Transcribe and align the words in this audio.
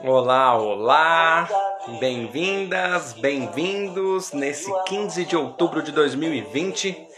Olá, 0.00 0.56
olá! 0.56 1.48
Bem-vindas, 2.00 3.12
bem-vindos 3.12 4.32
nesse 4.32 4.72
15 4.86 5.24
de 5.26 5.36
outubro 5.36 5.82
de 5.82 5.92
2020, 5.92 7.08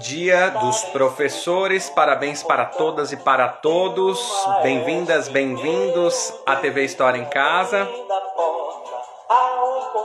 Dia 0.00 0.50
dos 0.50 0.82
Professores. 0.84 1.90
Parabéns 1.90 2.42
para 2.42 2.64
todas 2.64 3.10
e 3.10 3.16
para 3.16 3.48
todos. 3.48 4.20
Bem-vindas, 4.62 5.28
bem-vindos 5.28 6.32
à 6.46 6.56
TV 6.56 6.84
História 6.84 7.18
em 7.18 7.24
Casa. 7.26 7.88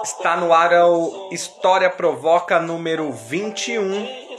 Está 0.04 0.36
no 0.36 0.52
ar 0.52 0.74
o 0.86 1.30
História 1.32 1.90
Provoca 1.90 2.60
número 2.60 3.12
21. 3.12 4.30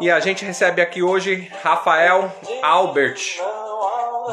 E 0.00 0.10
a 0.10 0.18
gente 0.20 0.44
recebe 0.44 0.80
aqui 0.80 1.02
hoje 1.02 1.50
Rafael 1.62 2.32
Albert 2.62 3.40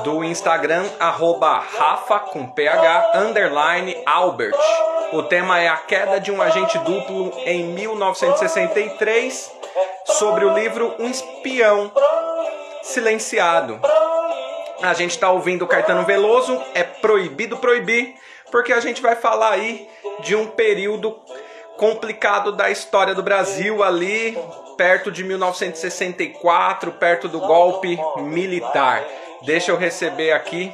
do 0.02 0.24
Instagram, 0.24 0.86
arroba 1.00 1.60
Rafa 1.60 2.20
com 2.20 2.48
PH, 2.48 3.12
underline 3.16 3.96
Albert. 4.06 4.58
O 5.12 5.22
tema 5.22 5.60
é 5.60 5.68
a 5.68 5.78
queda 5.78 6.20
de 6.20 6.32
um 6.32 6.42
agente 6.42 6.78
duplo 6.80 7.32
em 7.46 7.66
1963, 7.66 9.52
sobre 10.06 10.46
o 10.46 10.54
livro 10.54 10.96
Um 10.98 11.10
Espião 11.10 11.92
Silenciado. 12.82 13.80
A 14.82 14.94
gente 14.94 15.12
está 15.12 15.30
ouvindo 15.32 15.68
Caetano 15.68 16.04
Veloso, 16.06 16.60
é 16.74 16.84
proibido 16.84 17.58
proibir, 17.58 18.16
porque 18.52 18.74
a 18.74 18.80
gente 18.80 19.02
vai 19.02 19.16
falar 19.16 19.52
aí 19.52 19.88
de 20.22 20.36
um 20.36 20.48
período 20.48 21.18
complicado 21.78 22.52
da 22.52 22.70
história 22.70 23.14
do 23.14 23.24
Brasil 23.24 23.84
ali, 23.84 24.38
perto 24.78 25.12
de 25.12 25.24
1964, 25.24 26.92
perto 26.94 27.28
do 27.28 27.40
golpe 27.40 27.98
militar. 28.18 29.04
Deixa 29.46 29.72
eu 29.72 29.78
receber 29.78 30.32
aqui 30.32 30.72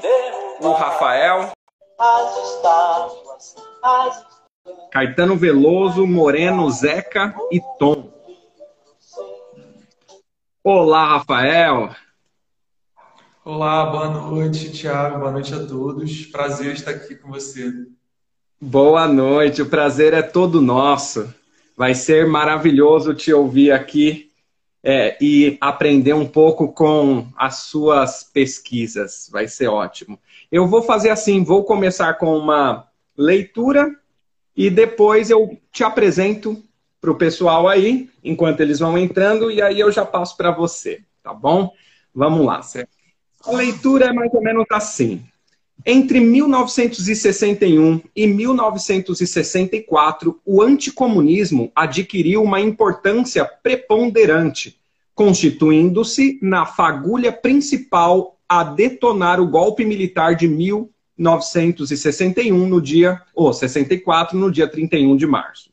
o 0.61 0.71
Rafael. 0.73 1.51
Caetano 4.91 5.35
Veloso, 5.35 6.05
Moreno, 6.05 6.69
Zeca 6.69 7.33
e 7.51 7.59
Tom. 7.79 8.11
Olá, 10.63 11.17
Rafael. 11.17 11.89
Olá, 13.43 13.87
boa 13.87 14.09
noite, 14.09 14.69
Thiago. 14.71 15.17
Boa 15.17 15.31
noite 15.31 15.51
a 15.51 15.65
todos. 15.65 16.27
Prazer 16.27 16.73
estar 16.73 16.91
aqui 16.91 17.15
com 17.15 17.29
você. 17.29 17.73
Boa 18.61 19.07
noite, 19.07 19.63
o 19.63 19.69
prazer 19.69 20.13
é 20.13 20.21
todo 20.21 20.61
nosso. 20.61 21.33
Vai 21.75 21.95
ser 21.95 22.27
maravilhoso 22.27 23.15
te 23.15 23.33
ouvir 23.33 23.71
aqui 23.71 24.28
é, 24.83 25.17
e 25.21 25.57
aprender 25.59 26.13
um 26.13 26.25
pouco 26.25 26.71
com 26.71 27.27
as 27.35 27.57
suas 27.63 28.23
pesquisas. 28.23 29.29
Vai 29.31 29.47
ser 29.47 29.67
ótimo. 29.67 30.19
Eu 30.51 30.67
vou 30.67 30.81
fazer 30.81 31.09
assim: 31.09 31.43
vou 31.43 31.63
começar 31.63 32.13
com 32.15 32.37
uma 32.37 32.87
leitura 33.17 33.95
e 34.55 34.69
depois 34.69 35.29
eu 35.29 35.57
te 35.71 35.83
apresento 35.83 36.63
para 36.99 37.11
o 37.11 37.15
pessoal 37.15 37.67
aí, 37.67 38.09
enquanto 38.23 38.59
eles 38.59 38.79
vão 38.79 38.97
entrando, 38.97 39.49
e 39.49 39.61
aí 39.61 39.79
eu 39.79 39.91
já 39.91 40.05
passo 40.05 40.35
para 40.35 40.51
você, 40.51 41.01
tá 41.23 41.33
bom? 41.33 41.71
Vamos 42.13 42.45
lá. 42.45 42.59
A 43.45 43.51
leitura 43.51 44.07
é 44.07 44.13
mais 44.13 44.33
ou 44.33 44.41
menos 44.41 44.65
assim. 44.69 45.23
Entre 45.85 46.19
1961 46.19 48.01
e 48.13 48.27
1964, 48.27 50.37
o 50.45 50.61
anticomunismo 50.61 51.71
adquiriu 51.73 52.43
uma 52.43 52.59
importância 52.59 53.45
preponderante, 53.45 54.77
constituindo-se 55.15 56.37
na 56.41 56.65
fagulha 56.65 57.31
principal 57.31 58.37
a 58.47 58.61
detonar 58.63 59.39
o 59.39 59.47
golpe 59.47 59.85
militar 59.85 60.35
de 60.35 60.47
1961 60.47 62.67
no 62.67 62.81
dia, 62.81 63.21
ou 63.33 63.53
64 63.53 64.37
no 64.37 64.51
dia 64.51 64.67
31 64.67 65.15
de 65.15 65.25
março. 65.25 65.69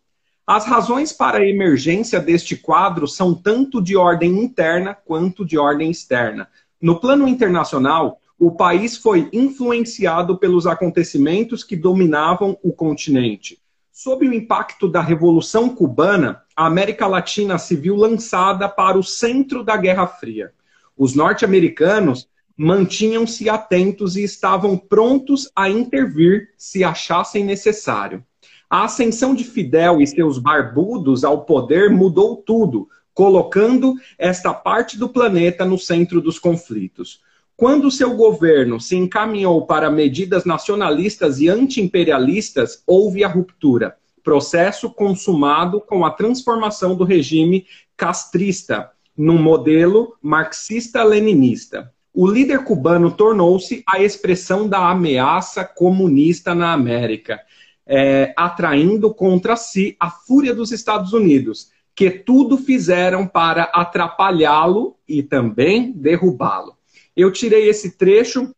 As 0.47 0.65
razões 0.65 1.13
para 1.13 1.39
a 1.39 1.47
emergência 1.47 2.21
deste 2.21 2.55
quadro 2.55 3.09
são 3.09 3.35
tanto 3.35 3.83
de 3.83 3.97
ordem 3.97 4.39
interna 4.39 4.95
quanto 4.95 5.45
de 5.45 5.59
ordem 5.59 5.91
externa. 5.91 6.49
No 6.81 7.01
plano 7.01 7.27
internacional, 7.27 8.21
o 8.39 8.51
país 8.51 8.97
foi 8.97 9.29
influenciado 9.33 10.37
pelos 10.37 10.67
acontecimentos 10.67 11.65
que 11.65 11.75
dominavam 11.75 12.59
o 12.63 12.73
continente. 12.73 13.59
Sob 13.91 14.29
o 14.29 14.35
impacto 14.35 14.87
da 14.89 15.01
Revolução 15.01 15.71
Cubana, 15.71 16.43
a 16.55 16.67
América 16.67 17.07
Latina 17.07 17.57
se 17.57 17.75
viu 17.75 17.97
lançada 17.97 18.69
para 18.69 18.99
o 18.99 19.03
centro 19.03 19.65
da 19.65 19.75
Guerra 19.77 20.07
Fria. 20.07 20.53
Os 20.97 21.15
norte-americanos 21.15 22.29
mantinham-se 22.57 23.49
atentos 23.49 24.17
e 24.17 24.25
estavam 24.25 24.77
prontos 24.77 25.51
a 25.57 25.69
intervir 25.71 26.51
se 26.59 26.85
achassem 26.85 27.43
necessário. 27.43 28.25
A 28.69 28.85
ascensão 28.85 29.35
de 29.35 29.45
Fidel 29.45 30.01
e 30.01 30.07
seus 30.07 30.39
barbudos 30.39 31.25
ao 31.25 31.45
poder 31.45 31.91
mudou 31.91 32.37
tudo, 32.37 32.89
colocando 33.15 33.95
esta 34.19 34.53
parte 34.53 34.99
do 34.99 35.09
planeta 35.09 35.65
no 35.65 35.79
centro 35.79 36.21
dos 36.21 36.39
conflitos. 36.39 37.23
Quando 37.57 37.91
seu 37.91 38.15
governo 38.15 38.79
se 38.79 38.97
encaminhou 38.97 39.65
para 39.65 39.91
medidas 39.91 40.45
nacionalistas 40.45 41.41
e 41.41 41.49
antiimperialistas, 41.49 42.83
houve 42.87 43.25
a 43.25 43.29
ruptura, 43.29 43.97
processo 44.23 44.91
consumado 44.91 45.81
com 45.81 46.05
a 46.05 46.11
transformação 46.11 46.95
do 46.95 47.03
regime 47.03 47.67
castrista 47.97 48.91
num 49.17 49.39
modelo 49.39 50.19
marxista-leninista. 50.21 51.91
O 52.13 52.27
líder 52.27 52.63
cubano 52.63 53.11
tornou-se 53.11 53.83
a 53.89 54.03
expressão 54.03 54.69
da 54.69 54.91
ameaça 54.91 55.65
comunista 55.65 56.55
na 56.55 56.75
América, 56.75 57.41
é, 57.87 58.35
atraindo 58.37 59.15
contra 59.15 59.57
si 59.57 59.97
a 59.99 60.11
fúria 60.11 60.55
dos 60.55 60.73
Estados 60.73 61.15
Unidos, 61.15 61.71
que 61.95 62.11
tudo 62.11 62.59
fizeram 62.59 63.27
para 63.27 63.63
atrapalhá-lo 63.63 64.99
e 65.09 65.23
também 65.23 65.93
derrubá-lo. 65.93 66.76
Eu 67.17 67.33
tirei 67.33 67.69
esse 67.69 67.97
trecho 67.97 68.55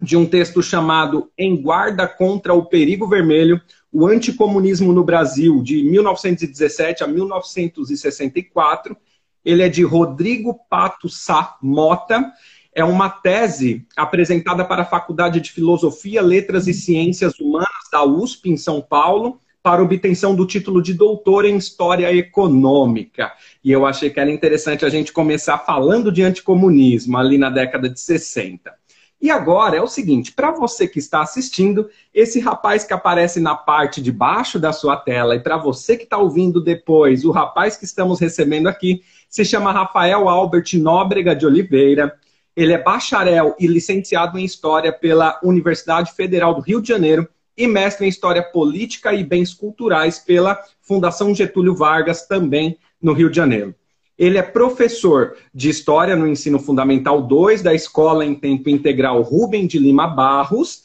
de 0.00 0.16
um 0.16 0.24
texto 0.24 0.62
chamado 0.62 1.30
Em 1.36 1.60
Guarda 1.60 2.06
contra 2.06 2.54
o 2.54 2.66
Perigo 2.66 3.08
Vermelho, 3.08 3.60
o 3.90 4.06
Anticomunismo 4.06 4.92
no 4.92 5.02
Brasil, 5.02 5.62
de 5.62 5.82
1917 5.82 7.02
a 7.02 7.06
1964. 7.06 8.96
Ele 9.44 9.62
é 9.62 9.68
de 9.68 9.82
Rodrigo 9.82 10.60
Pato 10.68 11.08
Sá 11.08 11.56
Mota. 11.62 12.30
É 12.72 12.84
uma 12.84 13.08
tese 13.08 13.86
apresentada 13.96 14.64
para 14.64 14.82
a 14.82 14.86
Faculdade 14.86 15.40
de 15.40 15.50
Filosofia, 15.50 16.20
Letras 16.20 16.66
e 16.68 16.74
Ciências 16.74 17.40
Humanas 17.40 17.88
da 17.90 18.04
USP, 18.04 18.50
em 18.50 18.56
São 18.56 18.82
Paulo, 18.82 19.40
para 19.66 19.82
obtenção 19.82 20.32
do 20.32 20.46
título 20.46 20.80
de 20.80 20.94
doutor 20.94 21.44
em 21.44 21.56
História 21.56 22.14
Econômica. 22.14 23.32
E 23.64 23.72
eu 23.72 23.84
achei 23.84 24.08
que 24.10 24.20
era 24.20 24.30
interessante 24.30 24.84
a 24.84 24.88
gente 24.88 25.12
começar 25.12 25.58
falando 25.58 26.12
de 26.12 26.22
anticomunismo 26.22 27.18
ali 27.18 27.36
na 27.36 27.50
década 27.50 27.88
de 27.88 27.98
60. 27.98 28.72
E 29.20 29.28
agora 29.28 29.76
é 29.76 29.82
o 29.82 29.88
seguinte, 29.88 30.30
para 30.30 30.52
você 30.52 30.86
que 30.86 31.00
está 31.00 31.20
assistindo, 31.20 31.90
esse 32.14 32.38
rapaz 32.38 32.84
que 32.84 32.94
aparece 32.94 33.40
na 33.40 33.56
parte 33.56 34.00
de 34.00 34.12
baixo 34.12 34.60
da 34.60 34.72
sua 34.72 34.96
tela 34.96 35.34
e 35.34 35.40
para 35.40 35.56
você 35.56 35.96
que 35.96 36.04
está 36.04 36.16
ouvindo 36.16 36.62
depois, 36.62 37.24
o 37.24 37.32
rapaz 37.32 37.76
que 37.76 37.84
estamos 37.84 38.20
recebendo 38.20 38.68
aqui 38.68 39.02
se 39.28 39.44
chama 39.44 39.72
Rafael 39.72 40.28
Albert 40.28 40.74
Nóbrega 40.74 41.34
de 41.34 41.44
Oliveira. 41.44 42.16
Ele 42.54 42.72
é 42.72 42.80
bacharel 42.80 43.56
e 43.58 43.66
licenciado 43.66 44.38
em 44.38 44.44
História 44.44 44.92
pela 44.92 45.40
Universidade 45.42 46.12
Federal 46.12 46.54
do 46.54 46.60
Rio 46.60 46.80
de 46.80 46.86
Janeiro 46.86 47.28
e 47.56 47.66
mestre 47.66 48.06
em 48.06 48.08
História 48.08 48.42
Política 48.42 49.12
e 49.14 49.24
Bens 49.24 49.54
Culturais 49.54 50.18
pela 50.18 50.60
Fundação 50.80 51.34
Getúlio 51.34 51.74
Vargas, 51.74 52.26
também 52.26 52.78
no 53.00 53.12
Rio 53.12 53.30
de 53.30 53.36
Janeiro. 53.36 53.74
Ele 54.18 54.38
é 54.38 54.42
professor 54.42 55.36
de 55.54 55.68
História 55.68 56.16
no 56.16 56.26
Ensino 56.26 56.58
Fundamental 56.58 57.22
2 57.22 57.62
da 57.62 57.74
Escola 57.74 58.24
em 58.24 58.34
Tempo 58.34 58.68
Integral 58.68 59.20
Rubem 59.22 59.66
de 59.66 59.78
Lima 59.78 60.06
Barros. 60.06 60.84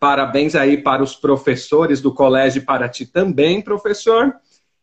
Parabéns 0.00 0.54
aí 0.54 0.76
para 0.76 1.02
os 1.02 1.14
professores 1.14 2.00
do 2.00 2.12
Colégio 2.12 2.64
Paraty 2.64 3.06
também, 3.06 3.60
professor. 3.60 4.34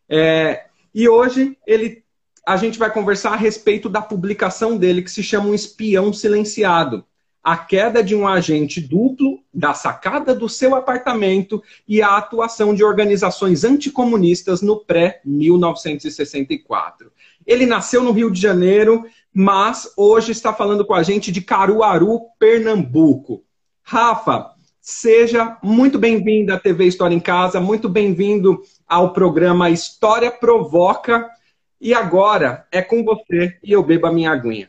É, 0.08 0.64
e 0.94 1.08
hoje 1.08 1.58
ele, 1.66 2.02
a 2.46 2.56
gente 2.56 2.78
vai 2.78 2.90
conversar 2.90 3.32
a 3.32 3.36
respeito 3.36 3.88
da 3.88 4.00
publicação 4.00 4.78
dele 4.78 5.02
que 5.02 5.10
se 5.10 5.22
chama 5.22 5.48
Um 5.48 5.54
Espião 5.54 6.10
Silenciado 6.12 7.04
a 7.42 7.56
queda 7.56 8.04
de 8.04 8.14
um 8.14 8.28
agente 8.28 8.78
duplo 8.80 9.40
da 9.52 9.72
sacada 9.72 10.34
do 10.34 10.48
seu 10.48 10.74
apartamento 10.74 11.62
e 11.88 12.02
a 12.02 12.16
atuação 12.16 12.74
de 12.74 12.84
organizações 12.84 13.64
anticomunistas 13.64 14.60
no 14.60 14.84
pré-1964. 14.84 17.10
Ele 17.46 17.64
nasceu 17.64 18.02
no 18.02 18.12
Rio 18.12 18.30
de 18.30 18.38
Janeiro, 18.40 19.06
mas 19.32 19.90
hoje 19.96 20.32
está 20.32 20.52
falando 20.52 20.84
com 20.84 20.92
a 20.92 21.02
gente 21.02 21.32
de 21.32 21.40
Caruaru, 21.40 22.20
Pernambuco. 22.38 23.42
Rafa, 23.82 24.50
seja 24.80 25.56
muito 25.62 25.98
bem-vindo 25.98 26.52
à 26.52 26.58
TV 26.58 26.84
História 26.84 27.14
em 27.14 27.20
Casa, 27.20 27.58
muito 27.58 27.88
bem-vindo 27.88 28.60
ao 28.86 29.14
programa 29.14 29.70
História 29.70 30.30
Provoca. 30.30 31.26
E 31.80 31.94
agora 31.94 32.66
é 32.70 32.82
com 32.82 33.02
você 33.02 33.56
e 33.64 33.72
eu 33.72 33.82
bebo 33.82 34.06
a 34.06 34.12
minha 34.12 34.30
aguinha. 34.30 34.68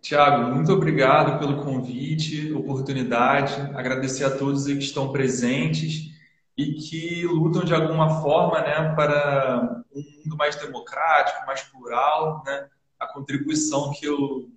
Tiago, 0.00 0.54
muito 0.54 0.72
obrigado 0.72 1.38
pelo 1.38 1.62
convite, 1.62 2.52
oportunidade. 2.52 3.60
Agradecer 3.74 4.24
a 4.24 4.36
todos 4.36 4.64
que 4.64 4.72
estão 4.78 5.12
presentes 5.12 6.12
e 6.56 6.74
que 6.74 7.24
lutam 7.26 7.64
de 7.64 7.74
alguma 7.74 8.20
forma 8.22 8.60
né, 8.60 8.94
para 8.94 9.84
um 9.92 10.02
mundo 10.18 10.36
mais 10.36 10.56
democrático, 10.56 11.46
mais 11.46 11.62
plural. 11.62 12.42
Né? 12.46 12.68
A 12.98 13.06
contribuição 13.06 13.92
que 13.92 14.06
eu 14.06 14.50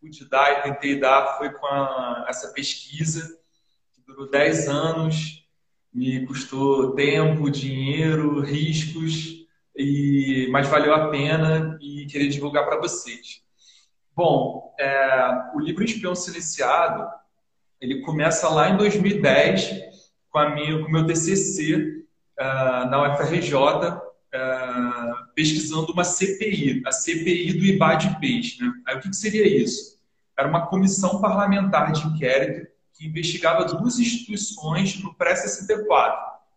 pude 0.00 0.28
dar 0.28 0.58
e 0.58 0.62
tentei 0.62 0.98
dar 0.98 1.38
foi 1.38 1.50
com 1.50 1.66
a, 1.66 2.26
essa 2.28 2.52
pesquisa, 2.52 3.38
que 3.92 4.02
durou 4.06 4.30
10 4.30 4.68
anos, 4.68 5.46
me 5.92 6.26
custou 6.26 6.94
tempo, 6.94 7.50
dinheiro, 7.50 8.40
riscos, 8.40 9.46
e, 9.76 10.48
mas 10.50 10.68
valeu 10.68 10.94
a 10.94 11.08
pena 11.08 11.78
e 11.80 12.06
queria 12.06 12.28
divulgar 12.28 12.64
para 12.64 12.80
vocês. 12.80 13.43
Bom, 14.16 14.74
é, 14.78 15.50
o 15.54 15.60
livro 15.60 15.84
Espião 15.84 16.14
Silenciado, 16.14 17.08
ele 17.80 18.00
começa 18.02 18.48
lá 18.48 18.70
em 18.70 18.76
2010 18.76 19.82
com, 20.30 20.38
a 20.38 20.50
minha, 20.50 20.78
com 20.78 20.86
o 20.86 20.90
meu 20.90 21.06
TCC 21.06 21.76
uh, 21.76 22.04
ah, 22.38 22.86
na 22.90 23.12
UFRJ, 23.14 23.54
uh, 23.54 24.00
ah, 24.32 25.28
pesquisando 25.34 25.92
uma 25.92 26.02
CPI, 26.02 26.82
a 26.86 26.92
CPI 26.92 27.52
do 27.52 27.64
IBAD-PES. 27.64 28.58
Né? 28.60 28.72
Aí 28.86 28.96
o 28.96 29.00
que, 29.00 29.10
que 29.10 29.16
seria 29.16 29.46
isso? 29.46 30.00
Era 30.36 30.48
uma 30.48 30.66
comissão 30.66 31.20
parlamentar 31.20 31.92
de 31.92 32.06
inquérito 32.06 32.68
que 32.94 33.06
investigava 33.06 33.64
duas 33.64 33.98
instituições 33.98 35.00
no 35.02 35.14
pré-64. 35.14 36.16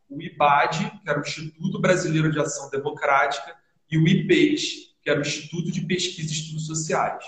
O 0.10 0.22
IBAD, 0.22 0.92
que 1.04 1.10
era 1.10 1.20
o 1.20 1.22
Instituto 1.22 1.82
Brasileiro 1.82 2.32
de 2.32 2.40
Ação 2.40 2.70
Democrática, 2.70 3.56
e 3.92 3.98
o 3.98 4.08
IPES, 4.08 4.96
que 5.02 5.10
era 5.10 5.20
o 5.20 5.22
Instituto 5.22 5.72
de 5.72 5.82
Pesquisa 5.82 6.30
e 6.30 6.34
Estudos 6.34 6.68
Sociais. 6.68 7.24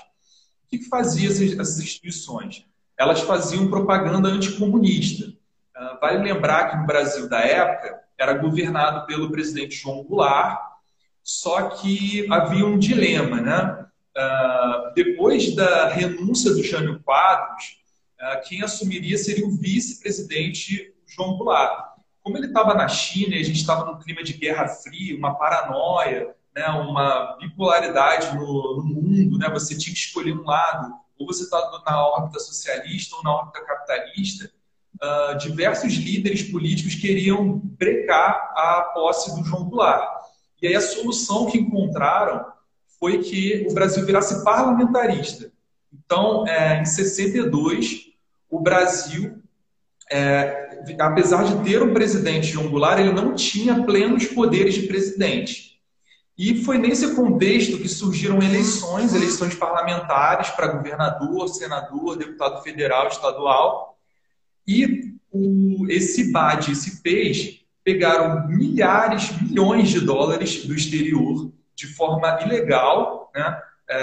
O 0.70 0.78
que, 0.78 0.78
que 0.78 0.88
fazia 0.88 1.30
essas 1.30 1.80
instituições? 1.80 2.64
Elas 2.96 3.22
faziam 3.22 3.72
propaganda 3.72 4.30
anticomunista. 4.30 5.34
Ah, 5.76 5.98
vale 6.00 6.32
lembrar 6.32 6.70
que 6.70 6.78
no 6.78 6.86
Brasil 6.86 7.28
da 7.28 7.40
época 7.40 8.00
era 8.20 8.34
governado 8.34 9.08
pelo 9.08 9.32
presidente 9.32 9.78
João 9.78 10.04
Goulart, 10.04 10.60
só 11.24 11.70
que 11.70 12.32
havia 12.32 12.68
um 12.68 12.78
dilema, 12.78 13.42
né? 13.42 13.86
Uh, 14.16 14.94
depois 14.94 15.56
da 15.56 15.88
renúncia 15.88 16.52
do 16.52 16.62
Jânio 16.62 17.00
Quadros, 17.00 17.80
uh, 18.20 18.48
quem 18.48 18.62
assumiria 18.62 19.18
seria 19.18 19.48
o 19.48 19.58
vice-presidente 19.58 20.94
João 21.08 21.36
Goulart. 21.36 21.94
Como 22.22 22.38
ele 22.38 22.48
estava 22.48 22.76
na 22.76 22.88
China 22.88 23.36
e 23.36 23.40
a 23.40 23.44
gente 23.44 23.62
estava 23.62 23.86
num 23.86 23.98
clima 23.98 24.22
de 24.22 24.34
guerra 24.34 24.68
fria, 24.68 25.18
uma 25.18 25.34
paranoia, 25.34 26.36
né, 26.56 26.68
uma 26.68 27.38
bipolaridade 27.40 28.36
no, 28.36 28.78
no 28.78 29.02
mundo, 29.02 29.38
né, 29.38 29.50
você 29.50 29.78
tinha 29.78 29.94
que 29.94 30.00
escolher 30.00 30.34
um 30.34 30.44
lado, 30.44 30.94
ou 31.18 31.28
você 31.28 31.44
está 31.44 31.60
na 31.86 32.08
órbita 32.08 32.40
socialista 32.40 33.16
ou 33.16 33.24
na 33.24 33.34
órbita 33.34 33.66
capitalista, 33.66 34.52
uh, 35.02 35.38
diversos 35.38 35.94
líderes 35.94 36.44
políticos 36.44 36.96
queriam 36.96 37.60
brecar 37.60 38.52
a 38.56 38.92
posse 38.94 39.36
do 39.36 39.44
João 39.44 39.66
Goulart. 39.66 40.20
E 40.62 40.68
aí 40.68 40.76
a 40.76 40.82
solução 40.82 41.46
que 41.46 41.58
encontraram 41.58 42.46
foi 43.00 43.20
que 43.20 43.66
o 43.70 43.74
Brasil 43.74 44.06
virasse 44.06 44.44
parlamentarista. 44.44 45.52
Então, 45.94 46.46
é, 46.48 46.82
em 46.82 46.86
62, 46.86 48.10
o 48.50 48.60
Brasil, 48.60 49.42
é, 50.12 50.84
apesar 51.00 51.44
de 51.44 51.64
ter 51.64 51.82
um 51.82 51.94
presidente 51.94 52.48
João 52.48 52.70
Goulart, 52.70 53.00
ele 53.00 53.14
não 53.14 53.34
tinha 53.34 53.84
plenos 53.84 54.26
poderes 54.26 54.76
de 54.76 54.88
presidente. 54.88 55.69
E 56.40 56.64
foi 56.64 56.78
nesse 56.78 57.16
contexto 57.16 57.78
que 57.80 57.90
surgiram 57.90 58.42
eleições, 58.42 59.14
eleições 59.14 59.54
parlamentares 59.56 60.50
para 60.52 60.68
governador, 60.68 61.50
senador, 61.50 62.16
deputado 62.16 62.64
federal, 62.64 63.10
estadual, 63.10 64.00
e 64.66 65.16
o, 65.30 65.86
esse 65.90 66.32
BAD, 66.32 66.72
esse 66.72 67.02
PES, 67.02 67.60
pegaram 67.84 68.48
milhares, 68.48 69.30
milhões 69.42 69.90
de 69.90 70.00
dólares 70.00 70.64
do 70.64 70.74
exterior 70.74 71.52
de 71.76 71.88
forma 71.88 72.40
ilegal. 72.46 73.30
Né? 73.36 73.62
É, 73.90 73.98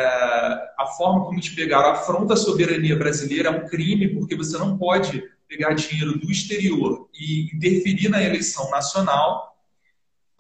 a 0.78 0.86
forma 0.94 1.24
como 1.24 1.38
eles 1.38 1.48
pegaram 1.48 1.92
afronta 1.92 2.34
a 2.34 2.36
soberania 2.36 2.96
brasileira 2.96 3.48
é 3.48 3.52
um 3.52 3.66
crime, 3.66 4.08
porque 4.08 4.36
você 4.36 4.58
não 4.58 4.76
pode 4.76 5.24
pegar 5.48 5.72
dinheiro 5.72 6.18
do 6.18 6.30
exterior 6.30 7.08
e 7.14 7.50
interferir 7.56 8.10
na 8.10 8.22
eleição 8.22 8.70
nacional. 8.70 9.55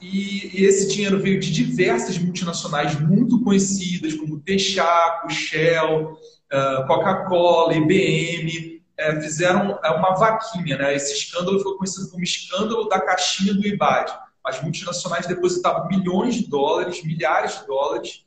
E, 0.00 0.64
esse 0.64 0.88
dinheiro 0.88 1.20
veio 1.20 1.40
de 1.40 1.50
diversas 1.50 2.18
multinacionais 2.18 2.98
muito 3.00 3.42
conhecidas, 3.42 4.14
como 4.14 4.40
Texaco, 4.40 5.30
Shell, 5.30 6.12
uh, 6.12 6.86
Coca-Cola, 6.86 7.74
IBM, 7.74 8.82
é, 8.98 9.20
fizeram 9.20 9.78
é, 9.84 9.90
uma 9.90 10.14
vaquinha, 10.14 10.78
né? 10.78 10.94
Esse 10.94 11.12
escândalo 11.12 11.60
foi 11.60 11.76
conhecido 11.76 12.10
como 12.10 12.24
escândalo 12.24 12.88
da 12.88 13.00
caixinha 13.00 13.52
do 13.54 13.66
IBAD. 13.66 14.12
As 14.44 14.62
multinacionais 14.62 15.26
depositavam 15.26 15.88
milhões 15.88 16.36
de 16.36 16.48
dólares, 16.48 17.02
milhares 17.04 17.60
de 17.60 17.66
dólares, 17.66 18.24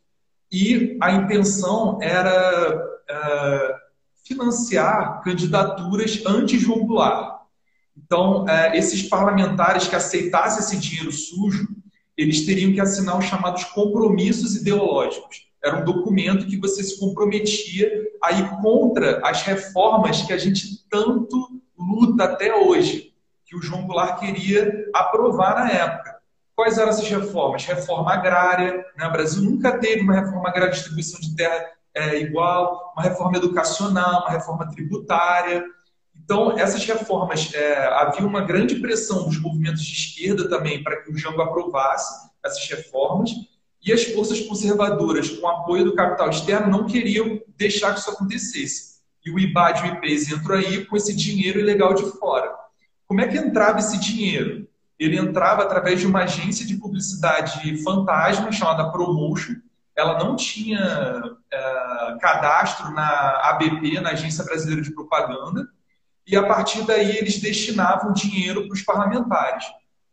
e 0.51 0.97
a 1.01 1.11
intenção 1.11 1.97
era 2.01 2.99
financiar 4.23 5.21
candidaturas 5.23 6.21
anti-João 6.25 6.85
Goulart. 6.85 7.38
Então, 8.03 8.47
é, 8.47 8.77
esses 8.77 9.03
parlamentares 9.03 9.87
que 9.87 9.95
aceitassem 9.95 10.59
esse 10.59 10.77
dinheiro 10.77 11.11
sujo, 11.11 11.67
eles 12.17 12.45
teriam 12.45 12.73
que 12.73 12.81
assinar 12.81 13.17
os 13.17 13.25
chamados 13.25 13.63
compromissos 13.65 14.55
ideológicos 14.55 15.49
era 15.63 15.77
um 15.77 15.83
documento 15.83 16.47
que 16.47 16.57
você 16.57 16.83
se 16.83 16.99
comprometia 16.99 17.91
a 18.23 18.31
ir 18.31 18.49
contra 18.61 19.19
as 19.27 19.41
reformas 19.41 20.21
que 20.21 20.33
a 20.33 20.37
gente 20.37 20.87
tanto 20.89 21.61
luta 21.77 22.23
até 22.23 22.55
hoje, 22.55 23.13
que 23.45 23.55
o 23.55 23.61
João 23.61 23.85
Goulart 23.85 24.19
queria 24.19 24.89
aprovar 24.93 25.55
na 25.55 25.71
época. 25.71 26.17
Quais 26.55 26.77
eram 26.77 26.89
essas 26.89 27.07
reformas? 27.07 27.65
Reforma 27.65 28.13
agrária, 28.13 28.85
né? 28.97 29.07
o 29.07 29.11
Brasil 29.11 29.43
nunca 29.43 29.77
teve 29.77 30.01
uma 30.01 30.13
reforma 30.13 30.49
agrária 30.49 30.73
distribuição 30.73 31.19
de 31.19 31.35
terra 31.35 31.65
é, 31.93 32.19
igual, 32.19 32.93
uma 32.95 33.03
reforma 33.03 33.37
educacional, 33.37 34.21
uma 34.21 34.31
reforma 34.31 34.69
tributária. 34.69 35.63
Então, 36.29 36.55
essas 36.59 36.85
reformas, 36.85 37.51
é, 37.55 37.87
havia 37.87 38.23
uma 38.23 38.41
grande 38.41 38.75
pressão 38.75 39.25
dos 39.25 39.41
movimentos 39.41 39.81
de 39.81 39.93
esquerda 39.93 40.47
também 40.47 40.83
para 40.83 41.01
que 41.01 41.11
o 41.11 41.17
Jango 41.17 41.41
aprovasse 41.41 42.29
essas 42.45 42.69
reformas, 42.69 43.31
e 43.83 43.91
as 43.91 44.03
forças 44.03 44.39
conservadoras, 44.41 45.27
com 45.27 45.47
apoio 45.47 45.85
do 45.85 45.95
capital 45.95 46.29
externo, 46.29 46.69
não 46.69 46.85
queriam 46.85 47.41
deixar 47.57 47.95
que 47.95 48.01
isso 48.01 48.11
acontecesse. 48.11 48.99
E 49.25 49.31
o 49.31 49.39
IBAD 49.39 49.79
e 49.79 49.89
o 49.89 49.93
IPES 49.95 50.31
entrou 50.31 50.55
aí 50.55 50.85
com 50.85 50.95
esse 50.95 51.15
dinheiro 51.15 51.59
ilegal 51.59 51.95
de 51.95 52.03
fora. 52.19 52.53
Como 53.07 53.21
é 53.21 53.27
que 53.27 53.35
entrava 53.35 53.79
esse 53.79 53.99
dinheiro? 53.99 54.67
Ele 54.99 55.17
entrava 55.17 55.63
através 55.63 55.99
de 55.99 56.05
uma 56.05 56.25
agência 56.25 56.63
de 56.63 56.75
publicidade 56.75 57.75
fantasma 57.81 58.51
chamada 58.51 58.91
Promotion. 58.91 59.55
Ela 59.97 60.19
não 60.19 60.35
tinha 60.35 61.23
é, 61.51 62.17
cadastro 62.21 62.91
na 62.91 63.49
ABP, 63.49 63.99
na 63.99 64.11
Agência 64.11 64.43
Brasileira 64.43 64.83
de 64.83 64.93
Propaganda, 64.93 65.67
e 66.29 66.35
a 66.35 66.43
partir 66.43 66.83
daí 66.83 67.17
eles 67.17 67.39
destinavam 67.39 68.13
dinheiro 68.13 68.67
para 68.67 68.73
os 68.73 68.81
parlamentares. 68.81 69.65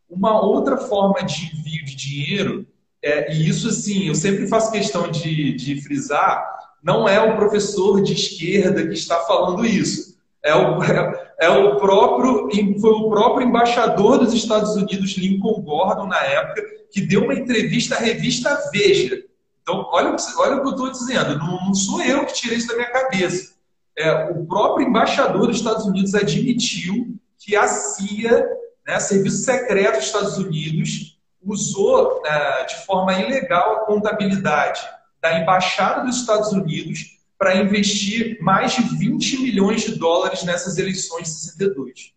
Uma 0.09 0.41
outra 0.41 0.77
forma 0.77 1.23
de 1.23 1.45
envio 1.45 1.85
de 1.85 1.95
dinheiro 1.95 2.67
é, 3.03 3.33
e 3.33 3.47
isso, 3.47 3.69
assim, 3.69 4.07
eu 4.07 4.15
sempre 4.15 4.47
faço 4.47 4.71
questão 4.71 5.09
de, 5.09 5.53
de 5.53 5.81
frisar, 5.81 6.45
não 6.83 7.07
é 7.07 7.19
o 7.21 7.35
professor 7.35 8.01
de 8.01 8.13
esquerda 8.13 8.87
que 8.87 8.93
está 8.93 9.19
falando 9.21 9.65
isso. 9.65 10.17
É 10.43 10.55
o, 10.55 10.83
é, 10.83 11.29
é 11.41 11.49
o 11.49 11.77
próprio, 11.77 12.49
foi 12.79 12.91
o 12.91 13.09
próprio 13.09 13.47
embaixador 13.47 14.19
dos 14.19 14.33
Estados 14.33 14.75
Unidos, 14.75 15.17
Lincoln 15.17 15.61
Gordon, 15.61 16.07
na 16.07 16.19
época, 16.21 16.63
que 16.91 17.01
deu 17.01 17.23
uma 17.23 17.33
entrevista 17.33 17.95
à 17.95 17.99
revista 17.99 18.69
Veja. 18.71 19.23
Então, 19.61 19.85
olha, 19.91 20.15
olha 20.37 20.55
o 20.55 20.61
que 20.61 20.67
eu 20.67 20.71
estou 20.71 20.91
dizendo, 20.91 21.37
não, 21.37 21.65
não, 21.65 21.73
sou 21.73 22.01
eu 22.01 22.25
que 22.25 22.33
tirei 22.33 22.57
isso 22.57 22.69
da 22.69 22.75
minha 22.75 22.89
cabeça. 22.89 23.56
É, 23.97 24.29
o 24.31 24.45
próprio 24.45 24.87
embaixador 24.87 25.47
dos 25.47 25.57
Estados 25.57 25.85
Unidos 25.85 26.13
admitiu 26.13 27.17
que 27.39 27.55
a 27.55 27.67
CIA, 27.67 28.47
né, 28.85 28.99
Serviço 28.99 29.43
Secreto 29.43 29.95
dos 29.95 30.05
Estados 30.05 30.37
Unidos, 30.37 31.19
usou 31.41 32.21
é, 32.25 32.65
de 32.65 32.85
forma 32.85 33.13
ilegal 33.13 33.77
a 33.77 33.79
contabilidade 33.85 34.81
da 35.21 35.39
Embaixada 35.39 36.05
dos 36.05 36.17
Estados 36.17 36.51
Unidos 36.51 37.17
para 37.37 37.55
investir 37.55 38.37
mais 38.41 38.75
de 38.75 38.81
20 38.81 39.41
milhões 39.41 39.81
de 39.81 39.95
dólares 39.95 40.43
nessas 40.43 40.77
eleições 40.77 41.23
de 41.23 41.29
62. 41.29 42.13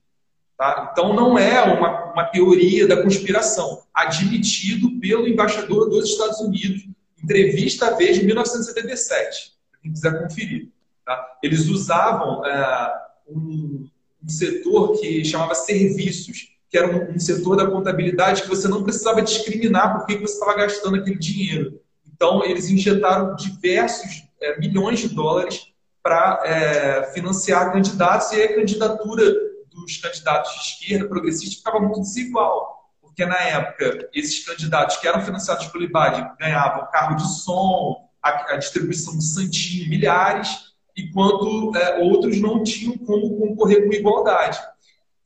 Tá? 0.56 0.90
Então, 0.92 1.14
não 1.14 1.38
é 1.38 1.62
uma, 1.62 2.12
uma 2.12 2.24
teoria 2.24 2.86
da 2.86 3.02
conspiração, 3.02 3.82
admitido 3.94 4.98
pelo 5.00 5.26
embaixador 5.26 5.88
dos 5.88 6.10
Estados 6.10 6.40
Unidos, 6.40 6.86
entrevista 7.22 7.86
à 7.86 7.90
Veja 7.96 8.22
em 8.22 8.26
1977, 8.26 9.52
quem 9.82 9.92
quiser 9.92 10.22
conferir. 10.22 10.68
Tá? 11.10 11.38
Eles 11.42 11.66
usavam 11.66 12.46
é, 12.46 12.94
um, 13.26 13.84
um 14.22 14.28
setor 14.28 14.92
que 15.00 15.24
chamava 15.24 15.56
serviços, 15.56 16.50
que 16.68 16.78
era 16.78 16.86
um, 16.86 17.16
um, 17.16 17.18
setor 17.18 17.56
da 17.56 17.68
contabilidade 17.68 18.42
que 18.42 18.48
você 18.48 18.68
não 18.68 18.84
precisava 18.84 19.20
discriminar 19.20 19.92
por 19.92 20.06
que 20.06 20.16
você 20.18 20.34
estava 20.34 20.54
gastando 20.54 20.94
aquele 20.94 21.18
dinheiro. 21.18 21.80
Então, 22.14 22.44
eles 22.44 22.70
injetaram 22.70 23.34
diversos 23.34 24.22
é, 24.40 24.56
milhões 24.60 25.00
de 25.00 25.08
dólares 25.08 25.72
para 26.00 26.42
é, 26.44 27.12
financiar 27.12 27.72
candidatos, 27.72 28.30
e 28.30 28.44
a 28.44 28.54
candidatura 28.54 29.24
dos 29.68 29.96
candidatos 29.96 30.52
de 30.52 30.60
esquerda, 30.60 31.08
progressista, 31.08 31.56
ficava 31.56 31.80
muito 31.80 32.02
desigual. 32.02 32.88
Porque 33.02 33.26
na 33.26 33.40
época, 33.40 34.08
esses 34.14 34.46
candidatos 34.46 34.98
que 34.98 35.08
eram 35.08 35.22
financiados 35.22 35.66
pelo 35.66 35.82
IBAD 35.82 36.36
ganhavam 36.38 36.88
carro 36.92 37.16
de 37.16 37.28
som, 37.42 38.08
a, 38.22 38.52
a 38.52 38.56
distribuição 38.58 39.18
de 39.18 39.24
santinho, 39.24 39.90
milhares, 39.90 40.69
enquanto 40.96 41.76
é, 41.76 41.98
outros 42.00 42.40
não 42.40 42.62
tinham 42.62 42.96
como 42.98 43.36
concorrer 43.36 43.86
com 43.86 43.92
igualdade. 43.92 44.58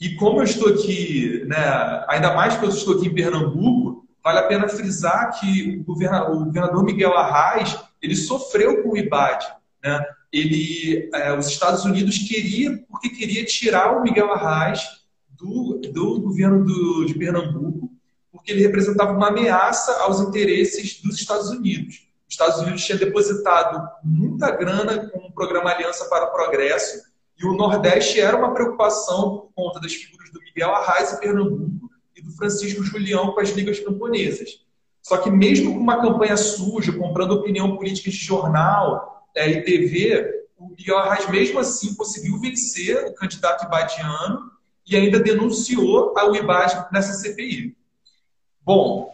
E 0.00 0.16
como 0.16 0.40
eu 0.40 0.44
estou 0.44 0.68
aqui, 0.68 1.44
né, 1.46 2.04
ainda 2.08 2.34
mais 2.34 2.56
que 2.56 2.64
eu 2.64 2.68
estou 2.68 2.96
aqui 2.96 3.06
em 3.06 3.14
Pernambuco, 3.14 4.04
vale 4.22 4.38
a 4.38 4.46
pena 4.46 4.68
frisar 4.68 5.38
que 5.38 5.78
o 5.78 5.84
governador, 5.84 6.34
o 6.34 6.44
governador 6.46 6.84
Miguel 6.84 7.16
Arraes 7.16 7.76
ele 8.00 8.16
sofreu 8.16 8.82
com 8.82 8.90
o 8.90 8.96
IBAD. 8.96 9.46
Né? 9.82 10.04
Ele, 10.32 11.10
é, 11.14 11.36
os 11.36 11.46
Estados 11.46 11.84
Unidos 11.84 12.18
queria, 12.18 12.82
porque 12.88 13.08
queria 13.08 13.44
tirar 13.44 13.96
o 13.96 14.02
Miguel 14.02 14.32
Arraes 14.32 14.82
do, 15.30 15.80
do 15.92 16.20
governo 16.20 16.64
do, 16.64 17.04
de 17.04 17.14
Pernambuco, 17.14 17.90
porque 18.32 18.52
ele 18.52 18.62
representava 18.62 19.12
uma 19.12 19.28
ameaça 19.28 19.92
aos 20.02 20.20
interesses 20.20 21.00
dos 21.00 21.18
Estados 21.18 21.50
Unidos. 21.50 22.03
Os 22.26 22.34
Estados 22.34 22.58
Unidos 22.60 22.84
tinha 22.84 22.98
depositado 22.98 23.88
muita 24.02 24.50
grana 24.50 25.08
com 25.10 25.18
o 25.18 25.32
programa 25.32 25.70
Aliança 25.70 26.06
para 26.06 26.26
o 26.26 26.32
Progresso, 26.32 27.02
e 27.38 27.46
o 27.46 27.54
Nordeste 27.54 28.20
era 28.20 28.36
uma 28.36 28.54
preocupação 28.54 29.38
por 29.38 29.52
conta 29.54 29.80
das 29.80 29.92
figuras 29.92 30.30
do 30.30 30.40
Miguel 30.40 30.74
Arraes 30.74 31.12
em 31.12 31.20
Pernambuco 31.20 31.90
e 32.16 32.22
do 32.22 32.30
Francisco 32.32 32.82
Julião 32.82 33.32
com 33.32 33.40
as 33.40 33.50
ligas 33.50 33.80
camponesas. 33.80 34.64
Só 35.02 35.18
que 35.18 35.30
mesmo 35.30 35.74
com 35.74 35.80
uma 35.80 36.00
campanha 36.00 36.36
suja, 36.36 36.92
comprando 36.92 37.32
opinião 37.32 37.76
política 37.76 38.10
de 38.10 38.16
jornal 38.16 39.26
é, 39.36 39.50
e 39.50 39.62
TV, 39.62 40.46
o 40.56 40.68
Miguel 40.68 40.98
Arraes 40.98 41.28
mesmo 41.28 41.58
assim 41.58 41.94
conseguiu 41.94 42.40
vencer 42.40 43.04
o 43.06 43.14
candidato 43.14 43.66
ibadiano 43.66 44.50
e 44.86 44.96
ainda 44.96 45.18
denunciou 45.18 46.16
ao 46.16 46.34
IBAD 46.34 46.86
nessa 46.92 47.12
CPI. 47.14 47.76
Bom, 48.62 49.13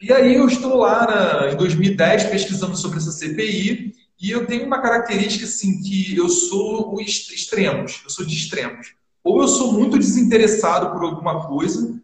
e 0.00 0.12
aí 0.12 0.34
eu 0.34 0.46
estou 0.46 0.76
lá 0.76 1.06
na, 1.06 1.52
em 1.52 1.56
2010 1.56 2.24
pesquisando 2.24 2.76
sobre 2.76 2.98
essa 2.98 3.12
CPI 3.12 3.94
e 4.20 4.30
eu 4.30 4.46
tenho 4.46 4.66
uma 4.66 4.80
característica 4.80 5.44
assim 5.44 5.82
que 5.82 6.16
eu 6.16 6.28
sou 6.28 6.94
o 6.94 7.00
extremos, 7.00 8.00
eu 8.04 8.10
sou 8.10 8.24
de 8.24 8.34
extremos. 8.34 8.94
Ou 9.22 9.42
eu 9.42 9.48
sou 9.48 9.72
muito 9.72 9.98
desinteressado 9.98 10.90
por 10.92 11.02
alguma 11.02 11.46
coisa, 11.46 12.00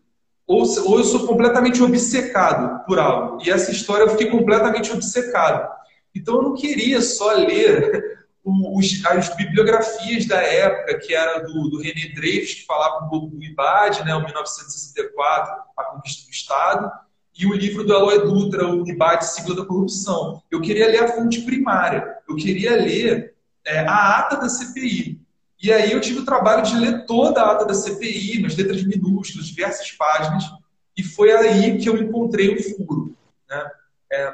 ou, 0.47 0.63
ou 0.85 0.99
eu 0.99 1.05
sou 1.05 1.27
completamente 1.27 1.83
obcecado 1.83 2.85
por 2.87 2.99
algo. 2.99 3.43
E 3.43 3.51
essa 3.51 3.71
história 3.71 4.05
eu 4.05 4.11
fiquei 4.11 4.31
completamente 4.31 4.93
obcecado. 4.93 5.69
Então 6.15 6.37
eu 6.37 6.43
não 6.43 6.55
queria 6.55 7.01
só 7.01 7.33
ler 7.33 8.27
os, 8.45 9.05
as 9.07 9.35
bibliografias 9.35 10.27
da 10.27 10.41
época, 10.41 10.99
que 10.99 11.15
era 11.15 11.41
do, 11.41 11.69
do 11.69 11.81
René 11.81 12.13
Dreyfus, 12.15 12.55
que 12.55 12.67
falava 12.67 13.05
um 13.05 13.09
pouco 13.09 13.27
do 13.27 13.43
IBAD, 13.43 14.05
né, 14.05 14.15
o 14.15 14.23
1964, 14.23 15.53
A 15.77 15.85
Conquista 15.85 16.25
do 16.25 16.31
Estado, 16.31 16.91
e 17.39 17.47
o 17.47 17.53
livro 17.53 17.85
do 17.85 17.95
Aloy 17.95 18.25
Dutra, 18.25 18.67
o 18.67 18.89
IBAD, 18.89 19.25
Sigla 19.27 19.57
da 19.57 19.67
Corrupção. 19.67 20.43
Eu 20.51 20.61
queria 20.61 20.87
ler 20.87 21.05
a 21.05 21.09
fonte 21.09 21.43
primária, 21.43 22.17
eu 22.29 22.35
queria 22.35 22.75
ler 22.77 23.35
é, 23.65 23.81
a 23.81 24.19
ata 24.19 24.37
da 24.37 24.49
CPI. 24.49 25.21
E 25.63 25.73
aí 25.73 25.93
eu 25.93 26.01
tive 26.01 26.21
o 26.21 26.25
trabalho 26.25 26.63
de 26.63 26.77
ler 26.77 27.05
toda 27.05 27.43
a 27.43 27.53
ata 27.53 27.67
da 27.67 27.75
CPI, 27.75 28.41
nas 28.41 28.57
letras 28.57 28.83
minúsculas, 28.85 29.47
diversas 29.47 29.91
páginas, 29.93 30.45
e 30.97 31.03
foi 31.03 31.31
aí 31.33 31.79
que 31.79 31.89
eu 31.89 31.97
encontrei 31.97 32.55
o 32.55 32.63
furo. 32.63 33.15
Né? 33.49 33.71
É, 34.13 34.33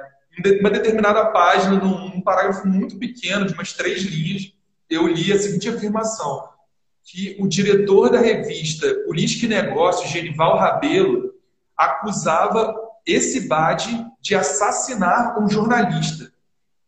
uma 0.61 0.71
determinada 0.71 1.27
página, 1.27 1.77
num, 1.77 2.21
parágrafo 2.21 2.67
muito 2.67 2.99
pequeno, 2.99 3.47
de 3.47 3.53
umas 3.53 3.73
três 3.73 4.03
linhas, 4.03 4.53
eu 4.89 5.07
li 5.09 5.33
a 5.33 5.39
seguinte 5.39 5.69
afirmação, 5.69 6.49
que 7.05 7.37
o 7.41 7.49
diretor 7.49 8.11
da 8.11 8.21
revista 8.21 8.95
Política 9.07 9.47
e 9.47 9.49
Negócios, 9.49 10.11
Genival 10.11 10.57
Rabelo, 10.57 11.35
acusava 11.77 12.75
esse 13.07 13.49
BAD 13.49 14.07
de 14.21 14.35
assassinar 14.35 15.43
um 15.43 15.49
jornalista. 15.49 16.33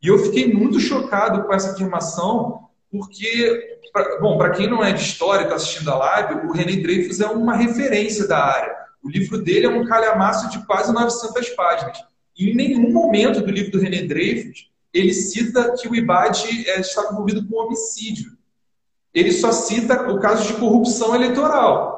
E 0.03 0.09
eu 0.09 0.19
fiquei 0.19 0.53
muito 0.53 0.79
chocado 0.79 1.45
com 1.45 1.53
essa 1.53 1.73
afirmação, 1.73 2.69
porque, 2.91 3.79
pra, 3.93 4.21
bom, 4.21 4.37
para 4.37 4.51
quem 4.51 4.69
não 4.69 4.85
é 4.85 4.93
de 4.93 5.03
história 5.03 5.43
e 5.43 5.45
está 5.45 5.57
assistindo 5.57 5.91
a 5.91 5.97
live, 5.97 6.47
o 6.47 6.53
René 6.53 6.77
Dreyfus 6.77 7.21
é 7.21 7.27
uma 7.27 7.57
referência 7.57 8.29
da 8.29 8.45
área. 8.45 8.75
O 9.03 9.09
livro 9.09 9.39
dele 9.39 9.67
é 9.67 9.71
um 9.71 9.87
calhamaço 9.87 10.51
de 10.51 10.65
quase 10.67 10.93
900 10.93 11.51
páginas. 11.51 11.99
E 12.37 12.51
em 12.51 12.55
nenhum 12.55 12.93
momento 12.93 13.41
do 13.41 13.51
livro 13.51 13.73
do 13.73 13.81
René 13.81 14.03
Dreyfus 14.03 14.75
ele 14.95 15.13
cita 15.13 15.75
que 15.75 15.89
o 15.89 15.95
IBAD 15.95 16.71
é, 16.71 16.81
estava 16.81 17.13
envolvido 17.13 17.45
com 17.49 17.57
homicídio. 17.57 18.39
Ele 19.13 19.33
só 19.33 19.51
cita 19.51 20.09
o 20.09 20.21
caso 20.21 20.47
de 20.47 20.55
corrupção 20.55 21.15
eleitoral, 21.15 21.94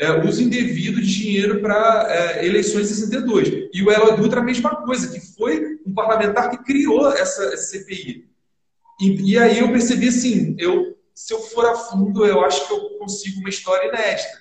é, 0.00 0.26
uso 0.26 0.42
indevido 0.42 0.98
de 0.98 1.06
dinheiro 1.06 1.60
para 1.60 2.06
é, 2.08 2.46
eleições 2.46 2.88
62. 2.88 3.68
E 3.70 3.82
o 3.82 3.92
Eloy 3.92 4.16
Dutra 4.16 4.40
a 4.40 4.42
mesma 4.42 4.74
coisa, 4.76 5.12
que 5.12 5.20
foi 5.36 5.78
um 5.86 5.92
parlamentar 5.92 6.48
que 6.50 6.64
criou 6.64 7.12
essa, 7.12 7.44
essa 7.44 7.78
CPI. 7.78 8.26
E, 8.98 9.32
e, 9.32 9.38
aí 9.38 9.58
eu 9.58 9.70
percebi 9.70 10.08
assim, 10.08 10.56
eu, 10.58 10.96
se 11.14 11.34
eu 11.34 11.40
for 11.40 11.66
a 11.66 11.74
fundo, 11.74 12.24
eu 12.24 12.42
acho 12.42 12.66
que 12.66 12.72
eu 12.72 12.98
consigo 12.98 13.40
uma 13.40 13.50
história 13.50 13.88
inédita. 13.88 14.40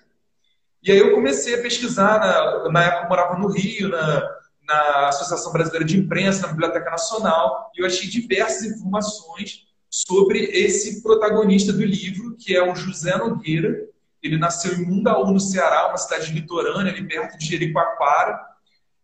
E 0.81 0.93
aí 0.93 0.97
eu 0.97 1.13
comecei 1.13 1.55
a 1.55 1.61
pesquisar, 1.61 2.19
na, 2.19 2.71
na 2.71 2.83
época 2.85 3.03
eu 3.03 3.09
morava 3.09 3.37
no 3.37 3.49
Rio, 3.49 3.89
na, 3.89 4.29
na 4.65 5.07
Associação 5.09 5.51
Brasileira 5.51 5.85
de 5.85 5.97
Imprensa, 5.97 6.43
na 6.43 6.53
Biblioteca 6.53 6.89
Nacional, 6.89 7.69
e 7.75 7.81
eu 7.81 7.85
achei 7.85 8.07
diversas 8.07 8.63
informações 8.63 9.65
sobre 9.89 10.39
esse 10.39 11.03
protagonista 11.03 11.73
do 11.73 11.83
livro, 11.83 12.37
que 12.37 12.55
é 12.55 12.63
o 12.63 12.75
José 12.75 13.17
Nogueira. 13.17 13.88
Ele 14.21 14.37
nasceu 14.37 14.73
em 14.73 14.85
Mundaú, 14.85 15.31
no 15.31 15.39
Ceará, 15.39 15.87
uma 15.87 15.97
cidade 15.97 16.31
litorânea, 16.33 16.91
ali 16.91 17.07
perto 17.07 17.37
de 17.37 17.45
Jericoacoara, 17.45 18.39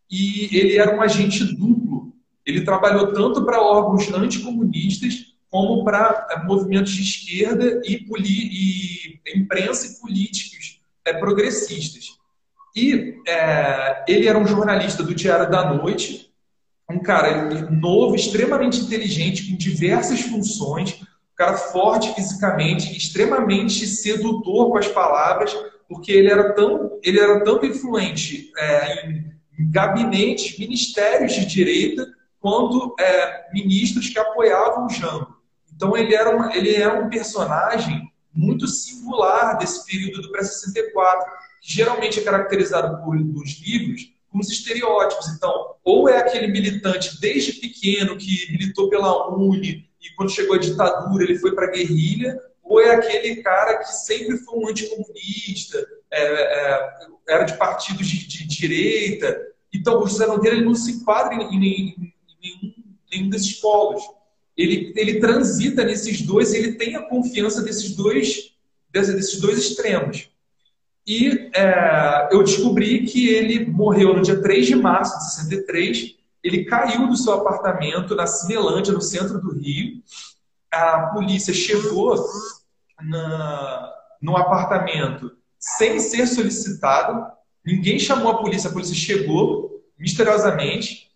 e 0.10 0.50
ele 0.56 0.78
era 0.78 0.96
um 0.96 1.02
agente 1.02 1.44
duplo. 1.56 2.14
Ele 2.46 2.62
trabalhou 2.62 3.12
tanto 3.14 3.44
para 3.46 3.62
órgãos 3.62 4.12
anticomunistas 4.14 5.36
como 5.50 5.84
para 5.84 6.28
é, 6.32 6.44
movimentos 6.44 6.92
de 6.92 7.02
esquerda 7.02 7.82
e, 7.86 8.06
e 8.20 9.40
imprensa 9.40 9.88
e 9.88 10.02
políticos 10.02 10.82
é, 11.06 11.14
progressistas. 11.14 12.18
E 12.76 13.16
é, 13.26 14.04
ele 14.08 14.28
era 14.28 14.38
um 14.38 14.46
jornalista 14.46 15.02
do 15.02 15.16
Diário 15.16 15.50
da 15.50 15.74
Noite, 15.74 16.30
um 16.92 17.00
cara 17.00 17.70
novo, 17.72 18.16
extremamente 18.16 18.80
inteligente, 18.80 19.50
com 19.50 19.58
diversas 19.58 20.22
funções, 20.22 21.02
um 21.36 21.38
cara 21.38 21.58
forte 21.58 22.16
fisicamente, 22.16 22.96
extremamente 22.96 23.86
sedutor 23.86 24.72
com 24.72 24.78
as 24.78 24.88
palavras, 24.88 25.54
porque 25.88 26.12
ele 26.12 26.32
era 26.32 26.54
tão, 26.54 26.98
ele 27.04 27.20
era 27.20 27.44
tanto 27.44 27.66
influente 27.66 28.52
é, 28.58 29.08
em, 29.08 29.36
gabinetes, 29.70 30.58
ministérios 30.58 31.34
de 31.34 31.46
direita, 31.46 32.08
quanto 32.40 32.96
é, 33.00 33.52
ministros 33.54 34.10
que 34.10 34.18
apoiavam 34.18 34.86
o 34.86 34.90
Jango. 34.90 35.36
Então 35.74 35.96
ele 35.96 36.16
era, 36.16 36.34
uma, 36.34 36.56
ele 36.56 36.74
era 36.74 37.04
um 37.04 37.10
personagem 37.10 38.10
muito 38.34 38.68
singular 38.68 39.58
desse 39.58 39.86
período 39.86 40.22
do 40.22 40.32
pré-64 40.32 41.26
que 41.62 41.74
geralmente 41.74 42.20
é 42.20 42.24
caracterizado 42.24 43.04
por, 43.04 43.16
nos 43.16 43.60
livros 43.60 44.14
como 44.30 44.44
os 44.44 44.50
estereótipos. 44.50 45.30
Então, 45.30 45.76
ou 45.84 46.10
é 46.10 46.18
aquele 46.18 46.48
militante 46.48 47.20
desde 47.20 47.54
pequeno 47.54 48.18
que 48.18 48.52
militou 48.52 48.90
pela 48.90 49.34
Uni 49.34 49.90
e 50.06 50.16
quando 50.16 50.32
chegou 50.32 50.56
a 50.56 50.60
ditadura 50.60 51.24
ele 51.24 51.40
foi 51.40 51.54
para 51.56 51.66
a 51.66 51.72
guerrilha, 51.72 52.40
ou 52.64 52.80
é 52.80 52.96
aquele 52.96 53.38
cara 53.44 53.78
que 53.78 53.92
sempre 53.92 54.38
foi 54.38 54.60
um 54.60 54.68
anticomunista, 54.68 55.86
é, 56.12 56.22
é, 56.22 56.90
era 57.28 57.44
de 57.44 57.58
partidos 57.58 58.08
de, 58.08 58.28
de, 58.28 58.48
direita. 58.48 59.40
Então, 59.74 60.02
o 60.02 60.08
José 60.08 60.26
Nogueira 60.26 60.56
ele 60.56 60.66
não 60.66 60.74
se 60.74 60.94
enquadra 60.94 61.36
em, 61.36 61.56
em, 61.56 62.14
em, 62.42 62.76
nenhum, 63.12 63.30
desses 63.30 63.54
polos. 63.60 64.04
Ele, 64.58 64.94
ele 64.96 65.20
transita 65.20 65.84
nesses 65.84 66.22
dois, 66.22 66.54
ele 66.54 66.74
tem 66.74 66.96
a 66.96 67.04
confiança 67.04 67.62
desses 67.62 67.96
dois, 67.96 68.56
desses 68.92 69.40
dois 69.40 69.58
extremos. 69.58 70.30
E 71.06 71.52
é, 71.56 72.30
eu 72.32 72.42
descobri 72.42 73.06
que 73.06 73.30
ele 73.30 73.66
morreu 73.66 74.16
no 74.16 74.22
dia 74.22 74.42
3 74.42 74.66
de 74.66 74.76
março 74.76 75.18
de 75.20 75.36
63. 75.36 76.16
Ele 76.46 76.64
caiu 76.64 77.08
do 77.08 77.18
seu 77.18 77.34
apartamento 77.34 78.16
na 78.16 78.28
Cinelândia, 78.28 78.94
no 78.94 79.02
centro 79.02 79.42
do 79.42 79.52
Rio. 79.52 80.04
A 80.72 81.08
polícia 81.08 81.52
chegou 81.52 82.16
na, 83.02 83.92
no 84.22 84.38
apartamento 84.38 85.32
sem 85.58 86.00
ser 86.00 86.28
solicitado. 86.28 87.26
Ninguém 87.66 87.98
chamou 87.98 88.32
a 88.32 88.38
polícia, 88.38 88.70
a 88.70 88.74
polícia 88.74 88.94
chegou 88.94 89.84
misteriosamente. 89.98 91.10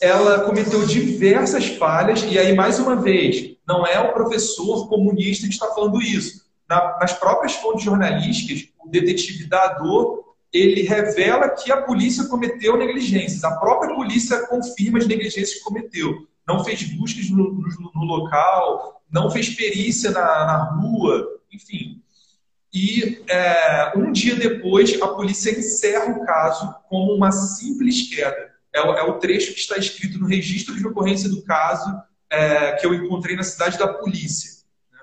Ela 0.00 0.40
cometeu 0.40 0.84
diversas 0.84 1.68
falhas, 1.76 2.24
e 2.24 2.36
aí, 2.36 2.52
mais 2.52 2.80
uma 2.80 2.96
vez, 2.96 3.54
não 3.64 3.86
é 3.86 4.00
o 4.00 4.12
professor 4.12 4.88
comunista 4.88 5.46
que 5.46 5.52
está 5.52 5.68
falando 5.68 6.02
isso. 6.02 6.44
Na, 6.68 6.98
nas 6.98 7.12
próprias 7.12 7.54
fontes 7.54 7.84
jornalísticas, 7.84 8.68
o 8.84 8.88
detetive 8.88 9.46
Dador, 9.46 10.31
ele 10.52 10.82
revela 10.82 11.48
que 11.48 11.72
a 11.72 11.80
polícia 11.80 12.24
cometeu 12.24 12.76
negligências. 12.76 13.42
A 13.42 13.56
própria 13.56 13.94
polícia 13.94 14.46
confirma 14.46 14.98
as 14.98 15.06
negligências 15.06 15.54
que 15.54 15.64
cometeu. 15.64 16.26
Não 16.46 16.62
fez 16.62 16.82
buscas 16.82 17.30
no, 17.30 17.52
no, 17.52 17.92
no 17.94 18.04
local, 18.04 19.02
não 19.10 19.30
fez 19.30 19.50
perícia 19.50 20.10
na, 20.10 20.20
na 20.44 20.64
rua, 20.76 21.26
enfim. 21.52 22.02
E 22.72 23.22
é, 23.28 23.92
um 23.96 24.10
dia 24.10 24.34
depois, 24.34 25.00
a 25.00 25.08
polícia 25.08 25.50
encerra 25.50 26.10
o 26.12 26.24
caso 26.24 26.74
como 26.88 27.14
uma 27.14 27.30
simples 27.30 28.08
queda. 28.08 28.50
É, 28.74 28.78
é 28.78 29.02
o 29.02 29.18
trecho 29.18 29.52
que 29.52 29.60
está 29.60 29.76
escrito 29.76 30.18
no 30.18 30.26
registro 30.26 30.74
de 30.74 30.86
ocorrência 30.86 31.28
do 31.28 31.42
caso 31.42 31.94
é, 32.30 32.72
que 32.72 32.86
eu 32.86 32.94
encontrei 32.94 33.36
na 33.36 33.42
cidade 33.42 33.78
da 33.78 33.86
polícia, 33.86 34.64
né? 34.90 34.98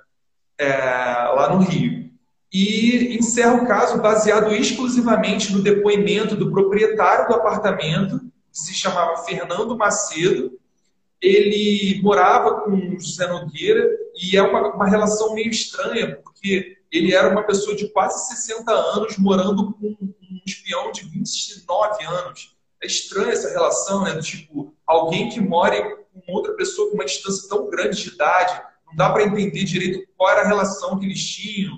É, 0.57 0.73
lá 0.73 1.55
no 1.55 1.63
Rio. 1.63 2.08
E 2.51 3.15
encerra 3.17 3.61
o 3.61 3.67
caso 3.67 4.01
baseado 4.01 4.53
exclusivamente 4.53 5.53
no 5.53 5.61
depoimento 5.61 6.35
do 6.35 6.51
proprietário 6.51 7.27
do 7.27 7.35
apartamento, 7.35 8.19
que 8.51 8.59
se 8.59 8.73
chamava 8.73 9.23
Fernando 9.23 9.77
Macedo. 9.77 10.57
Ele 11.21 12.01
morava 12.01 12.61
com 12.61 12.97
José 12.99 13.27
Nogueira 13.27 13.87
e 14.15 14.35
é 14.35 14.41
uma, 14.41 14.73
uma 14.73 14.87
relação 14.87 15.35
meio 15.35 15.49
estranha, 15.49 16.19
porque 16.23 16.77
ele 16.91 17.13
era 17.13 17.29
uma 17.29 17.43
pessoa 17.43 17.75
de 17.75 17.87
quase 17.89 18.35
60 18.35 18.71
anos 18.71 19.17
morando 19.17 19.73
com 19.73 19.87
um 19.87 20.41
espião 20.45 20.91
de 20.91 21.03
29 21.03 22.03
anos. 22.05 22.55
É 22.81 22.87
estranha 22.87 23.33
essa 23.33 23.49
relação, 23.49 24.03
né? 24.03 24.19
Tipo, 24.21 24.73
alguém 24.87 25.29
que 25.29 25.39
mora 25.39 25.97
com 26.25 26.33
outra 26.33 26.53
pessoa 26.53 26.89
com 26.89 26.95
uma 26.95 27.05
distância 27.05 27.47
tão 27.47 27.69
grande 27.69 28.01
de 28.01 28.09
idade, 28.09 28.61
não 28.87 28.95
dá 28.95 29.09
para 29.11 29.23
entender 29.23 29.63
direito 29.63 30.07
qual 30.17 30.31
era 30.31 30.41
a 30.41 30.47
relação 30.47 30.97
que 30.97 31.05
eles 31.05 31.23
tinham, 31.23 31.77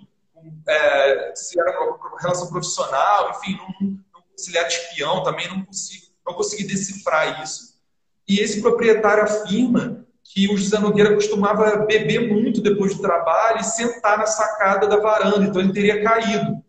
é, 0.68 1.34
se 1.36 1.60
era 1.60 1.72
relação 2.20 2.50
profissional, 2.50 3.32
enfim, 3.32 3.58
não, 3.58 3.90
não, 4.14 4.24
se 4.36 4.56
ele 4.56 4.68
espião 4.68 5.24
também, 5.24 5.48
não 5.50 5.66
consigo, 5.66 6.08
não 6.26 6.34
consegui 6.34 6.64
decifrar 6.64 7.44
isso. 7.44 7.80
E 8.28 8.40
esse 8.40 8.62
proprietário 8.62 9.24
afirma 9.24 10.06
que 10.24 10.52
o 10.54 10.58
José 10.58 10.80
Nogueira 10.80 11.14
costumava 11.14 11.78
beber 11.86 12.32
muito 12.32 12.62
depois 12.62 12.96
do 12.96 13.02
trabalho 13.02 13.60
e 13.60 13.64
sentar 13.64 14.18
na 14.18 14.26
sacada 14.26 14.88
da 14.88 14.98
varanda, 14.98 15.44
então 15.46 15.62
ele 15.62 15.74
teria 15.74 16.04
caído. 16.04 16.64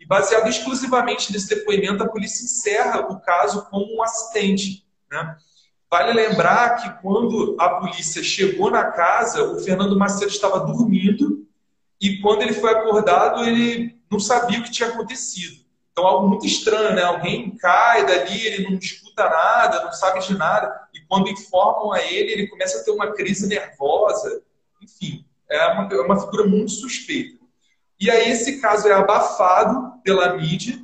E 0.00 0.06
baseado 0.06 0.48
exclusivamente 0.48 1.32
nesse 1.32 1.48
depoimento, 1.48 2.02
a 2.02 2.08
polícia 2.08 2.44
encerra 2.44 3.00
o 3.10 3.20
caso 3.20 3.66
como 3.70 3.96
um 3.96 4.02
acidente. 4.02 4.84
Né? 5.10 5.36
Vale 5.90 6.12
lembrar 6.12 6.76
que 6.76 7.02
quando 7.02 7.56
a 7.58 7.68
polícia 7.80 8.22
chegou 8.22 8.70
na 8.70 8.90
casa, 8.90 9.44
o 9.44 9.60
Fernando 9.60 9.96
Macedo 9.96 10.30
estava 10.30 10.60
dormindo 10.60 11.46
e 12.08 12.20
quando 12.20 12.42
ele 12.42 12.52
foi 12.52 12.70
acordado, 12.70 13.44
ele 13.44 13.98
não 14.10 14.20
sabia 14.20 14.60
o 14.60 14.62
que 14.62 14.70
tinha 14.70 14.88
acontecido. 14.88 15.64
Então, 15.92 16.06
algo 16.06 16.28
muito 16.28 16.46
estranho, 16.46 16.94
né? 16.94 17.02
Alguém 17.02 17.56
cai 17.56 18.04
dali, 18.04 18.46
ele 18.46 18.68
não 18.68 18.78
escuta 18.78 19.28
nada, 19.28 19.84
não 19.84 19.92
sabe 19.92 20.20
de 20.20 20.36
nada 20.36 20.84
quando 21.14 21.30
informam 21.30 21.92
a 21.92 22.02
ele, 22.02 22.32
ele 22.32 22.46
começa 22.48 22.78
a 22.78 22.84
ter 22.84 22.90
uma 22.90 23.12
crise 23.12 23.46
nervosa. 23.46 24.42
Enfim, 24.82 25.24
é 25.48 25.66
uma, 25.68 25.88
é 25.92 26.00
uma 26.00 26.20
figura 26.20 26.44
muito 26.44 26.72
suspeita. 26.72 27.38
E 28.00 28.10
aí 28.10 28.30
esse 28.30 28.60
caso 28.60 28.88
é 28.88 28.92
abafado 28.92 30.00
pela 30.02 30.36
mídia 30.36 30.78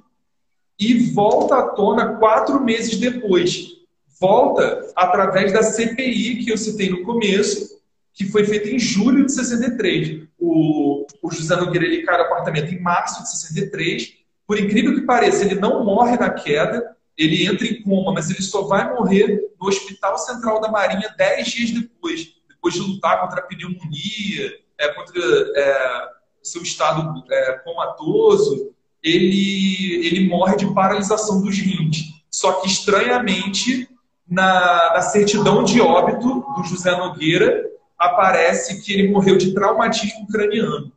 e 0.79 1.11
volta 1.13 1.57
à 1.57 1.63
tona 1.71 2.17
quatro 2.17 2.63
meses 2.63 2.97
depois. 2.97 3.81
Volta 4.21 4.93
através 4.95 5.53
da 5.53 5.63
CPI 5.63 6.45
que 6.45 6.53
eu 6.53 6.57
citei 6.57 6.91
no 6.91 7.03
começo, 7.03 7.81
que 8.13 8.27
foi 8.27 8.45
feita 8.45 8.69
em 8.69 8.79
julho 8.79 9.27
de 9.27 9.33
63. 9.33 10.29
O, 10.41 11.07
o 11.23 11.31
José 11.31 11.55
Nogueira 11.55 11.87
ele 11.87 12.03
cai 12.03 12.17
no 12.17 12.25
apartamento 12.25 12.73
em 12.73 12.81
março 12.81 13.23
de 13.23 13.31
63. 13.31 14.15
Por 14.47 14.59
incrível 14.59 14.95
que 14.95 15.03
pareça, 15.03 15.45
ele 15.45 15.55
não 15.55 15.85
morre 15.85 16.17
na 16.17 16.31
queda, 16.31 16.97
ele 17.17 17.47
entra 17.47 17.67
em 17.67 17.83
coma, 17.83 18.13
mas 18.13 18.31
ele 18.31 18.43
só 18.43 18.63
vai 18.63 18.93
morrer 18.93 19.41
no 19.61 19.69
Hospital 19.69 20.17
Central 20.19 20.61
da 20.61 20.71
Marinha 20.71 21.15
dez 21.17 21.49
dias 21.49 21.71
depois, 21.71 22.27
depois 22.49 22.75
de 22.75 22.81
lutar 22.81 23.21
contra 23.21 23.41
a 23.41 23.43
pneumonia, 23.43 24.53
é, 24.79 24.89
contra 24.89 25.21
é, 25.55 26.09
seu 26.43 26.63
estado 26.63 27.23
é, 27.31 27.53
comatoso, 27.59 28.73
ele, 29.03 30.07
ele 30.07 30.29
morre 30.29 30.57
de 30.57 30.73
paralisação 30.73 31.43
dos 31.43 31.59
rins. 31.59 32.11
Só 32.31 32.53
que, 32.55 32.69
estranhamente, 32.69 33.89
na, 34.29 34.95
na 34.95 35.03
certidão 35.03 35.65
de 35.65 35.81
óbito 35.81 36.45
do 36.57 36.65
José 36.65 36.97
Nogueira, 36.97 37.69
aparece 38.01 38.81
que 38.81 38.95
ele 38.95 39.09
morreu 39.09 39.37
de 39.37 39.53
traumatismo 39.53 40.27
craniano. 40.27 40.91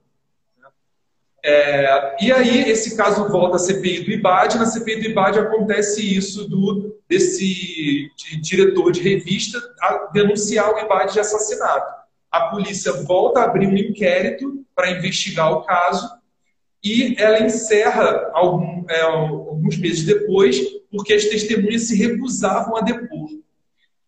É, 1.45 2.15
e 2.23 2.31
aí, 2.31 2.71
esse 2.71 2.95
caso 2.95 3.27
volta 3.27 3.57
à 3.57 3.59
CPI 3.59 4.05
do 4.05 4.11
IBAD. 4.11 4.57
Na 4.57 4.65
CPI 4.65 5.01
do 5.01 5.09
IBAD 5.09 5.39
acontece 5.39 6.01
isso 6.01 6.47
do, 6.47 6.97
desse 7.09 8.09
de, 8.15 8.39
diretor 8.39 8.93
de 8.93 9.01
revista 9.01 9.61
denunciar 10.13 10.73
o 10.73 10.79
IBAD 10.79 11.11
de 11.11 11.19
assassinato. 11.19 12.01
A 12.31 12.47
polícia 12.47 12.93
volta 13.03 13.41
a 13.41 13.43
abrir 13.43 13.67
um 13.67 13.75
inquérito 13.75 14.65
para 14.73 14.91
investigar 14.91 15.51
o 15.51 15.63
caso 15.63 16.09
e 16.81 17.15
ela 17.17 17.43
encerra 17.43 18.31
algum, 18.33 18.85
é, 18.89 19.01
alguns 19.01 19.77
meses 19.77 20.05
depois 20.05 20.57
porque 20.89 21.13
as 21.13 21.25
testemunhas 21.25 21.87
se 21.87 21.97
recusavam 21.97 22.77
a 22.77 22.81
depor. 22.81 23.29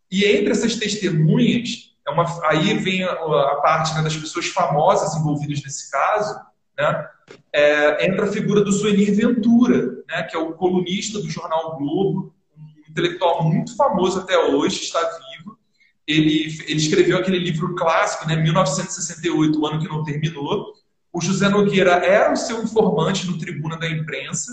E 0.09 0.23
entre 0.23 0.51
essas 0.51 0.75
testemunhas, 0.75 1.94
é 2.07 2.11
uma, 2.11 2.25
aí 2.47 2.77
vem 2.77 3.03
a, 3.03 3.11
a 3.11 3.55
parte 3.61 3.95
né, 3.95 4.03
das 4.03 4.15
pessoas 4.15 4.47
famosas 4.47 5.15
envolvidas 5.15 5.63
nesse 5.63 5.89
caso, 5.89 6.39
né? 6.77 7.07
É, 7.51 8.05
entra 8.05 8.25
a 8.25 8.31
figura 8.31 8.61
do 8.61 8.71
Suenir 8.71 9.15
Ventura, 9.15 10.03
né? 10.07 10.23
que 10.23 10.35
é 10.35 10.39
o 10.39 10.53
colunista 10.53 11.19
do 11.19 11.29
jornal 11.29 11.77
Globo, 11.77 12.35
um 12.55 12.91
intelectual 12.91 13.43
muito 13.43 13.75
famoso 13.75 14.19
até 14.19 14.37
hoje, 14.37 14.83
está 14.83 14.99
vivo. 14.99 15.57
Ele, 16.05 16.55
ele 16.67 16.79
escreveu 16.79 17.17
aquele 17.17 17.39
livro 17.39 17.73
clássico, 17.73 18.27
né? 18.27 18.35
1968, 18.35 19.59
o 19.59 19.65
ano 19.65 19.79
que 19.79 19.87
não 19.87 20.03
terminou. 20.03 20.73
O 21.11 21.19
José 21.19 21.49
Nogueira 21.49 21.93
era 21.93 22.31
o 22.31 22.37
seu 22.37 22.61
informante 22.61 23.25
no 23.25 23.39
Tribuna 23.39 23.77
da 23.77 23.89
Imprensa. 23.89 24.51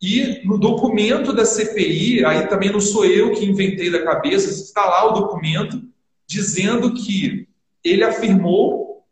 E 0.00 0.42
no 0.46 0.56
documento 0.56 1.32
da 1.32 1.44
CPI, 1.44 2.24
aí 2.24 2.46
também 2.46 2.70
não 2.70 2.80
sou 2.80 3.04
eu 3.04 3.32
que 3.32 3.44
inventei 3.44 3.90
da 3.90 4.04
cabeça, 4.04 4.50
está 4.50 4.84
lá 4.84 5.10
o 5.10 5.20
documento 5.20 5.82
dizendo 6.26 6.92
que 6.94 7.48
ele 7.84 8.04
afirmou 8.04 9.04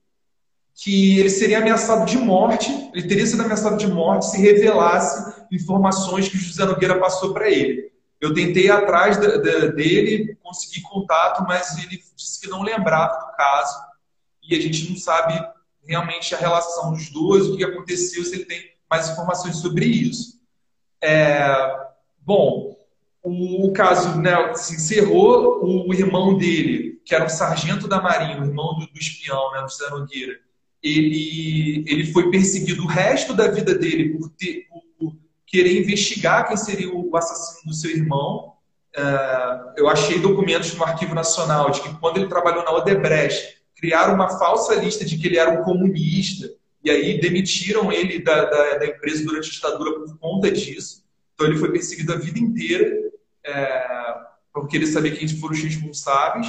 que 0.75 1.21
ele 1.21 1.31
seria 1.31 1.59
ameaçado 1.59 2.05
de 2.05 2.19
morte, 2.19 2.69
ele 2.93 3.07
teria 3.07 3.27
sido 3.27 3.43
ameaçado 3.43 3.77
de 3.77 3.87
morte 3.87 4.27
se 4.27 4.41
revelasse 4.41 5.45
informações 5.53 6.29
que 6.29 6.37
José 6.37 6.65
Nogueira 6.65 6.99
passou 6.99 7.33
para 7.33 7.49
ele. 7.49 7.93
Eu 8.21 8.35
tentei 8.35 8.65
ir 8.65 8.71
atrás 8.71 9.17
da, 9.17 9.37
da, 9.37 9.67
dele, 9.67 10.37
consegui 10.43 10.81
contato, 10.81 11.45
mas 11.47 11.79
ele 11.79 12.03
disse 12.17 12.41
que 12.41 12.49
não 12.49 12.63
lembrava 12.63 13.15
do 13.19 13.37
caso 13.37 13.79
e 14.43 14.57
a 14.57 14.61
gente 14.61 14.91
não 14.91 14.97
sabe 14.97 15.41
realmente 15.87 16.35
a 16.35 16.39
relação 16.39 16.93
dos 16.93 17.11
dois, 17.11 17.47
o 17.47 17.57
que 17.57 17.65
aconteceu, 17.65 18.25
se 18.25 18.35
ele 18.35 18.45
tem 18.45 18.73
mais 18.91 19.09
informações 19.11 19.57
sobre 19.57 19.87
isso. 19.87 20.41
É, 21.01 21.77
bom, 22.19 22.77
o, 23.25 23.73
caso 23.73 24.21
né, 24.21 24.55
se 24.55 24.75
encerrou, 24.75 25.65
o, 25.65 25.95
irmão 25.95 26.37
dele, 26.37 27.01
que 27.07 27.15
era 27.15 27.25
um 27.25 27.29
sargento 27.29 27.89
da 27.89 28.01
Marinha, 28.01 28.39
o 28.39 28.45
irmão 28.45 28.79
do, 28.79 28.87
do 28.87 28.99
espião, 28.99 29.51
né, 29.53 29.65
do 29.65 29.99
Nogueira, 29.99 30.35
ele, 30.83 31.83
ele 31.87 32.13
foi 32.13 32.31
perseguido 32.31 32.83
o 32.85 32.87
resto 32.87 33.33
da 33.33 33.49
vida 33.49 33.75
dele 33.75 34.11
por, 34.11 34.29
ter, 34.29 34.67
por, 34.99 35.17
querer 35.47 35.81
investigar 35.81 36.47
quem 36.47 36.57
seria 36.59 36.95
o 36.95 37.17
assassino 37.17 37.73
do 37.73 37.75
seu 37.75 37.91
irmão. 37.91 38.53
Uh, 38.95 39.73
eu 39.79 39.89
achei 39.89 40.19
documentos 40.21 40.75
no 40.75 40.85
Arquivo 40.85 41.15
Nacional 41.15 41.71
de 41.71 41.81
que 41.81 41.95
quando 41.99 42.19
ele 42.19 42.29
trabalhou 42.29 42.63
na 42.63 42.73
Odebrecht, 42.73 43.57
criaram 43.75 44.15
uma 44.15 44.39
falsa 44.39 44.75
lista 44.75 45.03
de 45.03 45.17
que 45.17 45.27
ele 45.27 45.39
era 45.39 45.59
um 45.59 45.65
comunista, 45.65 46.51
e 46.85 46.91
aí 46.91 47.19
demitiram 47.19 47.91
ele 47.91 48.19
da, 48.19 48.45
da, 48.45 48.79
da 48.79 48.87
empresa 48.87 49.25
durante 49.25 49.49
a 49.49 49.53
ditadura 49.53 49.99
por 49.99 50.19
conta 50.19 50.51
disso. 50.51 51.03
Então 51.33 51.47
ele 51.47 51.59
foi 51.59 51.73
perseguido 51.73 52.13
a 52.13 52.17
vida 52.17 52.39
inteira, 52.39 53.04
é, 53.45 54.15
por 54.53 54.69
querer 54.69 54.87
saber 54.87 55.13
quem 55.13 55.29
foram 55.29 55.55
os 55.55 55.63
responsáveis. 55.63 56.47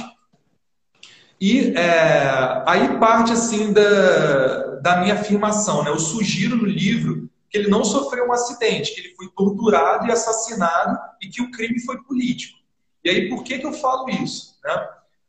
E 1.40 1.72
é, 1.76 2.62
aí 2.66 2.98
parte 2.98 3.32
assim 3.32 3.72
da, 3.72 4.76
da 4.76 4.96
minha 5.00 5.14
afirmação, 5.14 5.84
né? 5.84 5.90
Eu 5.90 5.98
sugiro 5.98 6.56
no 6.56 6.64
livro 6.64 7.28
que 7.50 7.58
ele 7.58 7.68
não 7.68 7.84
sofreu 7.84 8.26
um 8.26 8.32
acidente, 8.32 8.94
que 8.94 9.00
ele 9.00 9.14
foi 9.14 9.28
torturado 9.28 10.06
e 10.06 10.12
assassinado 10.12 10.98
e 11.22 11.28
que 11.28 11.42
o 11.42 11.50
crime 11.50 11.78
foi 11.80 12.02
político. 12.02 12.58
E 13.04 13.10
aí 13.10 13.28
por 13.28 13.44
que, 13.44 13.58
que 13.58 13.66
eu 13.66 13.72
falo 13.72 14.08
isso? 14.08 14.58
Né? 14.64 14.88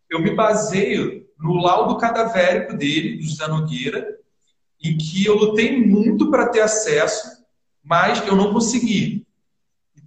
Eu 0.10 0.21
me 0.21 0.34
baseio 0.34 1.27
no 1.38 1.56
laudo 1.56 1.97
cadavérico 1.97 2.75
dele, 2.75 3.17
do 3.17 3.23
José 3.23 3.47
Nogueira, 3.47 4.17
em 4.82 4.97
que 4.97 5.25
eu 5.25 5.36
lutei 5.36 5.86
muito 5.86 6.32
para 6.32 6.49
ter 6.49 6.62
acesso, 6.62 7.43
mas 7.84 8.25
eu 8.25 8.36
não 8.36 8.53
consegui. 8.53 9.26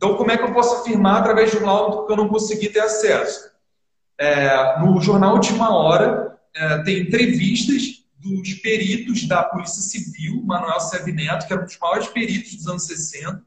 Então, 0.00 0.16
como 0.16 0.30
é 0.30 0.36
que 0.38 0.44
eu 0.44 0.54
posso 0.54 0.76
afirmar 0.76 1.18
através 1.18 1.50
de 1.50 1.58
um 1.58 1.66
laudo 1.66 2.06
que 2.06 2.12
eu 2.12 2.16
não 2.16 2.26
consegui 2.26 2.70
ter 2.70 2.80
acesso? 2.80 3.50
É, 4.18 4.80
no 4.80 4.98
jornal 4.98 5.34
Última 5.34 5.76
Hora, 5.76 6.38
é, 6.56 6.78
tem 6.78 7.00
entrevistas 7.00 8.02
dos 8.16 8.54
peritos 8.54 9.28
da 9.28 9.42
Polícia 9.42 9.82
Civil, 9.82 10.42
Manuel 10.42 10.80
Seve 10.80 11.12
Neto, 11.12 11.46
que 11.46 11.52
era 11.52 11.60
um 11.60 11.66
dos 11.66 11.78
maiores 11.78 12.08
peritos 12.08 12.54
dos 12.54 12.66
anos 12.66 12.86
60, 12.86 13.42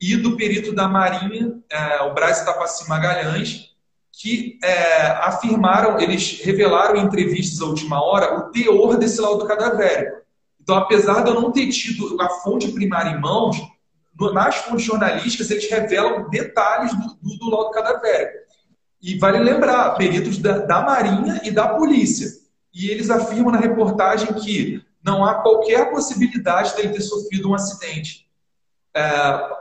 e 0.00 0.16
do 0.16 0.36
perito 0.36 0.74
da 0.74 0.88
Marinha, 0.88 1.54
é, 1.70 2.02
o 2.02 2.12
Braz 2.12 2.44
Tapaci 2.44 2.88
Magalhães, 2.88 3.70
que 4.10 4.58
é, 4.60 5.06
afirmaram, 5.06 6.00
eles 6.00 6.40
revelaram 6.42 6.96
em 6.96 7.04
entrevistas 7.04 7.60
à 7.60 7.66
última 7.66 8.02
hora 8.02 8.40
o 8.40 8.50
teor 8.50 8.96
desse 8.96 9.20
laudo 9.20 9.46
cadavérico. 9.46 10.16
Então, 10.60 10.74
apesar 10.74 11.22
de 11.22 11.30
eu 11.30 11.40
não 11.40 11.52
ter 11.52 11.68
tido 11.68 12.20
a 12.20 12.28
fonte 12.28 12.72
primária 12.72 13.10
em 13.10 13.20
mãos, 13.20 13.56
nas 14.32 14.56
fontes 14.56 14.84
jornalísticas 14.84 15.50
eles 15.50 15.68
revelam 15.70 16.28
detalhes 16.28 16.92
do, 16.94 17.16
do, 17.20 17.38
do 17.38 17.50
laudo 17.50 17.70
cadavérico. 17.70 18.42
E 19.02 19.18
vale 19.18 19.38
lembrar, 19.38 19.96
peritos 19.96 20.38
da, 20.38 20.58
da 20.58 20.82
Marinha 20.82 21.40
e 21.44 21.50
da 21.50 21.68
Polícia. 21.68 22.28
E 22.72 22.88
eles 22.88 23.10
afirmam 23.10 23.52
na 23.52 23.58
reportagem 23.58 24.32
que 24.34 24.80
não 25.02 25.24
há 25.24 25.34
qualquer 25.34 25.90
possibilidade 25.90 26.76
dele 26.76 26.90
ter 26.90 27.00
sofrido 27.00 27.50
um 27.50 27.54
acidente. 27.54 28.28
É, 28.94 29.02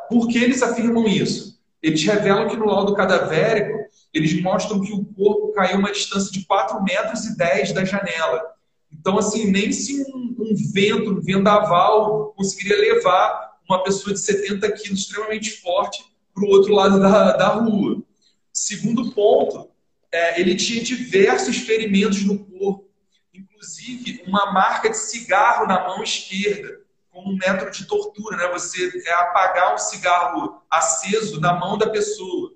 por 0.10 0.28
que 0.28 0.38
eles 0.38 0.62
afirmam 0.62 1.08
isso? 1.08 1.60
Eles 1.82 2.04
revelam 2.04 2.48
que 2.48 2.56
no 2.56 2.68
laudo 2.68 2.94
cadavérico, 2.94 3.80
eles 4.14 4.40
mostram 4.42 4.80
que 4.80 4.94
o 4.94 5.04
corpo 5.06 5.52
caiu 5.54 5.80
uma 5.80 5.92
distância 5.92 6.32
de 6.32 6.46
4 6.46 6.84
metros 6.84 7.26
e 7.26 7.36
10 7.36 7.72
da 7.74 7.84
janela. 7.84 8.44
Então, 8.92 9.18
assim, 9.18 9.50
nem 9.50 9.72
se 9.72 10.04
um, 10.04 10.36
um 10.38 10.56
vento, 10.72 11.12
um 11.12 11.22
vendaval 11.22 12.34
conseguiria 12.36 12.78
levar 12.78 13.51
uma 13.72 13.84
pessoa 13.84 14.14
de 14.14 14.20
70 14.20 14.70
quilos 14.74 15.00
extremamente 15.00 15.52
forte 15.62 16.04
para 16.34 16.44
o 16.44 16.50
outro 16.50 16.74
lado 16.74 17.00
da, 17.00 17.38
da 17.38 17.48
rua. 17.48 18.04
Segundo 18.52 19.12
ponto, 19.14 19.72
é, 20.12 20.40
ele 20.40 20.56
tinha 20.56 20.84
diversos 20.84 21.58
ferimentos 21.58 22.24
no 22.24 22.38
corpo, 22.38 22.90
inclusive 23.34 24.24
uma 24.28 24.52
marca 24.52 24.90
de 24.90 24.98
cigarro 24.98 25.66
na 25.66 25.88
mão 25.88 26.04
esquerda, 26.04 26.82
como 27.10 27.32
um 27.32 27.38
método 27.38 27.72
de 27.72 27.86
tortura, 27.86 28.38
né? 28.38 28.48
Você 28.50 29.04
é 29.06 29.14
apagar 29.14 29.74
um 29.74 29.78
cigarro 29.78 30.62
aceso 30.70 31.40
na 31.40 31.54
mão 31.54 31.78
da 31.78 31.90
pessoa. 31.90 32.54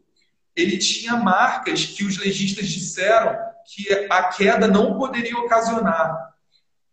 Ele 0.55 0.77
tinha 0.77 1.15
marcas 1.15 1.85
que 1.85 2.03
os 2.03 2.17
legistas 2.17 2.67
disseram 2.67 3.37
que 3.65 4.07
a 4.09 4.23
queda 4.29 4.67
não 4.67 4.97
poderia 4.97 5.37
ocasionar. 5.37 6.33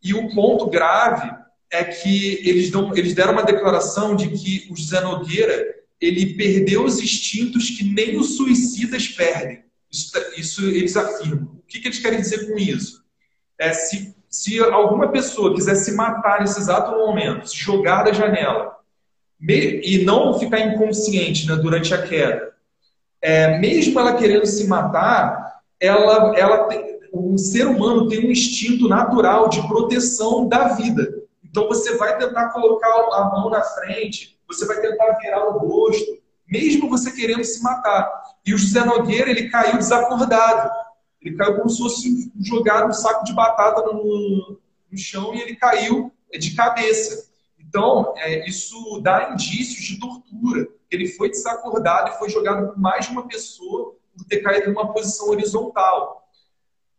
E 0.03 0.15
o 0.15 0.33
ponto 0.35 0.67
grave 0.67 1.42
é 1.73 1.83
que 1.85 2.47
eles, 2.47 2.71
dão, 2.71 2.95
eles 2.95 3.15
deram 3.15 3.33
uma 3.33 3.43
declaração 3.43 4.15
de 4.15 4.29
que 4.29 4.69
o 4.71 4.77
José 4.77 5.01
Nogueira 5.01 5.75
ele 5.99 6.35
perdeu 6.35 6.85
os 6.85 7.01
instintos 7.01 7.71
que 7.71 7.83
nem 7.83 8.19
os 8.19 8.37
suicidas 8.37 9.09
perdem. 9.09 9.65
Isso, 9.91 10.13
isso 10.37 10.67
eles 10.67 10.97
afirmam. 10.97 11.45
O 11.45 11.63
que, 11.67 11.81
que, 11.81 11.89
eles 11.89 11.99
querem 11.99 12.21
dizer 12.21 12.47
com 12.47 12.59
isso? 12.59 13.03
É 13.59 13.73
se, 13.73 14.15
se 14.29 14.59
alguma 14.59 15.09
pessoa 15.09 15.55
quiser 15.55 15.77
se 15.77 15.93
matar 15.93 16.41
nesse 16.41 16.59
exato 16.59 16.91
momento, 16.93 17.49
se 17.49 17.57
jogar 17.57 18.03
da 18.03 18.13
janela, 18.13 18.77
e 19.41 20.05
não 20.05 20.39
ficar 20.39 20.61
inconsciente 20.61 21.47
né, 21.47 21.57
durante 21.57 21.95
a 21.95 22.03
queda, 22.03 22.53
é, 23.21 23.59
mesmo 23.59 23.99
ela 23.99 24.17
querendo 24.17 24.47
se 24.47 24.67
matar, 24.67 25.63
ela, 25.81 26.37
ela 26.37 26.65
tem, 26.65 27.01
o 27.13 27.39
ser 27.39 27.67
humano 27.67 28.09
tem 28.09 28.27
um 28.27 28.31
instinto 28.31 28.89
natural 28.89 29.49
de 29.49 29.67
proteção 29.67 30.49
da 30.49 30.75
vida. 30.75 31.22
Então 31.53 31.69
você 31.69 31.97
vai 31.97 32.17
tentar 32.17 32.49
colocar 32.49 32.89
a 32.89 33.25
mão 33.27 33.51
na 33.51 33.61
frente, 33.61 34.41
você 34.49 34.65
vai 34.65 34.81
tentar 34.81 35.19
virar 35.19 35.47
o 35.51 35.59
rosto, 35.59 36.19
mesmo 36.49 36.89
você 36.89 37.13
querendo 37.13 37.45
se 37.45 37.63
matar. 37.63 38.11
E 38.45 38.55
o 38.55 38.59
José 38.59 38.83
Nogueira, 38.83 39.31
ele 39.31 39.51
caiu 39.51 39.77
desacordado. 39.77 40.71
Ele 41.21 41.37
caiu 41.37 41.59
como 41.59 41.69
se 41.69 41.79
fosse 41.79 42.33
jogado 42.41 42.89
um 42.89 42.93
saco 42.93 43.23
de 43.25 43.35
batata 43.35 43.83
no, 43.83 44.59
no 44.91 44.99
chão 44.99 45.35
e 45.35 45.43
ele 45.43 45.55
caiu 45.55 46.11
de 46.33 46.55
cabeça. 46.55 47.31
Então, 47.61 48.15
é, 48.17 48.49
isso 48.49 48.99
dá 49.03 49.31
indícios 49.31 49.85
de 49.85 50.01
tortura. 50.01 50.67
Ele 50.91 51.07
foi 51.07 51.29
desacordado 51.29 52.11
e 52.11 52.19
foi 52.19 52.31
jogado 52.31 52.69
por 52.69 52.81
mais 52.81 53.07
de 53.07 53.13
uma 53.13 53.29
pessoa 53.29 53.95
por 54.17 54.25
ter 54.27 54.39
caído 54.41 54.71
em 54.71 54.73
uma 54.73 54.91
posição 54.91 55.29
horizontal. 55.29 56.22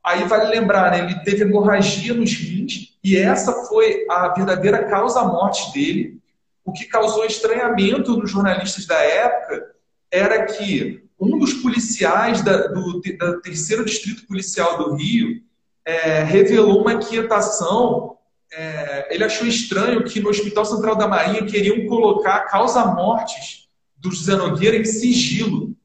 Aí 0.03 0.25
vale 0.25 0.45
lembrar, 0.47 0.91
né, 0.91 0.99
ele 0.99 1.19
teve 1.23 1.43
hemorragia 1.43 2.13
nos 2.13 2.33
rins 2.33 2.97
e 3.03 3.15
essa 3.15 3.65
foi 3.65 4.05
a 4.09 4.29
verdadeira 4.29 4.83
causa-morte 4.85 5.71
dele. 5.73 6.19
O 6.65 6.73
que 6.73 6.85
causou 6.85 7.25
estranhamento 7.25 8.17
nos 8.17 8.29
jornalistas 8.29 8.85
da 8.85 8.97
época 8.97 9.73
era 10.11 10.45
que 10.45 11.03
um 11.19 11.37
dos 11.37 11.53
policiais 11.53 12.41
da, 12.41 12.67
do 12.67 13.01
terceiro 13.41 13.85
distrito 13.85 14.27
policial 14.27 14.77
do 14.77 14.95
Rio 14.95 15.41
é, 15.85 16.23
revelou 16.23 16.81
uma 16.81 16.93
inquietação. 16.93 18.17
É, 18.51 19.07
ele 19.13 19.23
achou 19.23 19.47
estranho 19.47 20.03
que 20.03 20.19
no 20.19 20.29
Hospital 20.29 20.65
Central 20.65 20.95
da 20.95 21.07
Marinha 21.07 21.45
queriam 21.45 21.87
colocar 21.87 22.41
causa-mortes 22.41 23.67
do 23.97 24.11
José 24.11 24.35
Nogueira 24.35 24.77
em 24.77 24.85
sigilo. 24.85 25.75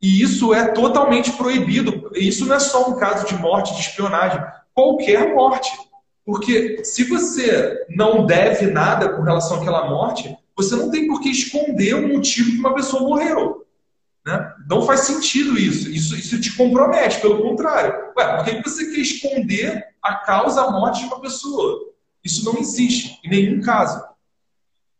E 0.00 0.22
isso 0.22 0.52
é 0.52 0.68
totalmente 0.68 1.32
proibido. 1.32 2.10
Isso 2.14 2.46
não 2.46 2.56
é 2.56 2.60
só 2.60 2.90
um 2.90 2.96
caso 2.96 3.26
de 3.26 3.34
morte, 3.36 3.74
de 3.74 3.80
espionagem. 3.80 4.42
Qualquer 4.74 5.34
morte. 5.34 5.70
Porque 6.24 6.84
se 6.84 7.04
você 7.04 7.86
não 7.88 8.24
deve 8.26 8.66
nada 8.66 9.10
com 9.10 9.22
relação 9.22 9.60
àquela 9.60 9.88
morte, 9.88 10.36
você 10.56 10.74
não 10.76 10.90
tem 10.90 11.06
por 11.06 11.20
que 11.20 11.30
esconder 11.30 11.94
o 11.94 12.08
motivo 12.08 12.50
que 12.50 12.58
uma 12.58 12.74
pessoa 12.74 13.02
morreu. 13.02 13.66
Né? 14.26 14.54
Não 14.68 14.82
faz 14.82 15.00
sentido 15.00 15.58
isso. 15.58 15.90
isso. 15.90 16.16
Isso 16.16 16.40
te 16.40 16.56
compromete, 16.56 17.20
pelo 17.20 17.42
contrário. 17.42 18.12
Ué, 18.16 18.36
por 18.36 18.44
que 18.44 18.62
você 18.62 18.86
quer 18.86 19.00
esconder 19.00 19.84
a 20.02 20.16
causa 20.16 20.62
da 20.62 20.70
morte 20.70 21.00
de 21.00 21.06
uma 21.06 21.20
pessoa? 21.20 21.92
Isso 22.22 22.44
não 22.44 22.58
existe 22.58 23.20
em 23.24 23.28
nenhum 23.28 23.60
caso. 23.60 24.02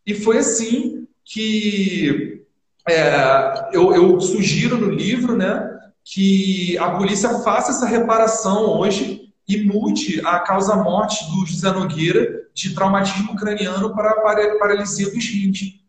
E 0.06 0.14
foi 0.14 0.38
assim 0.38 1.08
que 1.24 2.43
é, 2.88 3.70
eu, 3.72 3.94
eu, 3.94 4.20
sugiro 4.20 4.76
no 4.76 4.90
livro 4.90 5.36
né, 5.36 5.80
que 6.04 6.76
a 6.78 6.90
polícia 6.90 7.38
faça 7.40 7.70
essa 7.70 7.86
reparação 7.86 8.78
hoje 8.78 9.32
e 9.48 9.64
mude 9.64 10.20
a 10.24 10.40
causa-morte 10.40 11.24
do 11.30 11.46
José 11.46 11.70
Nogueira 11.70 12.44
de 12.54 12.74
traumatismo 12.74 13.36
craniano 13.36 13.94
para 13.94 14.20
paralisia 14.58 15.10
dos 15.10 15.24
rins. 15.24 15.80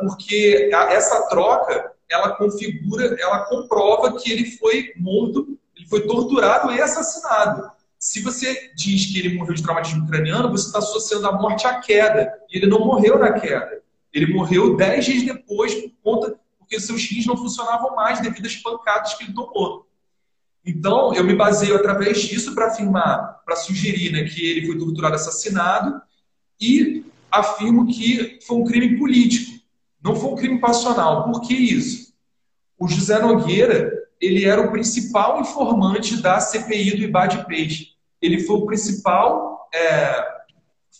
Porque 0.00 0.70
essa 0.72 1.28
troca, 1.28 1.92
ela 2.08 2.36
configura, 2.36 3.16
ela 3.20 3.44
comprova 3.46 4.16
que 4.16 4.30
ele 4.30 4.50
foi 4.52 4.92
morto, 4.96 5.58
ele 5.76 5.86
foi 5.88 6.06
torturado 6.06 6.72
e 6.72 6.80
assassinado. 6.80 7.70
Se 7.98 8.20
você 8.20 8.70
diz 8.76 9.06
que 9.06 9.18
ele 9.18 9.36
morreu 9.36 9.54
de 9.54 9.62
traumatismo 9.62 10.06
craniano, 10.06 10.50
você 10.50 10.66
está 10.66 10.78
associando 10.78 11.26
a 11.26 11.32
morte 11.32 11.66
à 11.66 11.80
queda. 11.80 12.32
E 12.50 12.58
ele 12.58 12.66
não 12.66 12.80
morreu 12.80 13.18
na 13.18 13.32
queda. 13.32 13.82
Ele 14.12 14.32
morreu 14.32 14.76
dez 14.76 15.04
dias 15.04 15.24
depois 15.24 15.74
por 15.74 15.90
conta 16.02 16.38
porque 16.64 16.80
seus 16.80 17.04
rins 17.04 17.26
não 17.26 17.36
funcionavam 17.36 17.94
mais 17.94 18.20
devido 18.20 18.46
às 18.46 18.56
pancadas 18.56 19.14
que 19.14 19.24
ele 19.24 19.34
tomou. 19.34 19.86
Então, 20.64 21.14
eu 21.14 21.22
me 21.22 21.34
baseio 21.34 21.76
através 21.76 22.22
disso 22.22 22.54
para 22.54 22.68
afirmar, 22.68 23.42
para 23.44 23.54
sugerir 23.54 24.10
né, 24.10 24.24
que 24.24 24.42
ele 24.42 24.66
foi 24.66 24.78
torturado, 24.78 25.14
assassinado, 25.14 26.00
e 26.58 27.04
afirmo 27.30 27.86
que 27.86 28.38
foi 28.46 28.56
um 28.56 28.64
crime 28.64 28.96
político, 28.96 29.60
não 30.02 30.16
foi 30.16 30.30
um 30.30 30.36
crime 30.36 30.58
passional. 30.58 31.24
Por 31.24 31.42
que 31.42 31.52
isso? 31.52 32.14
O 32.78 32.88
José 32.88 33.18
Nogueira, 33.18 33.92
ele 34.20 34.46
era 34.46 34.62
o 34.62 34.70
principal 34.70 35.40
informante 35.40 36.20
da 36.22 36.40
CPI 36.40 36.96
do 36.96 37.02
Ibade 37.02 37.44
Peixe. 37.46 37.88
Ele 38.22 38.40
foi 38.40 38.56
o 38.56 38.66
principal 38.66 39.68
é, 39.74 40.33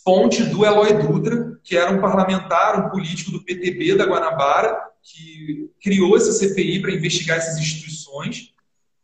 fonte 0.03 0.43
do 0.43 0.65
Eloy 0.65 0.93
Dutra, 0.93 1.59
que 1.63 1.75
era 1.75 1.91
um 1.91 2.01
parlamentar, 2.01 2.85
um 2.85 2.89
político 2.89 3.31
do 3.31 3.43
PTB 3.43 3.95
da 3.95 4.05
Guanabara, 4.05 4.77
que 5.01 5.69
criou 5.81 6.17
essa 6.17 6.31
CPI 6.31 6.81
para 6.81 6.93
investigar 6.93 7.37
essas 7.37 7.57
instituições. 7.57 8.53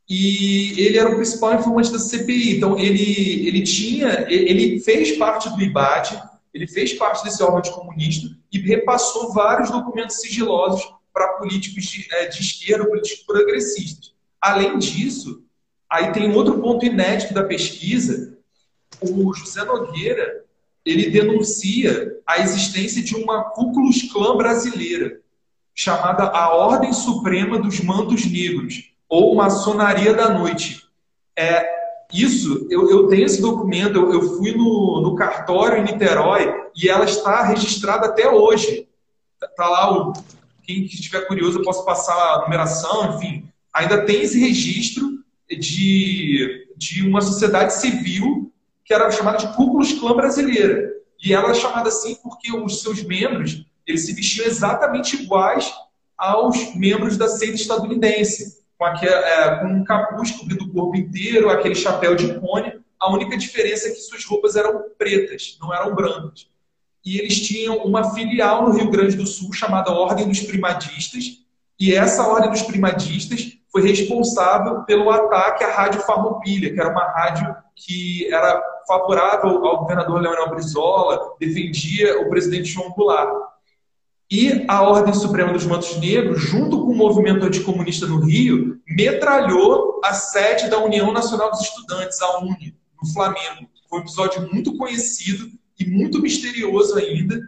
E 0.10 0.80
ele 0.82 0.98
era 0.98 1.10
o 1.10 1.16
principal 1.16 1.54
informante 1.54 1.92
da 1.92 2.00
CPI. 2.00 2.58
Então, 2.58 2.78
ele, 2.78 3.48
ele 3.48 3.62
tinha, 3.64 4.26
ele 4.30 4.80
fez 4.80 5.18
parte 5.18 5.50
do 5.50 5.62
IBAD, 5.62 6.22
ele 6.54 6.68
fez 6.68 6.94
parte 6.94 7.24
desse 7.24 7.42
órgão 7.42 7.62
de 7.62 7.72
comunista 7.72 8.28
e 8.52 8.60
repassou 8.60 9.32
vários 9.34 9.72
documentos 9.72 10.20
sigilosos 10.20 10.84
para 11.14 11.34
políticos 11.34 11.86
de, 11.86 12.08
é, 12.14 12.28
de 12.28 12.42
esquerda, 12.42 12.86
políticos 12.86 13.24
progressistas. 13.24 14.14
Além 14.40 14.78
disso, 14.78 15.44
aí 15.90 16.12
tem 16.12 16.34
outro 16.34 16.60
ponto 16.60 16.86
inédito 16.86 17.34
da 17.34 17.44
pesquisa. 17.44 18.38
O 19.00 19.34
José 19.34 19.64
Nogueira 19.64 20.44
ele 20.86 21.10
denuncia 21.10 22.12
a 22.26 22.40
existência 22.40 23.04
de 23.04 23.16
uma 23.16 23.44
Ku 23.44 23.72
Klan 24.12 24.38
brasileira, 24.38 25.20
chamada 25.74 26.24
a 26.24 26.54
Ordem 26.54 26.92
Suprema 26.92 27.60
dos 27.60 27.80
Mantos 27.80 28.26
Negros, 28.26 28.92
ou 29.08 29.36
Maçonaria 29.36 30.14
da 30.14 30.30
Noite. 30.30 30.84
É, 31.38 31.70
isso, 32.14 32.68
eu, 32.70 32.90
eu 32.90 33.08
tenho 33.08 33.26
esse 33.26 33.42
documento, 33.42 33.96
eu, 33.96 34.14
eu 34.14 34.38
fui 34.38 34.52
no, 34.54 35.02
no, 35.02 35.16
cartório 35.16 35.78
em 35.78 35.84
Niterói 35.84 36.54
e 36.76 36.90
ela 36.90 37.06
está 37.06 37.44
registrada 37.44 38.08
até 38.08 38.30
hoje. 38.30 38.88
Está 39.34 39.48
tá 39.48 39.70
lá, 39.70 39.98
o, 39.98 40.14
quem 40.64 40.86
estiver 40.86 41.28
curioso, 41.28 41.60
eu 41.60 41.64
posso 41.64 41.86
passar 41.86 42.16
a 42.16 42.42
numeração, 42.44 43.16
enfim. 43.16 43.46
Ainda 43.74 44.06
tem 44.06 44.22
esse 44.22 44.40
registro 44.40 45.20
de, 45.50 46.68
de 46.76 47.08
uma 47.08 47.22
sociedade 47.22 47.74
civil 47.74 48.52
que 48.84 48.94
era 48.94 49.12
chamada 49.12 49.38
de 49.38 49.56
Ku 49.56 49.80
Klan 50.00 50.16
brasileira. 50.16 50.92
E 51.24 51.34
ela 51.34 51.52
é 51.52 51.54
chamada 51.54 51.90
assim 51.90 52.16
porque 52.16 52.52
os 52.52 52.82
seus 52.82 53.04
membros 53.04 53.66
eles 53.86 54.06
se 54.06 54.14
vestiam 54.14 54.46
exatamente 54.46 55.22
iguais 55.22 55.72
aos 56.18 56.76
membros 56.76 57.18
da 57.18 57.28
seita 57.28 57.56
estadunidense, 57.56 58.62
com, 58.78 58.86
aquele, 58.86 59.12
é, 59.12 59.60
com 59.60 59.68
um 59.68 59.84
capuz 59.84 60.32
cobrindo 60.32 60.66
o 60.66 60.72
corpo 60.72 60.96
inteiro, 60.96 61.50
aquele 61.50 61.76
chapéu 61.76 62.16
de 62.16 62.40
cone. 62.40 62.80
A 63.00 63.12
única 63.12 63.36
diferença 63.38 63.88
é 63.88 63.92
que 63.92 64.00
suas 64.00 64.24
roupas 64.24 64.56
eram 64.56 64.84
pretas, 64.98 65.58
não 65.60 65.74
eram 65.74 65.96
brancas. 65.96 66.48
E 67.04 67.18
eles 67.18 67.42
tinham 67.42 67.78
uma 67.78 68.14
filial 68.14 68.68
no 68.68 68.78
Rio 68.78 68.92
Grande 68.92 69.18
do 69.18 69.26
Sul 69.26 69.52
chamada 69.52 69.92
Ordem 69.92 70.28
dos 70.28 70.42
Primadistas, 70.42 71.42
e 71.80 71.96
essa 71.96 72.28
Ordem 72.28 72.52
dos 72.52 72.62
Primadistas 72.62 73.58
foi 73.72 73.82
responsável 73.82 74.82
pelo 74.84 75.10
ataque 75.10 75.64
à 75.64 75.72
Rádio 75.72 76.02
Farroupilha, 76.02 76.74
que 76.74 76.80
era 76.80 76.92
uma 76.92 77.06
rádio 77.06 77.56
que 77.76 78.32
era 78.32 78.62
favorável 78.86 79.66
ao 79.66 79.80
governador 79.80 80.22
Leonel 80.22 80.50
Brizola, 80.50 81.36
defendia 81.40 82.22
o 82.22 82.30
presidente 82.30 82.70
João 82.70 82.92
Goulart. 82.92 83.30
E 84.30 84.66
a 84.68 84.82
Ordem 84.82 85.14
Suprema 85.14 85.52
dos 85.52 85.66
Mantos 85.66 85.98
Negros, 85.98 86.42
junto 86.42 86.86
com 86.86 86.92
o 86.92 86.96
movimento 86.96 87.46
anticomunista 87.46 88.06
no 88.08 88.20
Rio, 88.20 88.80
metralhou 88.88 90.00
a 90.04 90.14
sede 90.14 90.70
da 90.70 90.78
União 90.78 91.12
Nacional 91.12 91.52
dos 91.52 91.62
Estudantes, 91.62 92.22
a 92.22 92.40
UNE, 92.40 92.78
no 93.02 93.14
Flamengo. 93.14 93.70
Foi 93.90 94.00
um 94.00 94.04
episódio 94.04 94.50
muito 94.54 94.78
conhecido 94.78 95.48
e 95.78 95.86
muito 95.86 96.22
misterioso 96.22 96.98
ainda, 96.98 97.42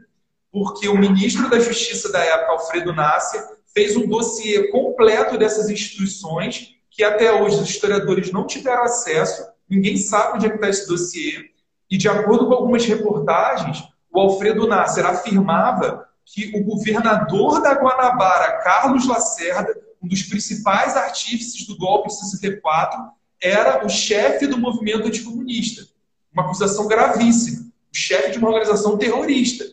porque 0.52 0.88
o 0.88 0.98
ministro 0.98 1.50
da 1.50 1.60
Justiça 1.60 2.12
da 2.12 2.20
época, 2.20 2.52
Alfredo 2.52 2.94
Nasser, 2.94 3.42
fez 3.74 3.98
um 3.98 4.08
dossiê 4.08 4.70
completo 4.70 5.38
dessas 5.38 5.70
instituições, 5.70 6.76
que 6.90 7.04
até 7.04 7.34
hoje 7.34 7.58
os 7.58 7.70
historiadores 7.70 8.32
não 8.32 8.46
tiveram 8.46 8.84
acesso, 8.84 9.44
ninguém 9.68 9.98
sabe 9.98 10.38
onde 10.38 10.46
é 10.46 10.50
que 10.50 10.56
está 10.56 10.70
esse 10.70 10.88
dossiê, 10.88 11.50
e 11.90 11.98
de 11.98 12.08
acordo 12.08 12.48
com 12.48 12.54
algumas 12.54 12.86
reportagens, 12.86 13.84
o 14.12 14.20
Alfredo 14.20 14.68
Nasser 14.68 15.06
afirmava 15.06 16.08
que 16.26 16.52
o 16.56 16.64
governador 16.64 17.62
da 17.62 17.74
Guanabara, 17.74 18.60
Carlos 18.64 19.08
Lacerda, 19.08 19.76
um 20.02 20.08
dos 20.08 20.24
principais 20.24 20.96
artífices 20.96 21.66
do 21.66 21.78
golpe 21.78 22.10
de 22.10 22.20
64, 22.20 23.00
era 23.42 23.86
o 23.86 23.90
chefe 23.90 24.48
do 24.48 24.58
movimento 24.58 25.08
anticomunista. 25.08 25.86
Uma 26.32 26.44
acusação 26.44 26.88
gravíssima. 26.88 27.72
O 27.92 27.96
chefe 27.96 28.32
de 28.32 28.38
uma 28.38 28.50
organização 28.50 28.98
terrorista. 28.98 29.66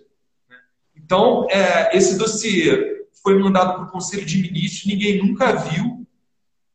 Então, 0.97 1.47
é, 1.51 1.97
esse 1.97 2.17
dossiê 2.17 3.00
foi 3.23 3.39
mandado 3.39 3.75
para 3.75 3.85
o 3.85 3.91
Conselho 3.91 4.25
de 4.25 4.41
Ministros, 4.41 4.87
ninguém 4.87 5.19
nunca 5.23 5.53
viu, 5.53 6.07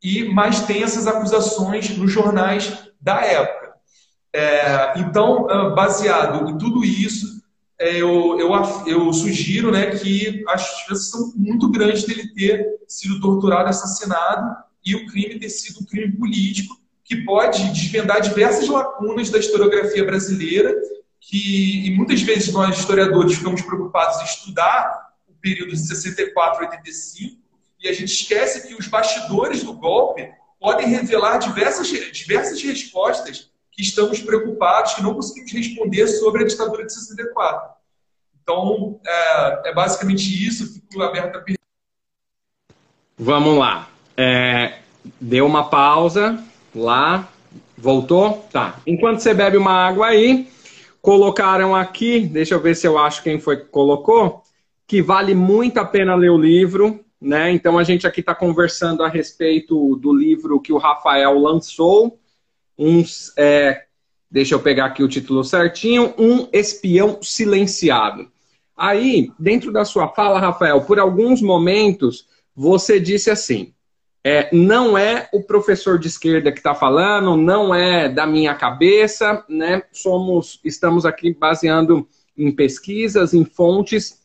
e 0.03 0.25
mas 0.25 0.61
tem 0.61 0.83
essas 0.83 1.07
acusações 1.07 1.89
nos 1.97 2.11
jornais 2.11 2.87
da 3.01 3.21
época. 3.21 3.73
É, 4.33 4.99
então, 4.99 5.49
ah, 5.49 5.69
baseado 5.69 6.49
em 6.49 6.57
tudo 6.57 6.83
isso, 6.83 7.41
é, 7.79 7.95
eu, 8.01 8.39
eu, 8.39 8.51
eu 8.85 9.13
sugiro 9.13 9.71
né, 9.71 9.87
que 9.95 10.43
as 10.47 10.61
chances 10.61 11.09
são 11.09 11.33
muito 11.35 11.69
grandes 11.69 12.03
dele 12.03 12.33
ter 12.33 12.65
sido 12.87 13.19
torturado, 13.19 13.69
assassinado 13.69 14.55
e 14.85 14.95
o 14.95 15.05
crime 15.07 15.39
ter 15.39 15.49
sido 15.49 15.81
um 15.81 15.85
crime 15.85 16.11
político 16.15 16.77
que 17.03 17.17
pode 17.17 17.71
desvendar 17.71 18.21
diversas 18.21 18.67
lacunas 18.67 19.29
da 19.29 19.39
historiografia 19.39 20.05
brasileira 20.05 20.73
que 21.19 21.87
e 21.87 21.95
muitas 21.95 22.21
vezes 22.21 22.51
nós 22.53 22.77
historiadores 22.77 23.35
ficamos 23.35 23.61
preocupados 23.61 24.21
em 24.21 24.25
estudar 24.25 25.04
período 25.45 25.73
de 25.73 25.77
64 25.77 26.65
a 26.65 26.69
85 26.69 27.37
e 27.79 27.87
a 27.87 27.93
gente 27.93 28.11
esquece 28.11 28.67
que 28.67 28.73
os 28.73 28.87
bastidores 28.87 29.63
do 29.63 29.73
golpe 29.73 30.27
podem 30.59 30.87
revelar 30.87 31.37
diversas, 31.37 31.87
diversas 31.87 32.59
respostas 32.63 33.51
que 33.71 33.83
estamos 33.83 34.19
preocupados, 34.21 34.95
que 34.95 35.03
não 35.03 35.13
conseguimos 35.13 35.51
responder 35.51 36.07
sobre 36.07 36.43
a 36.43 36.47
ditadura 36.47 36.83
de 36.83 36.91
64. 36.91 37.75
Então, 38.41 38.99
é, 39.05 39.69
é 39.69 39.73
basicamente 39.73 40.23
isso. 40.23 40.73
Fico 40.73 41.03
aberto 41.03 41.35
a 41.35 41.39
perguntar. 41.39 41.61
Vamos 43.17 43.59
lá. 43.59 43.87
É, 44.17 44.79
deu 45.21 45.45
uma 45.45 45.69
pausa 45.69 46.43
lá. 46.73 47.29
Voltou? 47.77 48.47
Tá. 48.51 48.79
Enquanto 48.87 49.19
você 49.19 49.33
bebe 49.33 49.57
uma 49.57 49.73
água 49.73 50.07
aí, 50.07 50.49
colocaram 51.01 51.75
aqui, 51.75 52.21
deixa 52.21 52.55
eu 52.55 52.61
ver 52.61 52.75
se 52.75 52.87
eu 52.87 52.97
acho 52.97 53.21
quem 53.21 53.39
foi 53.39 53.57
que 53.57 53.65
colocou, 53.65 54.44
que 54.87 55.01
vale 55.01 55.33
muito 55.33 55.79
a 55.79 55.85
pena 55.85 56.15
ler 56.15 56.29
o 56.29 56.37
livro, 56.37 57.03
né? 57.19 57.51
Então 57.51 57.77
a 57.77 57.83
gente 57.83 58.05
aqui 58.05 58.19
está 58.19 58.35
conversando 58.35 59.03
a 59.03 59.09
respeito 59.09 59.95
do 59.95 60.13
livro 60.13 60.59
que 60.59 60.71
o 60.71 60.77
Rafael 60.77 61.39
lançou, 61.39 62.19
uns, 62.77 63.33
é, 63.37 63.85
deixa 64.29 64.53
eu 64.55 64.59
pegar 64.59 64.85
aqui 64.85 65.03
o 65.03 65.07
título 65.07 65.43
certinho, 65.43 66.13
Um 66.17 66.47
Espião 66.51 67.19
Silenciado. 67.21 68.29
Aí, 68.77 69.31
dentro 69.39 69.71
da 69.71 69.85
sua 69.85 70.09
fala, 70.09 70.39
Rafael, 70.39 70.81
por 70.81 70.99
alguns 70.99 71.41
momentos 71.41 72.27
você 72.55 72.99
disse 72.99 73.29
assim: 73.29 73.73
é, 74.23 74.49
não 74.55 74.97
é 74.97 75.29
o 75.33 75.43
professor 75.43 75.99
de 75.99 76.07
esquerda 76.07 76.51
que 76.51 76.59
está 76.59 76.73
falando, 76.73 77.37
não 77.37 77.73
é 77.73 78.09
da 78.09 78.25
minha 78.25 78.55
cabeça, 78.55 79.43
né? 79.47 79.83
Somos, 79.91 80.59
estamos 80.63 81.05
aqui 81.05 81.33
baseando 81.33 82.07
em 82.37 82.51
pesquisas, 82.51 83.33
em 83.33 83.45
fontes, 83.45 84.24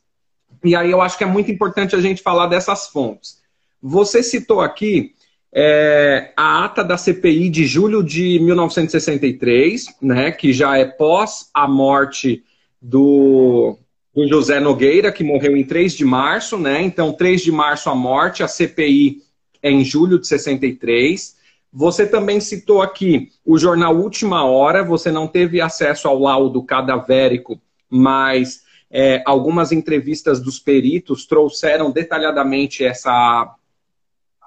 e 0.62 0.76
aí 0.76 0.90
eu 0.90 1.00
acho 1.00 1.16
que 1.16 1.24
é 1.24 1.26
muito 1.26 1.50
importante 1.50 1.96
a 1.96 2.00
gente 2.00 2.22
falar 2.22 2.46
dessas 2.46 2.88
fontes. 2.88 3.40
Você 3.82 4.22
citou 4.22 4.60
aqui 4.60 5.14
é, 5.52 6.32
a 6.36 6.64
ata 6.64 6.84
da 6.84 6.96
CPI 6.96 7.48
de 7.48 7.66
julho 7.66 8.02
de 8.02 8.38
1963, 8.40 9.86
né, 10.00 10.30
que 10.30 10.52
já 10.52 10.76
é 10.76 10.84
pós 10.84 11.48
a 11.52 11.66
morte 11.66 12.44
do, 12.80 13.76
do 14.14 14.28
José 14.28 14.60
Nogueira, 14.60 15.10
que 15.10 15.24
morreu 15.24 15.56
em 15.56 15.64
3 15.64 15.94
de 15.94 16.04
março, 16.04 16.56
né? 16.56 16.80
Então, 16.82 17.12
3 17.12 17.42
de 17.42 17.52
março 17.52 17.90
a 17.90 17.94
morte, 17.94 18.42
a 18.42 18.48
CPI 18.48 19.22
é 19.62 19.70
em 19.70 19.84
julho 19.84 20.18
de 20.18 20.26
63. 20.26 21.36
Você 21.72 22.06
também 22.06 22.40
citou 22.40 22.82
aqui 22.82 23.28
o 23.44 23.58
jornal 23.58 23.96
Última 23.96 24.44
Hora, 24.44 24.82
você 24.82 25.10
não 25.10 25.28
teve 25.28 25.60
acesso 25.60 26.08
ao 26.08 26.18
laudo 26.18 26.62
cadavérico, 26.62 27.60
mas 27.88 28.62
é, 28.90 29.22
algumas 29.24 29.70
entrevistas 29.70 30.40
dos 30.40 30.58
peritos 30.58 31.24
trouxeram 31.26 31.90
detalhadamente 31.90 32.84
essa 32.84 33.54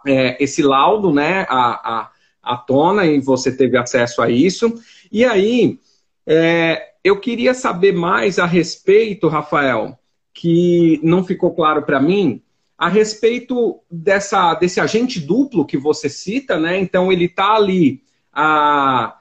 é, 0.06 0.42
esse 0.44 0.62
laudo, 0.62 1.14
né, 1.14 1.46
a, 1.50 2.02
a, 2.02 2.12
à 2.42 2.58
tona 2.58 3.06
e 3.06 3.20
você 3.20 3.56
teve 3.56 3.78
acesso 3.78 4.22
a 4.22 4.30
isso. 4.30 4.74
E 5.12 5.24
aí, 5.24 5.80
é, 6.28 6.90
eu 7.04 7.20
queria 7.20 7.54
saber 7.54 7.94
mais 7.94 8.38
a 8.38 8.46
respeito, 8.46 9.30
Rafael, 9.30 9.98
que 10.34 11.00
não 11.04 11.24
ficou 11.24 11.54
claro 11.54 11.84
para 11.84 12.02
mim, 12.02 12.42
a 12.78 12.90
respeito 12.90 13.80
dessa, 13.90 14.56
desse 14.56 14.82
agente 14.82 15.20
duplo 15.20 15.66
que 15.66 15.78
você 15.78 16.10
cita, 16.10 16.60
né? 16.60 16.78
Então 16.78 17.12
ele 17.12 17.26
está 17.26 17.56
ali 17.56 18.02
a, 18.32 19.18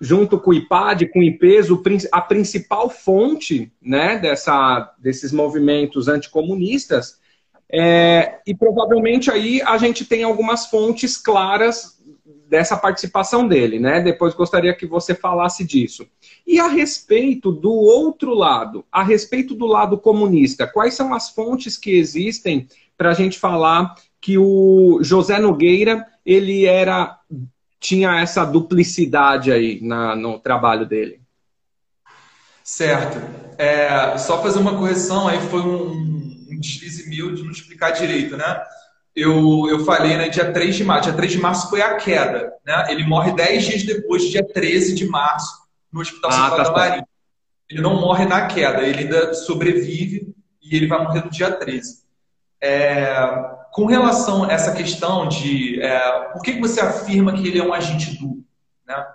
junto 0.00 0.38
com 0.38 0.50
o 0.50 0.54
IPAD, 0.54 1.08
com 1.08 1.20
o 1.20 1.22
IPESO, 1.22 1.82
a 2.12 2.20
principal 2.20 2.90
fonte 2.90 3.72
né, 3.80 4.18
dessa, 4.18 4.94
desses 4.98 5.32
movimentos 5.32 6.08
anticomunistas, 6.08 7.18
é, 7.72 8.38
e 8.46 8.54
provavelmente 8.54 9.30
aí 9.30 9.60
a 9.62 9.76
gente 9.76 10.04
tem 10.04 10.22
algumas 10.22 10.66
fontes 10.66 11.16
claras 11.16 11.96
dessa 12.48 12.76
participação 12.76 13.48
dele, 13.48 13.80
né? 13.80 14.00
Depois 14.00 14.34
gostaria 14.34 14.74
que 14.74 14.86
você 14.86 15.14
falasse 15.14 15.64
disso. 15.64 16.06
E 16.46 16.60
a 16.60 16.68
respeito 16.68 17.50
do 17.50 17.72
outro 17.72 18.34
lado, 18.34 18.84
a 18.90 19.02
respeito 19.02 19.52
do 19.52 19.66
lado 19.66 19.98
comunista, 19.98 20.66
quais 20.66 20.94
são 20.94 21.12
as 21.12 21.30
fontes 21.30 21.76
que 21.76 21.90
existem 21.90 22.68
para 22.96 23.10
a 23.10 23.14
gente 23.14 23.36
falar 23.38 23.96
que 24.20 24.38
o 24.38 25.00
José 25.02 25.38
Nogueira 25.38 26.06
ele 26.24 26.66
era 26.66 27.18
tinha 27.80 28.20
essa 28.20 28.44
duplicidade 28.44 29.52
aí 29.52 29.80
na, 29.82 30.16
no 30.16 30.38
trabalho 30.38 30.86
dele? 30.86 31.20
Certo. 32.62 33.18
É, 33.58 34.18
só 34.18 34.42
fazer 34.42 34.58
uma 34.58 34.76
correção, 34.76 35.28
aí 35.28 35.40
foi 35.48 35.60
um, 35.60 35.92
um 36.50 36.60
deslize 36.60 37.08
meu 37.08 37.34
de 37.34 37.42
não 37.42 37.50
explicar 37.50 37.90
direito, 37.90 38.36
né? 38.36 38.62
Eu, 39.14 39.66
eu 39.70 39.84
falei, 39.84 40.16
né, 40.16 40.28
dia 40.28 40.52
3 40.52 40.74
de 40.74 40.84
março. 40.84 41.04
Dia 41.04 41.16
3 41.16 41.32
de 41.32 41.38
março 41.38 41.70
foi 41.70 41.80
a 41.80 41.94
queda, 41.94 42.52
né? 42.66 42.86
Ele 42.90 43.04
morre 43.04 43.32
10 43.32 43.64
dias 43.64 43.82
depois, 43.84 44.24
dia 44.24 44.46
13 44.46 44.94
de 44.94 45.06
março, 45.06 45.66
no 45.90 46.00
Hospital 46.00 46.30
ah, 46.30 46.34
Central 46.34 46.56
tá 46.56 46.62
da 46.64 46.72
Marinha. 46.72 47.08
Ele 47.70 47.80
não 47.80 48.00
morre 48.00 48.26
na 48.26 48.46
queda, 48.46 48.82
ele 48.82 49.00
ainda 49.00 49.32
sobrevive 49.32 50.34
e 50.62 50.76
ele 50.76 50.86
vai 50.86 51.02
morrer 51.02 51.24
no 51.24 51.30
dia 51.30 51.50
13. 51.50 52.05
É, 52.60 53.16
com 53.72 53.86
relação 53.86 54.44
a 54.44 54.52
essa 54.52 54.72
questão 54.72 55.28
de 55.28 55.80
é, 55.80 56.30
por 56.32 56.42
que 56.42 56.58
você 56.58 56.80
afirma 56.80 57.32
que 57.32 57.46
ele 57.46 57.58
é 57.58 57.64
um 57.64 57.74
agente 57.74 58.16
duplo, 58.16 58.44
né? 58.86 59.06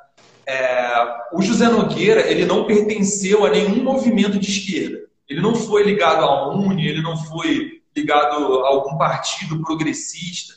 É, 0.46 0.92
o 1.34 1.42
José 1.42 1.70
Nogueira 1.70 2.22
ele 2.22 2.46
não 2.46 2.66
pertenceu 2.66 3.46
a 3.46 3.50
nenhum 3.50 3.84
movimento 3.84 4.38
de 4.38 4.50
esquerda. 4.50 5.00
Ele 5.28 5.42
não 5.42 5.56
foi 5.56 5.84
ligado 5.84 6.26
à 6.26 6.50
UNE, 6.54 6.88
ele 6.88 7.02
não 7.02 7.16
foi 7.16 7.82
ligado 7.96 8.60
a 8.60 8.68
algum 8.68 8.98
partido 8.98 9.62
progressista. 9.62 10.54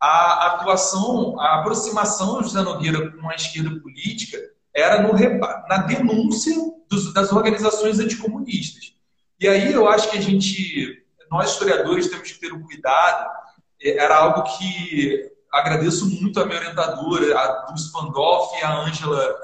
A 0.00 0.46
atuação, 0.46 1.38
a 1.40 1.60
aproximação 1.60 2.38
do 2.38 2.44
José 2.44 2.62
Nogueira 2.62 3.12
com 3.12 3.28
a 3.28 3.34
esquerda 3.34 3.78
política 3.80 4.38
era 4.74 5.02
no, 5.02 5.12
na 5.68 5.78
denúncia 5.78 6.54
dos, 6.88 7.12
das 7.12 7.32
organizações 7.32 7.98
anticomunistas. 7.98 8.94
E 9.40 9.46
aí 9.46 9.72
eu 9.72 9.88
acho 9.88 10.10
que 10.10 10.18
a 10.18 10.20
gente, 10.20 11.04
nós 11.30 11.52
historiadores, 11.52 12.08
temos 12.08 12.30
que 12.32 12.40
ter 12.40 12.52
um 12.52 12.62
cuidado. 12.62 13.30
É, 13.82 13.98
era 13.98 14.16
algo 14.16 14.42
que 14.56 15.30
agradeço 15.52 16.06
muito 16.06 16.40
a 16.40 16.46
minha 16.46 16.58
orientadora, 16.58 17.38
a 17.38 17.66
Dulce 17.66 17.90
Pandolf 17.90 18.52
e 18.60 18.64
a 18.64 18.80
Ângela, 18.80 19.36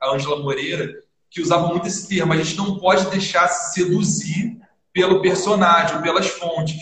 a 0.00 0.10
Ângela 0.10 0.40
Moreira, 0.40 1.02
que 1.30 1.42
usavam 1.42 1.68
muito 1.68 1.86
esse 1.86 2.08
termo. 2.08 2.32
A 2.32 2.36
gente 2.36 2.56
não 2.56 2.78
pode 2.78 3.08
deixar 3.10 3.48
se 3.48 3.74
seduzir 3.74 4.58
pelo 4.92 5.20
personagem, 5.20 6.00
pelas 6.00 6.26
fontes. 6.28 6.76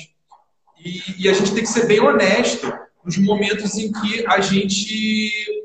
E, 0.78 1.24
e, 1.24 1.28
a 1.28 1.32
gente 1.32 1.52
tem 1.52 1.62
que 1.62 1.68
ser 1.68 1.86
bem 1.86 2.00
honesto 2.00 2.72
nos 3.04 3.18
momentos 3.18 3.76
em 3.76 3.92
que 3.92 4.26
a 4.26 4.40
gente 4.40 5.64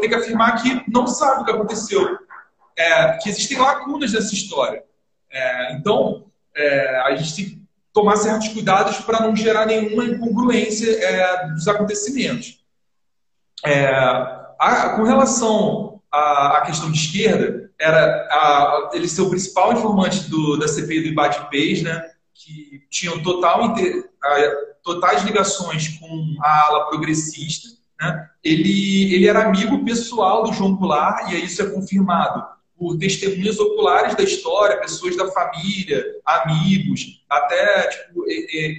tem 0.00 0.08
que 0.08 0.14
afirmar 0.14 0.62
que 0.62 0.84
não 0.90 1.06
sabe 1.06 1.42
o 1.42 1.44
que 1.44 1.50
aconteceu, 1.50 2.18
é, 2.76 3.12
que 3.18 3.28
existem 3.28 3.58
lacunas 3.58 4.12
nessa 4.12 4.34
história. 4.34 4.82
É, 5.30 5.74
então, 5.74 6.26
é, 6.54 7.00
a 7.00 7.16
gente 7.16 7.36
tem 7.36 7.44
que 7.44 7.59
tomar 7.92 8.16
certos 8.16 8.48
cuidados 8.48 8.98
para 8.98 9.20
não 9.20 9.34
gerar 9.34 9.66
nenhuma 9.66 10.04
incongruência 10.04 10.90
é, 10.90 11.48
dos 11.48 11.66
acontecimentos. 11.66 12.60
É, 13.64 13.86
a, 14.58 14.94
com 14.96 15.02
relação 15.02 16.00
à, 16.10 16.58
à, 16.58 16.60
questão 16.62 16.90
de 16.90 16.98
esquerda, 16.98 17.70
era 17.78 18.28
a, 18.30 18.90
ele 18.92 19.08
ser 19.08 19.22
o 19.22 19.30
principal 19.30 19.72
informante 19.72 20.28
do, 20.30 20.56
da 20.56 20.68
CPI 20.68 21.02
do 21.02 21.08
Ibad 21.08 21.48
Peix, 21.50 21.82
né, 21.82 22.10
que 22.34 22.86
tinham 22.90 23.22
total 23.22 23.74
totais 24.82 25.22
ligações 25.24 25.88
com 25.98 26.36
a 26.40 26.66
ala 26.66 26.86
progressista. 26.88 27.68
Né, 28.00 28.28
ele, 28.42 29.14
ele 29.14 29.26
era 29.26 29.44
amigo 29.44 29.84
pessoal 29.84 30.44
do 30.44 30.52
João 30.52 30.76
Goulart, 30.76 31.30
e 31.32 31.44
isso 31.44 31.62
é 31.62 31.70
confirmado 31.70 32.59
por 32.80 32.96
testemunhas 32.96 33.60
oculares 33.60 34.14
da 34.16 34.22
história, 34.22 34.80
pessoas 34.80 35.14
da 35.14 35.30
família, 35.30 36.02
amigos, 36.24 37.22
até 37.28 37.88
tipo, 37.88 38.24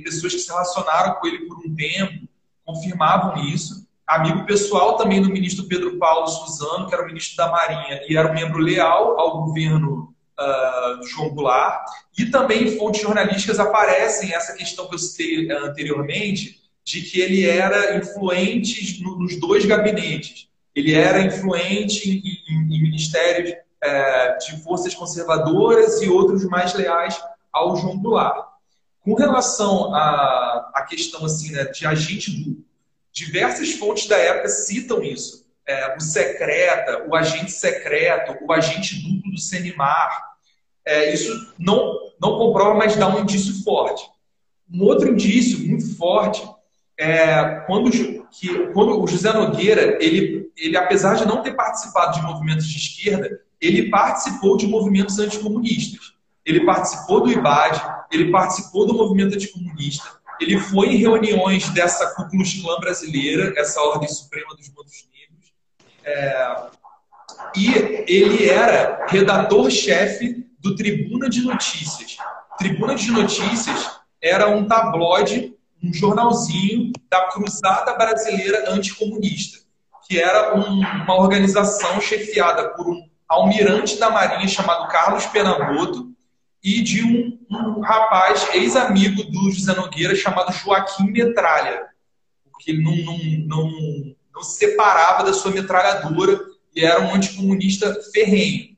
pessoas 0.04 0.34
que 0.34 0.40
se 0.40 0.50
relacionaram 0.50 1.14
com 1.20 1.28
ele 1.28 1.46
por 1.46 1.60
um 1.60 1.76
tempo, 1.76 2.28
confirmavam 2.66 3.46
isso. 3.46 3.88
Amigo 4.08 4.44
pessoal 4.44 4.98
também 4.98 5.22
do 5.22 5.30
ministro 5.30 5.68
Pedro 5.68 6.00
Paulo 6.00 6.28
Suzano, 6.28 6.88
que 6.88 6.96
era 6.96 7.04
o 7.04 7.06
ministro 7.06 7.38
da 7.38 7.52
Marinha 7.52 8.02
e 8.10 8.18
era 8.18 8.32
um 8.32 8.34
membro 8.34 8.58
leal 8.58 9.20
ao 9.20 9.46
governo 9.46 10.16
uh, 10.40 11.08
João 11.08 11.30
Goulart. 11.30 11.86
E 12.18 12.26
também 12.26 12.76
fontes 12.80 13.04
jornalísticas 13.04 13.60
aparecem 13.60 14.34
essa 14.34 14.54
questão 14.54 14.88
que 14.88 14.96
eu 14.96 15.00
citei 15.00 15.46
uh, 15.46 15.66
anteriormente, 15.66 16.60
de 16.84 17.04
que 17.04 17.22
ele 17.22 17.48
era 17.48 17.96
influente 17.98 19.00
no, 19.04 19.20
nos 19.20 19.40
dois 19.40 19.64
gabinetes. 19.64 20.50
Ele 20.74 20.96
era 20.96 21.22
influente 21.22 22.10
em, 22.10 22.56
em, 22.56 22.76
em 22.76 22.82
ministérios 22.82 23.54
é, 23.82 24.38
de 24.38 24.62
forças 24.64 24.94
conservadoras 24.94 26.02
e 26.02 26.10
outros 26.10 26.44
mais 26.46 26.74
leais 26.74 27.20
ao 27.52 27.76
João 27.76 27.98
Goulart. 27.98 28.52
Com 29.02 29.16
relação 29.16 29.94
à, 29.96 30.86
questão 30.88 31.26
assim, 31.26 31.52
né, 31.52 31.66
de 31.66 31.86
agente 31.86 32.32
duplo, 32.32 32.64
diversas 33.12 33.74
fontes 33.74 34.08
da 34.08 34.18
época 34.18 34.50
citam 34.50 35.02
isso. 35.02 35.42
É, 35.66 35.96
o 35.96 36.00
secreta, 36.00 37.06
o 37.08 37.16
agente 37.16 37.52
secreto, 37.52 38.38
o 38.44 38.52
agente 38.54 39.02
duplo 39.02 39.32
do 39.32 39.40
Senimar. 39.40 40.32
É, 40.86 41.14
isso 41.14 41.54
não, 41.58 41.98
não 42.20 42.38
comprova, 42.38 42.76
mas 42.76 42.96
dá 42.96 43.08
um 43.08 43.20
indício 43.20 43.64
forte. 43.64 44.08
Um 44.72 44.84
outro 44.84 45.10
indício 45.10 45.60
muito 45.60 45.96
forte 45.96 46.48
é 46.98 47.62
quando, 47.66 47.90
que, 47.90 48.68
quando 48.74 49.02
o 49.02 49.08
José 49.08 49.34
Nogueira, 49.34 49.98
ele, 50.04 50.52
ele, 50.56 50.78
apesar 50.78 51.16
de 51.16 51.26
não 51.26 51.42
ter 51.42 51.56
participado 51.56 52.20
de 52.20 52.26
movimentos 52.26 52.68
de 52.68 52.78
esquerda, 52.78 53.42
ele 53.62 53.90
participou 53.90 54.58
de 54.58 54.66
movimentos 54.66 55.20
anticomunistas. 55.20 56.14
Ele 56.44 56.66
participou 56.66 57.22
do 57.22 57.32
IBAD, 57.32 57.80
ele 58.12 58.32
participou 58.32 58.88
do 58.88 58.96
movimento 58.96 59.36
anticomunista, 59.36 60.10
ele 60.40 60.58
foi 60.58 60.88
em 60.88 60.98
reuniões 60.98 61.70
dessa 61.70 62.16
Ku 62.16 62.28
Klux 62.28 62.60
brasileira, 62.80 63.54
essa 63.56 63.80
Ordem 63.80 64.10
Suprema 64.10 64.56
dos 64.56 64.68
Mantos 64.70 65.08
Negros, 65.14 65.54
é, 66.04 66.58
e 67.56 67.68
ele 68.08 68.50
era 68.50 69.06
redator-chefe 69.08 70.48
do 70.60 70.76
Tribuna 70.76 71.30
de 71.30 71.42
Notícias. 71.42 72.18
Tribuna 72.58 72.96
de 72.96 73.12
Notícias 73.12 74.00
era 74.20 74.50
um 74.50 74.68
tabloide, 74.68 75.56
um 75.84 75.94
jornalzinho 75.94 76.92
da 77.10 77.28
Cruzada 77.28 77.94
Brasileira 77.94 78.72
Anticomunista, 78.72 79.60
que 80.08 80.20
era 80.20 80.56
um, 80.56 80.80
uma 80.80 81.16
organização 81.16 82.02
chefiada 82.02 82.70
por 82.70 82.88
um 82.88 83.11
almirante 83.32 83.98
da 83.98 84.10
Marinha 84.10 84.48
chamado 84.48 84.90
Carlos 84.90 85.26
Pernambuco 85.28 86.12
e 86.62 86.82
de 86.82 87.02
um, 87.02 87.40
um 87.50 87.80
rapaz 87.80 88.48
ex-amigo 88.54 89.24
do 89.24 89.50
José 89.52 89.74
Nogueira 89.74 90.14
chamado 90.16 90.52
Joaquim 90.52 91.10
Metralha, 91.10 91.88
porque 92.52 92.72
ele 92.72 92.84
não, 92.84 92.96
não, 92.98 93.18
não, 93.48 94.16
não 94.36 94.44
se 94.44 94.58
separava 94.58 95.24
da 95.24 95.34
sua 95.34 95.52
metralhadora 95.52 96.42
e 96.76 96.84
era 96.84 97.02
um 97.02 97.16
anticomunista 97.16 97.98
ferrenho. 98.14 98.76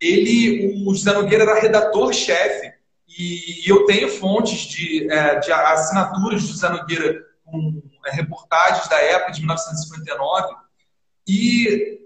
Ele, 0.00 0.84
o 0.86 0.94
José 0.94 1.12
Nogueira 1.12 1.44
era 1.44 1.60
redator-chefe 1.60 2.72
e 3.06 3.62
eu 3.66 3.84
tenho 3.84 4.08
fontes 4.08 4.60
de, 4.60 5.06
é, 5.12 5.38
de 5.38 5.52
assinaturas 5.52 6.40
de 6.40 6.48
José 6.48 6.68
Nogueira 6.70 7.22
com 7.44 7.82
é, 8.06 8.10
reportagens 8.10 8.88
da 8.88 8.96
época 8.96 9.32
de 9.32 9.40
1959 9.40 10.54
e 11.28 12.01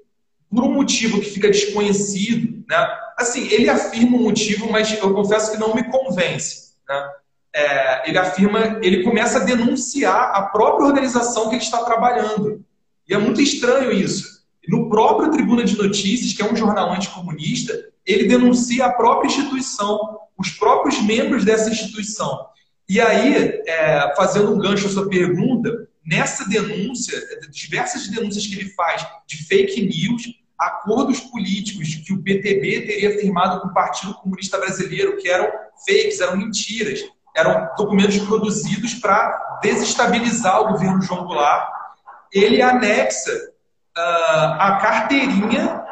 por 0.57 0.65
um 0.65 0.73
motivo 0.73 1.21
que 1.21 1.31
fica 1.31 1.51
desconhecido, 1.51 2.65
né? 2.69 2.89
Assim, 3.17 3.47
ele 3.49 3.69
afirma 3.69 4.17
um 4.17 4.23
motivo, 4.23 4.71
mas 4.71 4.93
eu 4.93 5.15
confesso 5.15 5.53
que 5.53 5.59
não 5.59 5.75
me 5.75 5.85
convence. 5.85 6.73
Né? 6.89 7.09
É, 7.55 8.09
ele 8.09 8.19
afirma, 8.19 8.79
ele 8.83 9.03
começa 9.05 9.39
a 9.39 9.45
denunciar 9.45 10.33
a 10.35 10.43
própria 10.43 10.87
organização 10.87 11.49
que 11.49 11.55
ele 11.57 11.63
está 11.63 11.85
trabalhando. 11.85 12.65
E 13.09 13.15
é 13.15 13.19
muito 13.19 13.41
estranho 13.41 13.93
isso. 13.93 14.45
No 14.69 14.91
próprio 14.91 15.31
Tribuna 15.31 15.65
de 15.65 15.77
Notícias, 15.77 16.33
que 16.33 16.43
é 16.43 16.51
um 16.51 16.57
jornal 16.57 16.93
anticomunista, 16.93 17.73
ele 18.05 18.27
denuncia 18.27 18.87
a 18.87 18.93
própria 18.93 19.29
instituição, 19.29 20.19
os 20.37 20.51
próprios 20.51 21.01
membros 21.03 21.45
dessa 21.45 21.71
instituição. 21.71 22.47
E 22.89 23.01
aí, 23.01 23.63
é, 23.67 24.15
fazendo 24.17 24.53
um 24.53 24.59
gancho 24.59 24.87
à 24.87 24.91
sua 24.91 25.09
pergunta, 25.09 25.89
nessa 26.05 26.49
denúncia, 26.49 27.19
diversas 27.51 28.09
denúncias 28.09 28.47
que 28.47 28.55
ele 28.55 28.71
faz 28.71 29.07
de 29.27 29.45
fake 29.45 29.83
news, 29.83 30.23
acordos 30.59 31.21
políticos 31.21 31.95
que 31.95 32.13
o 32.13 32.23
PTB 32.23 32.87
teria 32.87 33.19
firmado 33.19 33.61
com 33.61 33.69
o 33.69 33.75
Partido 33.75 34.15
Comunista 34.15 34.59
Brasileiro, 34.59 35.17
que 35.19 35.29
eram 35.29 35.51
fakes, 35.87 36.21
eram 36.21 36.37
mentiras, 36.37 37.01
eram 37.37 37.69
documentos 37.77 38.19
produzidos 38.19 38.95
para 38.95 39.59
desestabilizar 39.63 40.61
o 40.63 40.73
governo 40.73 41.03
João 41.03 41.25
Goulart. 41.27 41.71
Ele 42.33 42.63
anexa 42.63 43.33
uh, 43.33 44.53
a 44.59 44.79
carteirinha 44.81 45.85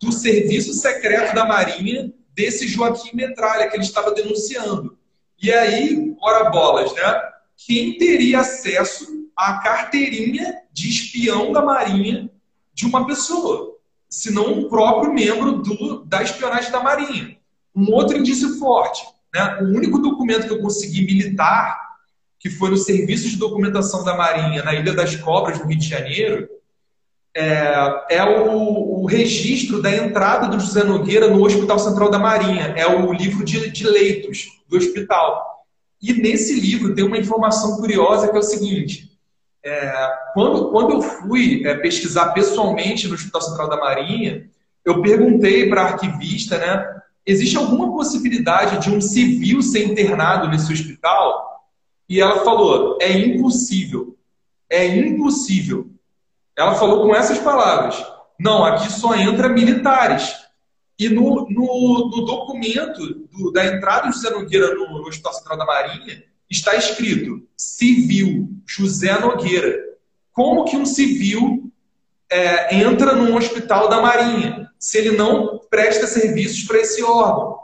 do 0.00 0.10
serviço 0.10 0.72
secreto 0.72 1.34
da 1.34 1.44
Marinha 1.44 2.12
desse 2.34 2.66
Joaquim 2.66 3.14
Metralha 3.14 3.68
que 3.68 3.76
ele 3.76 3.84
estava 3.84 4.12
denunciando. 4.12 4.98
E 5.40 5.52
aí, 5.52 6.14
ora 6.20 6.50
bolas, 6.50 6.92
né? 6.94 7.22
Quem 7.56 7.96
teria 7.98 8.40
acesso 8.40 9.06
à 9.36 9.58
carteirinha 9.58 10.62
de 10.72 10.88
espião 10.88 11.52
da 11.52 11.62
Marinha 11.62 12.30
de 12.72 12.86
uma 12.86 13.06
pessoa? 13.06 13.69
Senão 14.10 14.52
um 14.52 14.68
próprio 14.68 15.14
membro 15.14 15.62
do, 15.62 16.04
da 16.04 16.22
espionagem 16.22 16.72
da 16.72 16.82
Marinha. 16.82 17.36
Um 17.74 17.92
outro 17.92 18.18
indício 18.18 18.58
forte, 18.58 19.02
né? 19.32 19.58
o 19.62 19.66
único 19.66 20.00
documento 20.00 20.48
que 20.48 20.52
eu 20.52 20.60
consegui 20.60 21.06
militar, 21.06 21.78
que 22.38 22.50
foi 22.50 22.70
no 22.70 22.76
Serviço 22.76 23.28
de 23.28 23.36
Documentação 23.36 24.02
da 24.02 24.16
Marinha, 24.16 24.64
na 24.64 24.74
Ilha 24.74 24.92
das 24.92 25.14
Cobras, 25.14 25.60
no 25.60 25.66
Rio 25.66 25.78
de 25.78 25.88
Janeiro, 25.88 26.48
é, 27.34 28.16
é 28.16 28.24
o, 28.24 29.02
o, 29.02 29.06
registro 29.06 29.80
da 29.80 29.94
entrada 29.94 30.48
do 30.48 30.58
José 30.58 30.82
Nogueira 30.82 31.28
no 31.28 31.44
Hospital 31.44 31.78
Central 31.78 32.10
da 32.10 32.18
Marinha. 32.18 32.74
É 32.76 32.86
o 32.88 33.12
livro 33.12 33.44
de, 33.44 33.70
de 33.70 33.86
leitos 33.86 34.48
do 34.68 34.76
hospital. 34.76 35.64
E 36.02 36.12
nesse 36.12 36.58
livro 36.58 36.94
tem 36.94 37.04
uma 37.04 37.18
informação 37.18 37.76
curiosa 37.76 38.28
que 38.28 38.36
é 38.36 38.40
o 38.40 38.42
seguinte: 38.42 39.09
é, 39.64 40.18
quando, 40.32 40.70
quando 40.70 40.92
eu 40.92 41.02
fui 41.02 41.66
é, 41.66 41.74
pesquisar 41.74 42.32
pessoalmente 42.32 43.06
no 43.06 43.14
Hospital 43.14 43.42
Central 43.42 43.68
da 43.68 43.76
Marinha, 43.76 44.48
eu 44.84 45.02
perguntei 45.02 45.68
para 45.68 45.82
a 45.82 45.86
arquivista, 45.86 46.58
né? 46.58 47.02
Existe 47.26 47.56
alguma 47.56 47.92
possibilidade 47.92 48.82
de 48.82 48.90
um 48.90 49.00
civil 49.00 49.62
ser 49.62 49.84
internado 49.84 50.48
nesse 50.48 50.72
hospital? 50.72 51.66
E 52.08 52.20
ela 52.20 52.42
falou: 52.42 52.98
é 53.00 53.12
impossível. 53.12 54.16
É 54.68 54.86
impossível. 54.86 55.90
Ela 56.56 56.74
falou 56.74 57.06
com 57.06 57.14
essas 57.14 57.38
palavras: 57.38 58.02
não, 58.38 58.64
aqui 58.64 58.90
só 58.90 59.14
entra 59.14 59.48
militares. 59.48 60.34
E 60.98 61.08
no, 61.08 61.46
no, 61.48 62.10
no 62.10 62.24
documento 62.24 63.26
do, 63.30 63.50
da 63.52 63.64
entrada 63.64 64.08
de 64.08 64.14
José 64.14 64.30
Nogueira 64.30 64.74
no, 64.74 64.98
no 64.98 65.08
Hospital 65.08 65.32
Central 65.32 65.58
da 65.58 65.64
Marinha, 65.64 66.24
está 66.50 66.74
escrito 66.74 67.46
civil 67.56 68.50
José 68.66 69.18
Nogueira. 69.18 69.78
Como 70.32 70.64
que 70.64 70.76
um 70.76 70.84
civil 70.84 71.72
é, 72.30 72.76
entra 72.76 73.14
num 73.14 73.36
hospital 73.36 73.88
da 73.88 74.00
Marinha 74.00 74.70
se 74.78 74.98
ele 74.98 75.16
não 75.16 75.60
presta 75.70 76.06
serviços 76.06 76.64
para 76.64 76.78
esse 76.78 77.02
órgão? 77.02 77.60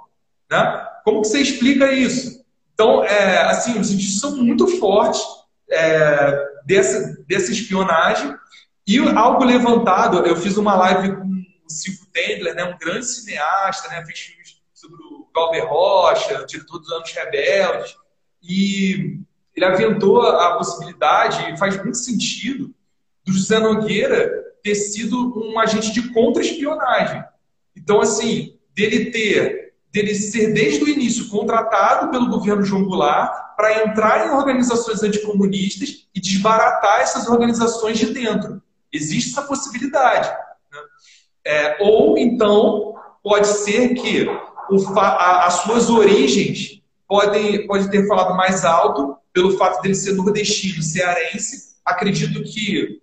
Né? 0.50 0.86
Como 1.04 1.22
que 1.22 1.28
você 1.28 1.40
explica 1.40 1.92
isso? 1.92 2.44
Então, 2.74 3.02
é, 3.04 3.38
assim, 3.44 3.78
os 3.78 3.90
indícios 3.90 4.20
são 4.20 4.36
muito 4.36 4.66
fortes 4.78 5.22
é, 5.70 6.46
dessa, 6.64 7.16
dessa 7.26 7.50
espionagem. 7.50 8.34
E 8.86 8.98
algo 8.98 9.44
levantado, 9.44 10.24
eu 10.26 10.36
fiz 10.36 10.56
uma 10.56 10.76
live 10.76 11.16
com 11.16 11.22
o 11.66 11.70
Silvio 11.70 12.06
Tendler, 12.12 12.54
né, 12.54 12.64
um 12.64 12.78
grande 12.78 13.06
cineasta, 13.06 13.88
né, 13.88 14.04
fez 14.04 14.18
filmes 14.20 14.56
sobre 14.72 15.02
o 15.02 15.26
Galber 15.34 15.66
Rocha, 15.66 16.44
diretor 16.46 16.78
dos 16.78 16.92
Anos 16.92 17.10
Rebeldes, 17.12 17.96
e 18.42 19.20
ele 19.54 19.64
aventou 19.64 20.20
a 20.20 20.56
possibilidade, 20.56 21.52
e 21.52 21.58
faz 21.58 21.76
muito 21.82 21.96
sentido, 21.96 22.74
do 23.24 23.32
José 23.32 23.58
Nogueira 23.58 24.30
ter 24.62 24.74
sido 24.74 25.38
um 25.38 25.58
agente 25.58 25.92
de 25.92 26.12
contra-espionagem. 26.12 27.24
Então, 27.74 28.00
assim, 28.00 28.58
dele 28.74 29.10
ter, 29.10 29.74
dele 29.90 30.14
ser 30.14 30.52
desde 30.52 30.84
o 30.84 30.88
início 30.88 31.28
contratado 31.28 32.10
pelo 32.10 32.28
governo 32.28 32.64
João 32.64 32.84
Goulart 32.84 33.56
para 33.56 33.84
entrar 33.84 34.26
em 34.26 34.30
organizações 34.30 35.02
anticomunistas 35.02 36.06
e 36.14 36.20
desbaratar 36.20 37.00
essas 37.00 37.26
organizações 37.28 37.98
de 37.98 38.12
dentro. 38.12 38.62
Existe 38.92 39.30
essa 39.30 39.42
possibilidade. 39.42 40.28
Né? 40.28 40.80
É, 41.44 41.76
ou 41.80 42.18
então 42.18 42.94
pode 43.22 43.46
ser 43.46 43.94
que 43.94 44.26
o, 44.70 44.98
a, 44.98 45.46
as 45.46 45.54
suas 45.62 45.88
origens 45.88 46.82
podem 47.08 47.66
pode 47.66 47.90
ter 47.90 48.06
falado 48.06 48.36
mais 48.36 48.64
alto 48.64 49.16
pelo 49.32 49.56
fato 49.56 49.82
dele 49.82 49.94
ser 49.94 50.14
nordestino, 50.14 50.82
cearense. 50.82 51.76
Acredito 51.84 52.42
que 52.42 53.00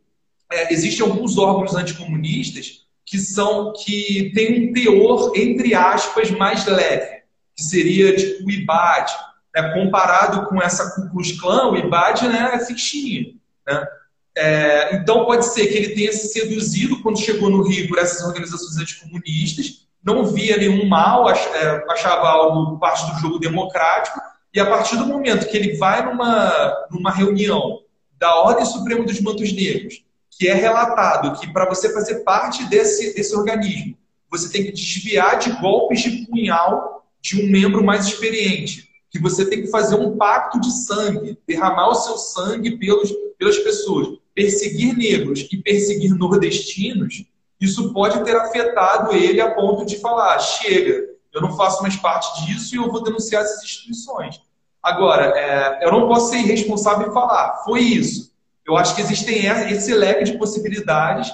é, 0.52 0.74
existem 0.74 1.06
alguns 1.06 1.38
órgãos 1.38 1.76
anticomunistas 1.76 2.84
que 3.06 3.18
são 3.18 3.74
que 3.74 4.32
tem 4.34 4.70
um 4.70 4.74
teor 4.74 5.34
entre 5.36 5.76
aspas 5.76 6.32
mais 6.32 6.66
leve, 6.66 7.24
que 7.56 7.64
seria 7.64 8.16
tipo 8.16 8.46
o 8.46 8.52
IBAD, 8.52 9.12
né? 9.54 9.74
comparado 9.74 10.48
com 10.48 10.62
essa 10.62 10.96
Ku 10.96 11.22
Klan, 11.40 11.72
o 11.72 11.78
IBAD 11.78 12.28
né, 12.28 12.52
é 12.54 12.66
fichinha, 12.66 13.34
né? 13.68 13.88
É, 14.36 14.96
então 14.96 15.26
pode 15.26 15.46
ser 15.46 15.68
que 15.68 15.78
ele 15.78 15.90
tenha 15.90 16.12
se 16.12 16.30
seduzido 16.30 17.02
quando 17.04 17.20
chegou 17.20 17.52
no 17.52 17.62
Rio 17.62 17.88
por 17.88 18.00
essas 18.00 18.26
organizações 18.28 18.78
anticomunistas, 18.78 19.86
não 20.04 20.26
via 20.26 20.58
nenhum 20.58 20.88
mal, 20.88 21.30
é, 21.30 21.86
achava 21.90 22.28
algo 22.28 22.78
parte 22.78 23.10
do 23.12 23.20
jogo 23.20 23.40
democrático, 23.40 24.20
e 24.54 24.60
a 24.60 24.66
partir 24.66 24.98
do 24.98 25.06
momento 25.06 25.48
que 25.48 25.58
ele 25.58 25.78
vai 25.78 26.06
numa, 26.06 26.88
numa 26.92 27.12
reunião 27.12 27.80
da 28.20 28.36
Ordem 28.42 28.66
Suprema 28.66 29.04
dos 29.04 29.20
Mantos 29.20 29.52
Negros, 29.52 30.04
que 30.30 30.48
é 30.48 30.54
relatado 30.54 31.40
que 31.40 31.52
para 31.52 31.68
você 31.68 31.92
fazer 31.94 32.20
parte 32.20 32.66
desse, 32.66 33.14
desse 33.16 33.36
organismo, 33.36 33.98
você 34.30 34.52
tem 34.52 34.66
que 34.66 34.72
desviar 34.72 35.38
de 35.40 35.52
golpes 35.62 36.02
de 36.02 36.26
punhal 36.26 37.06
de 37.22 37.42
um 37.42 37.50
membro 37.50 37.84
mais 37.84 38.06
experiente, 38.06 38.90
que 39.10 39.20
você 39.20 39.46
tem 39.46 39.62
que 39.62 39.70
fazer 39.70 39.96
um 39.96 40.18
pacto 40.18 40.60
de 40.60 40.72
sangue, 40.72 41.38
derramar 41.48 41.90
o 41.90 41.96
seu 41.96 42.18
sangue 42.18 42.78
pelos, 42.78 43.12
pelas 43.38 43.58
pessoas 43.60 44.18
perseguir 44.34 44.98
negros 44.98 45.48
e 45.52 45.58
perseguir 45.58 46.16
nordestinos, 46.16 47.26
isso 47.64 47.94
pode 47.94 48.24
ter 48.26 48.36
afetado 48.36 49.14
ele 49.14 49.40
a 49.40 49.56
ponto 49.56 49.86
de 49.86 49.98
falar: 50.00 50.38
chega, 50.40 51.10
eu 51.32 51.42
não 51.42 51.56
faço 51.56 51.82
mais 51.82 51.96
parte 51.96 52.46
disso 52.46 52.76
e 52.76 52.78
eu 52.78 52.92
vou 52.92 53.02
denunciar 53.02 53.42
essas 53.42 53.64
instituições. 53.64 54.42
Agora, 54.82 55.28
é, 55.38 55.86
eu 55.86 55.92
não 55.92 56.08
posso 56.08 56.30
ser 56.30 56.40
irresponsável 56.40 57.10
e 57.10 57.14
falar, 57.14 57.64
foi 57.64 57.80
isso. 57.80 58.34
Eu 58.66 58.76
acho 58.76 58.96
que 58.96 59.02
existem 59.02 59.46
esse 59.72 59.94
leque 59.94 60.26
de 60.26 60.38
possibilidades 60.38 61.32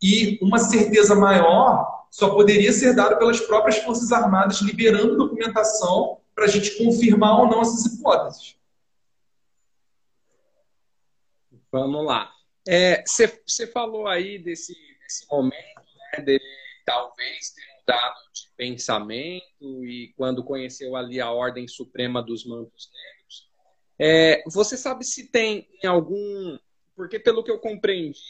e 0.00 0.38
uma 0.40 0.58
certeza 0.58 1.14
maior 1.14 2.06
só 2.10 2.30
poderia 2.30 2.72
ser 2.72 2.94
dada 2.94 3.16
pelas 3.16 3.40
próprias 3.40 3.78
Forças 3.78 4.12
Armadas 4.12 4.60
liberando 4.60 5.16
documentação 5.16 6.18
para 6.34 6.44
a 6.44 6.48
gente 6.48 6.78
confirmar 6.78 7.40
ou 7.40 7.48
não 7.48 7.62
essas 7.62 7.86
hipóteses. 7.86 8.56
Vamos 11.72 12.04
lá. 12.04 12.30
Você 13.04 13.64
é, 13.64 13.66
falou 13.66 14.06
aí 14.06 14.38
desse, 14.38 14.74
desse 15.00 15.26
momento, 15.30 15.71
dele 16.20 16.44
talvez 16.84 17.50
ter 17.52 17.62
mudado 17.78 18.20
de 18.32 18.50
pensamento 18.56 19.84
e 19.84 20.12
quando 20.16 20.44
conheceu 20.44 20.96
ali 20.96 21.20
a 21.20 21.30
Ordem 21.30 21.66
Suprema 21.66 22.22
dos 22.22 22.44
Mantos 22.44 22.90
Negros. 22.92 23.50
É, 23.98 24.42
você 24.50 24.76
sabe 24.76 25.04
se 25.04 25.30
tem 25.30 25.68
em 25.82 25.86
algum. 25.86 26.58
Porque, 26.94 27.18
pelo 27.18 27.42
que 27.42 27.50
eu 27.50 27.58
compreendi, 27.58 28.20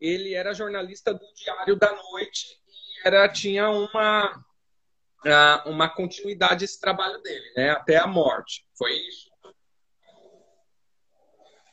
ele 0.00 0.34
era 0.34 0.54
jornalista 0.54 1.14
do 1.14 1.24
Diário 1.34 1.76
da 1.76 1.94
Noite 1.94 2.46
e 2.68 3.06
era, 3.06 3.28
tinha 3.28 3.70
uma, 3.70 4.44
uma 5.66 5.88
continuidade 5.88 6.64
esse 6.64 6.80
trabalho 6.80 7.20
dele, 7.22 7.52
né, 7.56 7.70
até 7.70 7.96
a 7.96 8.06
morte. 8.06 8.66
Foi 8.76 8.92
isso? 8.92 9.30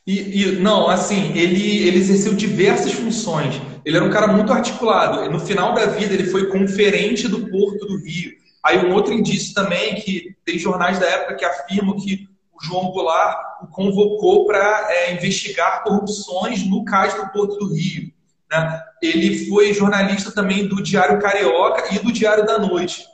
E, 0.06 0.42
e, 0.42 0.52
não, 0.56 0.88
assim, 0.88 1.32
ele, 1.36 1.86
ele 1.86 1.98
exerceu 1.98 2.34
diversas 2.34 2.92
funções. 2.92 3.60
Ele 3.84 3.96
era 3.96 4.04
um 4.04 4.10
cara 4.10 4.26
muito 4.28 4.52
articulado. 4.52 5.30
No 5.30 5.38
final 5.38 5.74
da 5.74 5.86
vida, 5.86 6.12
ele 6.14 6.24
foi 6.24 6.48
conferente 6.48 7.28
do 7.28 7.48
Porto 7.48 7.86
do 7.86 7.98
Rio. 7.98 8.32
Aí 8.64 8.78
um 8.78 8.94
outro 8.94 9.12
indício 9.12 9.54
também 9.54 9.96
que 9.96 10.36
tem 10.44 10.58
jornais 10.58 10.98
da 10.98 11.06
época 11.06 11.34
que 11.34 11.44
afirmam 11.44 11.96
que 11.96 12.28
o 12.52 12.64
João 12.64 12.90
Goulart 12.90 13.38
o 13.62 13.66
convocou 13.66 14.46
para 14.46 14.88
é, 14.90 15.14
investigar 15.14 15.82
corrupções 15.82 16.64
no 16.68 16.84
cais 16.84 17.14
do 17.14 17.28
Porto 17.30 17.56
do 17.58 17.74
Rio. 17.74 18.12
Né? 18.50 18.80
Ele 19.00 19.48
foi 19.48 19.72
jornalista 19.72 20.30
também 20.30 20.68
do 20.68 20.82
Diário 20.82 21.20
Carioca 21.20 21.92
e 21.92 21.98
do 21.98 22.12
Diário 22.12 22.46
da 22.46 22.58
Noite. 22.58 23.04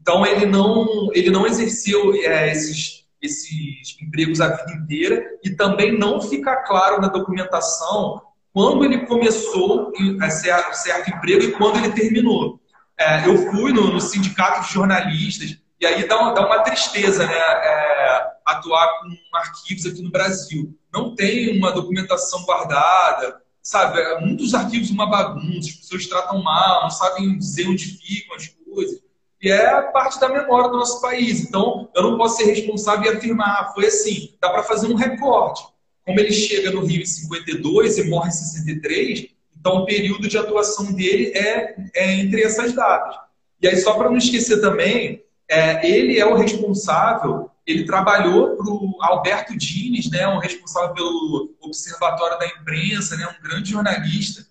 Então 0.00 0.26
ele 0.26 0.46
não 0.46 1.10
ele 1.12 1.30
não 1.30 1.46
exerceu 1.46 2.14
é, 2.14 2.50
esses 2.50 3.04
esses 3.20 3.96
empregos 4.00 4.40
a 4.40 4.48
vida 4.48 4.72
inteira 4.72 5.24
e 5.42 5.50
também 5.50 5.96
não 5.96 6.20
fica 6.20 6.56
claro 6.64 7.00
na 7.00 7.08
documentação 7.08 8.22
quando 8.52 8.84
ele 8.84 9.06
começou 9.06 9.92
a 10.20 10.30
certo, 10.30 10.74
certo 10.74 11.10
emprego 11.10 11.44
e 11.44 11.52
quando 11.52 11.76
ele 11.78 11.92
terminou. 11.92 12.60
É, 12.98 13.28
eu 13.28 13.50
fui 13.50 13.72
no, 13.72 13.92
no, 13.92 14.00
sindicato 14.00 14.66
de 14.66 14.72
jornalistas 14.72 15.56
e 15.80 15.86
aí 15.86 16.08
dá 16.08 16.20
uma, 16.20 16.34
dá 16.34 16.44
uma 16.44 16.62
tristeza 16.62 17.24
né, 17.24 17.38
é, 17.38 18.26
atuar 18.44 19.00
com 19.00 19.36
arquivos 19.36 19.86
aqui 19.86 20.02
no 20.02 20.10
Brasil. 20.10 20.76
Não 20.92 21.14
tem 21.14 21.56
uma 21.56 21.70
documentação 21.70 22.42
guardada, 22.44 23.40
sabe? 23.62 24.00
É, 24.00 24.20
muitos 24.20 24.54
arquivos 24.54 24.90
uma 24.90 25.08
bagunça, 25.08 25.68
as 25.68 25.76
pessoas 25.76 26.06
tratam 26.06 26.42
mal, 26.42 26.82
não 26.82 26.90
sabem 26.90 27.38
dizer 27.38 27.68
onde 27.68 27.84
ficam 27.84 28.34
as 28.34 28.48
coisas 28.48 29.00
e 29.40 29.50
é 29.50 29.80
parte 29.92 30.18
da 30.18 30.28
memória 30.28 30.68
do 30.68 30.76
nosso 30.76 31.00
país. 31.00 31.40
Então, 31.40 31.88
eu 31.94 32.02
não 32.02 32.18
posso 32.18 32.38
ser 32.38 32.46
responsável 32.46 33.12
e 33.12 33.16
afirmar, 33.16 33.48
ah, 33.48 33.72
foi 33.72 33.86
assim. 33.86 34.36
Dá 34.40 34.50
para 34.50 34.64
fazer 34.64 34.88
um 34.88 34.96
recorte. 34.96 35.62
Como 36.04 36.18
ele 36.18 36.32
chega 36.32 36.70
no 36.70 36.84
Rio 36.84 37.02
em 37.02 37.06
52 37.06 37.98
e 37.98 38.04
morre 38.04 38.28
em 38.28 38.32
63, 38.32 39.28
então 39.58 39.78
o 39.78 39.86
período 39.86 40.26
de 40.26 40.38
atuação 40.38 40.92
dele 40.92 41.32
é, 41.36 41.76
é 41.94 42.14
entre 42.14 42.42
essas 42.42 42.72
datas. 42.72 43.14
E 43.60 43.68
aí, 43.68 43.76
só 43.76 43.94
para 43.94 44.08
não 44.08 44.16
esquecer 44.16 44.60
também, 44.60 45.22
é, 45.48 45.86
ele 45.88 46.18
é 46.18 46.24
o 46.24 46.34
responsável, 46.34 47.50
ele 47.66 47.84
trabalhou 47.84 48.56
para 48.56 48.66
o 48.66 48.96
Alberto 49.00 49.56
Dines, 49.56 50.10
né, 50.10 50.26
um 50.28 50.38
responsável 50.38 50.94
pelo 50.94 51.54
Observatório 51.60 52.38
da 52.38 52.46
Imprensa, 52.46 53.16
né, 53.16 53.26
um 53.26 53.42
grande 53.42 53.70
jornalista, 53.70 54.46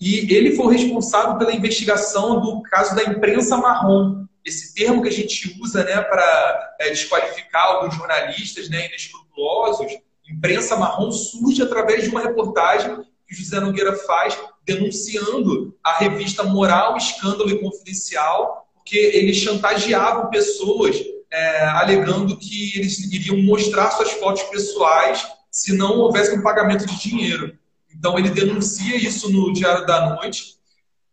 e 0.00 0.34
ele 0.34 0.56
foi 0.56 0.76
responsável 0.76 1.38
pela 1.38 1.54
investigação 1.54 2.40
do 2.40 2.60
caso 2.62 2.94
da 2.94 3.04
imprensa 3.04 3.56
marrom, 3.56 4.21
esse 4.44 4.74
termo 4.74 5.02
que 5.02 5.08
a 5.08 5.12
gente 5.12 5.56
usa 5.60 5.84
né, 5.84 6.00
para 6.00 6.76
é, 6.80 6.90
desqualificar 6.90 7.64
alguns 7.64 7.94
jornalistas 7.94 8.68
né, 8.68 8.86
inescrupulosos. 8.86 9.92
Imprensa 10.28 10.76
marrom 10.76 11.10
surge 11.10 11.62
através 11.62 12.04
de 12.04 12.10
uma 12.10 12.20
reportagem 12.20 13.02
que 13.26 13.34
José 13.34 13.60
Nogueira 13.60 13.96
faz 13.96 14.38
denunciando 14.64 15.76
a 15.82 15.98
revista 15.98 16.42
Moral, 16.42 16.96
Escândalo 16.96 17.50
e 17.50 17.60
Confidencial, 17.60 18.68
porque 18.74 18.96
eles 18.96 19.36
chantageavam 19.36 20.30
pessoas 20.30 20.96
é, 21.30 21.64
alegando 21.64 22.36
que 22.36 22.76
eles 22.76 22.98
iriam 23.12 23.38
mostrar 23.38 23.90
suas 23.90 24.12
fotos 24.12 24.42
pessoais 24.44 25.26
se 25.50 25.76
não 25.76 25.98
houvesse 25.98 26.34
um 26.36 26.42
pagamento 26.42 26.86
de 26.86 26.98
dinheiro. 26.98 27.56
Então, 27.94 28.18
ele 28.18 28.30
denuncia 28.30 28.96
isso 28.96 29.30
no 29.30 29.52
Diário 29.52 29.86
da 29.86 30.14
Noite 30.16 30.56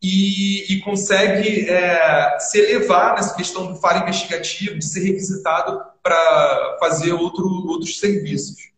e, 0.01 0.73
e 0.73 0.81
consegue 0.81 1.69
é, 1.69 2.39
se 2.39 2.59
elevar 2.59 3.15
nessa 3.15 3.35
questão 3.35 3.71
do 3.71 3.79
faro 3.79 4.03
investigativo, 4.03 4.77
de 4.77 4.85
ser 4.85 5.01
requisitado 5.01 5.81
para 6.01 6.77
fazer 6.79 7.11
outro, 7.13 7.45
outros 7.67 7.99
serviços. 7.99 8.69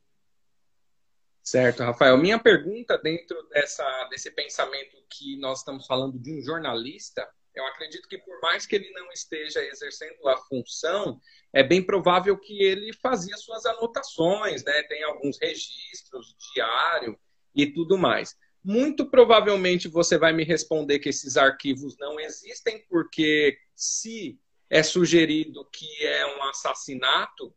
Certo, 1.43 1.83
Rafael. 1.83 2.17
Minha 2.17 2.39
pergunta 2.39 2.97
dentro 2.97 3.41
dessa, 3.49 3.83
desse 4.09 4.31
pensamento 4.31 4.97
que 5.09 5.37
nós 5.37 5.59
estamos 5.59 5.85
falando 5.85 6.17
de 6.17 6.33
um 6.33 6.41
jornalista, 6.41 7.27
eu 7.53 7.65
acredito 7.67 8.07
que 8.07 8.17
por 8.17 8.39
mais 8.41 8.65
que 8.65 8.75
ele 8.75 8.89
não 8.91 9.11
esteja 9.11 9.61
exercendo 9.61 10.27
a 10.27 10.37
função, 10.37 11.19
é 11.51 11.61
bem 11.61 11.83
provável 11.83 12.37
que 12.37 12.63
ele 12.63 12.93
fazia 12.93 13.35
suas 13.37 13.65
anotações, 13.65 14.63
né? 14.63 14.83
Tem 14.83 15.03
alguns 15.03 15.37
registros, 15.39 16.35
diário, 16.53 17.19
e 17.53 17.67
tudo 17.67 17.97
mais. 17.97 18.35
Muito 18.63 19.09
provavelmente 19.09 19.87
você 19.87 20.17
vai 20.17 20.33
me 20.33 20.43
responder 20.43 20.99
que 20.99 21.09
esses 21.09 21.37
arquivos 21.37 21.97
não 21.97 22.19
existem, 22.19 22.83
porque 22.89 23.57
se 23.75 24.39
é 24.69 24.83
sugerido 24.83 25.67
que 25.71 26.05
é 26.05 26.25
um 26.37 26.43
assassinato, 26.43 27.53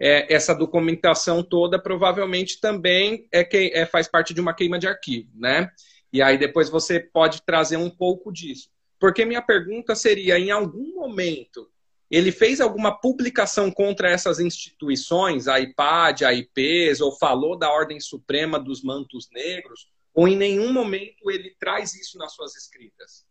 é, 0.00 0.32
essa 0.32 0.54
documentação 0.54 1.42
toda 1.42 1.80
provavelmente 1.80 2.60
também 2.60 3.26
é 3.32 3.42
que 3.42 3.70
é, 3.74 3.86
faz 3.86 4.06
parte 4.06 4.34
de 4.34 4.40
uma 4.40 4.54
queima 4.54 4.78
de 4.78 4.86
arquivo, 4.86 5.30
né? 5.34 5.70
E 6.12 6.22
aí 6.22 6.38
depois 6.38 6.68
você 6.68 7.00
pode 7.00 7.42
trazer 7.42 7.76
um 7.76 7.90
pouco 7.90 8.32
disso. 8.32 8.68
Porque 8.98 9.24
minha 9.24 9.42
pergunta 9.42 9.94
seria, 9.94 10.38
em 10.38 10.50
algum 10.50 10.94
momento, 10.94 11.68
ele 12.10 12.32
fez 12.32 12.60
alguma 12.60 12.98
publicação 12.98 13.70
contra 13.70 14.10
essas 14.10 14.40
instituições, 14.40 15.46
a 15.46 15.60
IPAD, 15.60 16.24
a 16.24 16.32
IPs, 16.32 17.00
ou 17.00 17.12
falou 17.12 17.56
da 17.56 17.70
Ordem 17.70 18.00
Suprema 18.00 18.58
dos 18.58 18.82
Mantos 18.82 19.28
Negros, 19.30 19.86
ou 20.18 20.26
em 20.26 20.36
nenhum 20.36 20.72
momento 20.72 21.30
ele 21.30 21.54
traz 21.60 21.94
isso 21.94 22.18
nas 22.18 22.34
suas 22.34 22.56
escritas? 22.56 23.24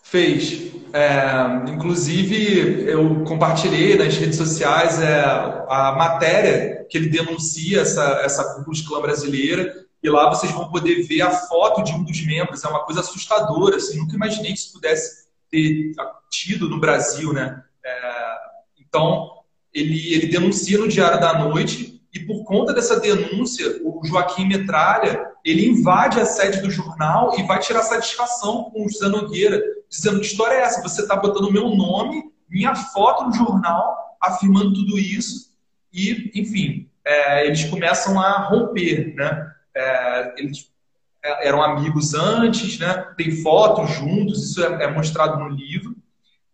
Fez. 0.00 0.70
É, 0.92 1.72
inclusive, 1.72 2.88
eu 2.88 3.24
compartilhei 3.24 3.96
nas 3.96 4.16
redes 4.16 4.36
sociais 4.36 5.02
é, 5.02 5.24
a 5.68 5.92
matéria 5.98 6.86
que 6.88 6.96
ele 6.96 7.08
denuncia 7.08 7.80
essa, 7.80 8.20
essa 8.22 8.62
Ku 8.62 8.70
Clã 8.86 9.00
brasileira, 9.00 9.74
e 10.00 10.08
lá 10.08 10.28
vocês 10.28 10.52
vão 10.52 10.70
poder 10.70 11.02
ver 11.02 11.22
a 11.22 11.32
foto 11.32 11.82
de 11.82 11.92
um 11.92 12.04
dos 12.04 12.24
membros. 12.24 12.62
É 12.62 12.68
uma 12.68 12.84
coisa 12.84 13.00
assustadora, 13.00 13.74
assim, 13.74 13.98
nunca 13.98 14.14
imaginei 14.14 14.52
que 14.52 14.58
isso 14.60 14.72
pudesse 14.72 15.26
ter 15.50 15.90
tido 16.30 16.68
no 16.68 16.78
Brasil, 16.78 17.32
né? 17.32 17.60
É, 17.84 18.34
então, 18.78 19.42
ele, 19.72 20.14
ele 20.14 20.26
denuncia 20.28 20.78
no 20.78 20.86
Diário 20.86 21.18
da 21.18 21.36
Noite 21.40 22.00
e 22.14 22.20
por 22.20 22.44
conta 22.44 22.72
dessa 22.72 23.00
denúncia, 23.00 23.80
o 23.82 24.00
Joaquim 24.04 24.46
Metralha, 24.46 25.33
ele 25.44 25.68
invade 25.68 26.18
a 26.18 26.24
sede 26.24 26.60
do 26.60 26.70
jornal 26.70 27.38
e 27.38 27.42
vai 27.42 27.58
tirar 27.58 27.82
satisfação 27.82 28.70
com 28.70 28.84
o 28.84 28.88
José 28.88 29.08
Nogueira, 29.08 29.62
dizendo 29.88 30.20
que 30.20 30.26
história 30.26 30.54
é 30.54 30.62
essa? 30.62 30.82
Você 30.82 31.02
está 31.02 31.14
botando 31.16 31.52
meu 31.52 31.68
nome, 31.68 32.32
minha 32.48 32.74
foto 32.74 33.24
no 33.24 33.32
jornal, 33.32 34.16
afirmando 34.20 34.72
tudo 34.72 34.98
isso 34.98 35.52
e, 35.92 36.32
enfim, 36.34 36.88
é, 37.04 37.46
eles 37.46 37.64
começam 37.64 38.18
a 38.18 38.38
romper, 38.48 39.14
né? 39.14 39.52
É, 39.76 40.34
eles 40.38 40.70
é, 41.22 41.48
eram 41.48 41.62
amigos 41.62 42.14
antes, 42.14 42.78
né? 42.78 43.12
Tem 43.16 43.30
fotos 43.42 43.90
juntos, 43.90 44.50
isso 44.50 44.64
é, 44.64 44.84
é 44.84 44.90
mostrado 44.90 45.38
no 45.38 45.48
livro. 45.48 45.94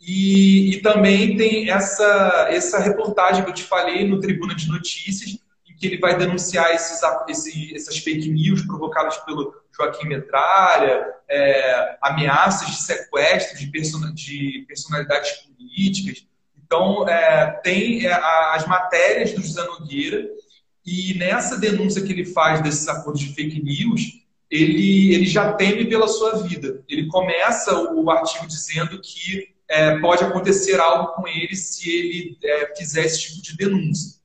E, 0.01 0.75
e, 0.75 0.83
também 0.83 1.37
tem 1.37 1.71
essa, 1.71 2.49
essa 2.51 2.79
reportagem 2.79 3.45
que 3.45 3.51
eu 3.51 3.55
te 3.55 3.65
falei 3.65 4.09
no 4.09 4.19
Tribuna 4.19 4.55
de 4.55 4.69
Notícias, 4.69 5.39
que 5.81 5.87
ele 5.87 5.99
vai 5.99 6.17
denunciar 6.17 6.75
esses, 6.75 7.01
esse, 7.27 7.75
essas 7.75 7.97
fake 7.97 8.31
news 8.31 8.61
provocadas 8.67 9.17
pelo 9.25 9.55
Joaquim 9.75 10.09
Metralha, 10.09 11.07
é, 11.27 11.97
ameaças 12.03 12.69
de 12.69 12.83
sequestro 12.83 13.57
de, 13.59 13.67
de 14.13 14.65
personalidades 14.69 15.31
políticas. 15.39 16.27
Então, 16.63 17.09
é, 17.09 17.59
tem 17.65 18.07
é, 18.07 18.13
as 18.13 18.67
matérias 18.69 19.33
do 19.33 19.41
José 19.41 19.65
Nogueira 19.65 20.29
e 20.85 21.15
nessa 21.15 21.59
denúncia 21.59 22.03
que 22.03 22.13
ele 22.13 22.27
faz 22.27 22.63
desses 22.63 22.87
acordos 22.87 23.23
de 23.23 23.35
fake 23.35 23.63
news, 23.63 24.03
ele, 24.51 25.15
ele 25.15 25.25
já 25.25 25.55
teme 25.55 25.87
pela 25.87 26.09
sua 26.09 26.43
vida. 26.43 26.85
Ele 26.91 27.09
começa 27.09 27.75
o 27.95 28.11
artigo 28.11 28.47
dizendo 28.47 29.01
que 29.01 29.49
é, 29.67 29.99
pode 29.99 30.25
acontecer 30.25 30.79
algo 30.79 31.15
com 31.15 31.27
ele 31.27 31.57
se 31.57 31.89
ele 31.89 32.39
é, 32.45 32.77
fizer 32.77 33.07
esse 33.07 33.23
tipo 33.23 33.41
de 33.41 33.57
denúncia. 33.57 34.20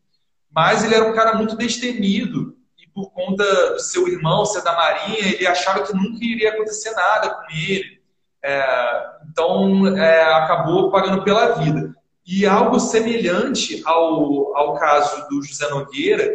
Mas 0.55 0.85
ele 0.85 0.95
era 0.95 1.05
um 1.05 1.13
cara 1.13 1.35
muito 1.35 1.57
destemido 1.57 2.55
e 2.79 2.87
por 2.87 3.11
conta 3.11 3.43
do 3.73 3.79
seu 3.79 4.07
irmão 4.07 4.45
ser 4.45 4.63
da 4.63 4.73
Marinha, 4.73 5.33
ele 5.33 5.45
achava 5.45 5.83
que 5.83 5.93
nunca 5.93 6.23
iria 6.23 6.53
acontecer 6.53 6.91
nada 6.91 7.29
com 7.29 7.43
ele. 7.51 8.01
É, 8.41 9.05
então, 9.29 9.85
é, 9.97 10.23
acabou 10.33 10.89
pagando 10.89 11.23
pela 11.25 11.55
vida. 11.55 11.93
E 12.25 12.45
algo 12.45 12.79
semelhante 12.79 13.83
ao, 13.85 14.55
ao 14.55 14.75
caso 14.75 15.27
do 15.27 15.41
José 15.43 15.69
Nogueira, 15.69 16.31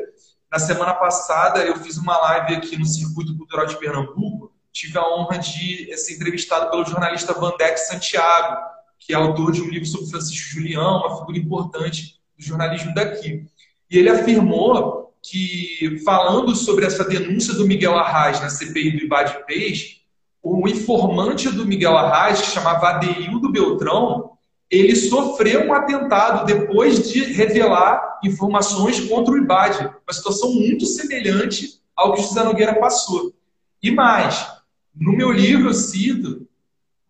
na 0.52 0.58
semana 0.58 0.92
passada 0.92 1.60
eu 1.60 1.76
fiz 1.76 1.96
uma 1.96 2.18
live 2.18 2.56
aqui 2.56 2.76
no 2.76 2.84
Circuito 2.84 3.36
Cultural 3.38 3.66
de 3.66 3.78
Pernambuco, 3.78 4.52
tive 4.72 4.98
a 4.98 5.08
honra 5.08 5.38
de 5.38 5.96
ser 5.96 6.14
entrevistado 6.14 6.70
pelo 6.70 6.84
jornalista 6.84 7.32
Vandex 7.32 7.88
Santiago, 7.88 8.56
que 8.98 9.14
é 9.14 9.16
autor 9.16 9.52
de 9.52 9.62
um 9.62 9.68
livro 9.68 9.86
sobre 9.86 10.10
Francisco 10.10 10.50
Julião, 10.50 10.98
uma 10.98 11.18
figura 11.18 11.38
importante 11.38 12.20
do 12.36 12.44
jornalismo 12.44 12.92
daqui. 12.94 13.46
E 13.90 13.98
ele 13.98 14.08
afirmou 14.08 15.12
que, 15.22 16.00
falando 16.04 16.54
sobre 16.54 16.86
essa 16.86 17.04
denúncia 17.04 17.54
do 17.54 17.66
Miguel 17.66 17.96
Arraes 17.96 18.40
na 18.40 18.48
CPI 18.48 18.92
do 18.92 19.04
Ibade 19.04 19.44
Peixe, 19.46 20.00
o 20.42 20.66
informante 20.68 21.50
do 21.50 21.66
Miguel 21.66 21.96
Arraes, 21.96 22.40
que 22.40 22.50
chamava 22.50 22.88
Adeildo 22.88 23.52
Beltrão, 23.52 24.30
ele 24.70 24.94
sofreu 24.94 25.66
um 25.66 25.72
atentado 25.72 26.46
depois 26.46 27.10
de 27.10 27.24
revelar 27.24 28.20
informações 28.24 29.00
contra 29.00 29.34
o 29.34 29.38
IBAD. 29.38 29.90
Uma 30.06 30.12
situação 30.12 30.52
muito 30.52 30.86
semelhante 30.86 31.80
ao 31.94 32.14
que 32.14 32.22
José 32.22 32.44
Nogueira 32.44 32.78
passou. 32.78 33.34
E 33.82 33.90
mais, 33.90 34.46
no 34.94 35.12
meu 35.12 35.32
livro 35.32 35.70
eu 35.70 35.74
cito 35.74 36.46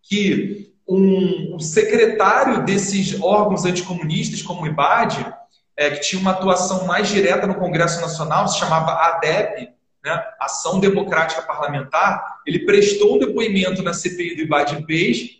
que 0.01 0.73
um, 0.87 1.59
secretário 1.59 2.65
desses 2.65 3.21
órgãos 3.21 3.63
anticomunistas, 3.63 4.41
como 4.41 4.63
o 4.63 4.67
IBAD, 4.67 5.33
é, 5.81 5.89
que 5.89 6.01
tinha 6.01 6.21
uma 6.21 6.29
atuação 6.29 6.85
mais 6.85 7.09
direta 7.09 7.47
no 7.47 7.55
Congresso 7.55 7.99
Nacional, 8.01 8.47
se 8.47 8.59
chamava 8.59 8.91
ADEP, 8.91 9.69
né, 10.05 10.23
Ação 10.39 10.79
Democrática 10.79 11.41
Parlamentar, 11.41 12.37
ele 12.45 12.59
prestou 12.67 13.15
um 13.15 13.17
depoimento 13.17 13.81
na 13.81 13.91
CPI 13.91 14.35
do 14.35 14.41
IBAD 14.43 14.85
Peixe 14.85 15.39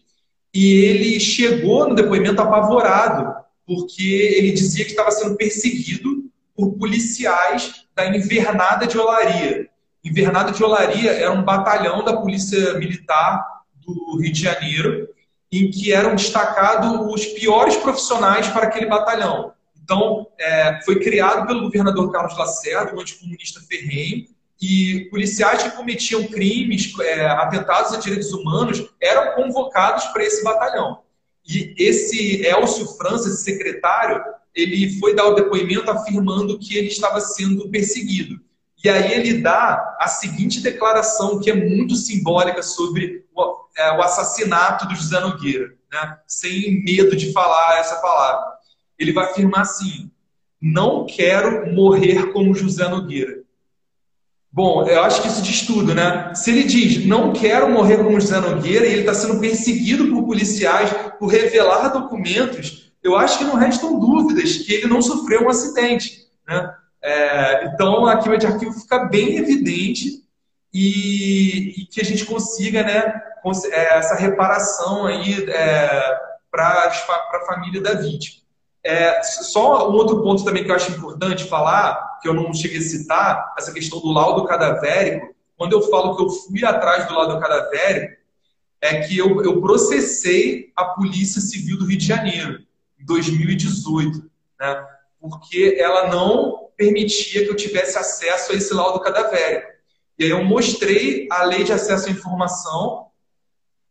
e 0.51 0.73
ele 0.85 1.19
chegou 1.19 1.87
no 1.87 1.93
depoimento 1.93 2.41
apavorado, 2.41 3.35
porque 3.67 4.01
ele 4.35 4.51
dizia 4.51 4.83
que 4.83 4.89
estava 4.89 5.11
sendo 5.11 5.35
perseguido 5.35 6.23
por 6.55 6.73
policiais 6.73 7.85
da 7.95 8.07
Invernada 8.07 8.87
de 8.87 8.97
Olaria. 8.97 9.69
Invernada 10.03 10.51
de 10.51 10.63
Olaria 10.63 11.11
era 11.11 11.31
um 11.31 11.43
batalhão 11.43 12.03
da 12.03 12.17
Polícia 12.17 12.73
Militar 12.79 13.45
do 13.85 14.17
Rio 14.19 14.33
de 14.33 14.41
Janeiro, 14.41 15.07
em 15.51 15.69
que 15.69 15.93
eram 15.93 16.15
destacados 16.15 17.13
os 17.13 17.27
piores 17.27 17.77
profissionais 17.77 18.47
para 18.47 18.63
aquele 18.65 18.87
batalhão. 18.87 19.53
Então, 19.91 20.25
é, 20.39 20.79
foi 20.85 21.01
criado 21.01 21.45
pelo 21.45 21.63
governador 21.63 22.09
Carlos 22.13 22.37
Lacerda, 22.37 22.95
um 22.95 23.01
anticomunista 23.01 23.59
ferrenho, 23.59 24.25
e 24.61 25.09
policiais 25.11 25.63
que 25.63 25.71
cometiam 25.71 26.27
crimes, 26.27 26.97
é, 27.01 27.25
atentados 27.25 27.91
a 27.91 27.99
direitos 27.99 28.31
humanos, 28.31 28.87
eram 29.01 29.35
convocados 29.35 30.05
para 30.05 30.23
esse 30.23 30.41
batalhão. 30.45 31.01
E 31.45 31.75
esse 31.77 32.41
Elcio 32.45 32.85
França, 32.95 33.27
esse 33.27 33.43
secretário, 33.43 34.23
ele 34.55 34.97
foi 34.97 35.13
dar 35.13 35.25
o 35.25 35.33
depoimento 35.33 35.91
afirmando 35.91 36.57
que 36.57 36.77
ele 36.77 36.87
estava 36.87 37.19
sendo 37.19 37.67
perseguido. 37.69 38.39
E 38.81 38.87
aí 38.87 39.11
ele 39.11 39.41
dá 39.41 39.97
a 39.99 40.07
seguinte 40.07 40.61
declaração, 40.61 41.41
que 41.41 41.51
é 41.51 41.53
muito 41.53 41.95
simbólica 41.95 42.63
sobre 42.63 43.25
o, 43.35 43.65
é, 43.77 43.91
o 43.97 44.01
assassinato 44.01 44.87
do 44.87 44.95
José 44.95 45.19
Nogueira, 45.19 45.73
né? 45.91 46.17
sem 46.25 46.81
medo 46.81 47.13
de 47.13 47.33
falar 47.33 47.77
essa 47.77 47.97
palavra. 47.97 48.51
Ele 49.02 49.14
vai 49.14 49.26
afirmar 49.26 49.62
assim: 49.62 50.12
não 50.62 51.06
quero 51.06 51.74
morrer 51.74 52.32
como 52.32 52.54
José 52.54 52.88
Nogueira. 52.88 53.41
Bom, 54.54 54.86
eu 54.86 55.02
acho 55.04 55.22
que 55.22 55.30
isso 55.30 55.41
diz 55.41 55.66
tudo, 55.66 55.95
né? 55.95 56.36
Se 56.36 56.52
ele 56.52 56.64
diz, 56.64 57.06
não 57.06 57.32
quero 57.32 57.70
morrer 57.70 57.97
como 57.97 58.20
José 58.20 58.38
Nogueira, 58.39 58.86
e 58.86 58.91
ele 58.91 58.99
está 58.99 59.14
sendo 59.14 59.39
perseguido 59.39 60.10
por 60.10 60.26
policiais 60.26 60.91
por 61.18 61.28
revelar 61.28 61.88
documentos, 61.88 62.91
eu 63.02 63.16
acho 63.16 63.39
que 63.39 63.45
não 63.45 63.56
restam 63.56 63.97
dúvidas 63.97 64.58
que 64.58 64.74
ele 64.74 64.88
não 64.88 65.02
sofreu 65.02 65.45
um 65.45 65.49
acidente. 65.49 66.28
Né? 66.45 66.76
É, 67.02 67.66
então, 67.66 68.06
a 68.06 68.18
queima 68.18 68.38
de 68.38 68.45
arquivo 68.45 68.74
fica 68.74 69.06
bem 69.06 69.38
evidente 69.38 70.22
e, 70.74 71.82
e 71.82 71.86
que 71.86 72.02
a 72.02 72.06
gente 72.06 72.26
consiga 72.26 72.84
né, 72.84 73.22
é, 73.72 73.97
essa 73.97 74.16
reparação 74.16 75.08
aí 75.08 75.45
é, 75.49 76.20
para 76.52 76.91
a 77.34 77.45
família 77.47 77.82
da 77.82 77.93
vítima. 77.93 78.40
É, 78.84 79.21
só 79.23 79.89
um 79.89 79.93
outro 79.93 80.21
ponto 80.23 80.43
também 80.43 80.63
que 80.63 80.71
eu 80.71 80.75
acho 80.75 80.91
importante 80.91 81.43
falar, 81.43 82.19
que 82.21 82.27
eu 82.27 82.34
não 82.34 82.53
cheguei 82.53 82.79
a 82.79 82.82
citar, 82.82 83.53
essa 83.57 83.71
questão 83.71 83.99
do 83.99 84.11
laudo 84.11 84.45
cadavérico. 84.45 85.36
Quando 85.55 85.73
eu 85.73 85.82
falo 85.84 86.15
que 86.15 86.23
eu 86.23 86.29
fui 86.29 86.65
atrás 86.65 87.07
do 87.07 87.13
laudo 87.13 87.39
cadavérico, 87.39 88.19
é 88.82 89.01
que 89.01 89.17
eu, 89.17 89.43
eu 89.43 89.61
processei 89.61 90.71
a 90.75 90.86
Polícia 90.86 91.39
Civil 91.39 91.77
do 91.77 91.86
Rio 91.86 91.99
de 91.99 92.07
Janeiro, 92.07 92.59
em 92.99 93.05
2018, 93.05 94.29
né? 94.59 94.86
porque 95.19 95.77
ela 95.79 96.09
não 96.09 96.69
permitia 96.75 97.43
que 97.43 97.51
eu 97.51 97.55
tivesse 97.55 97.97
acesso 97.97 98.51
a 98.51 98.55
esse 98.55 98.73
laudo 98.73 98.99
cadavérico. 98.99 99.71
E 100.17 100.23
aí 100.23 100.29
eu 100.32 100.43
mostrei 100.43 101.27
a 101.32 101.43
lei 101.43 101.63
de 101.63 101.71
acesso 101.71 102.07
à 102.07 102.11
informação 102.11 103.07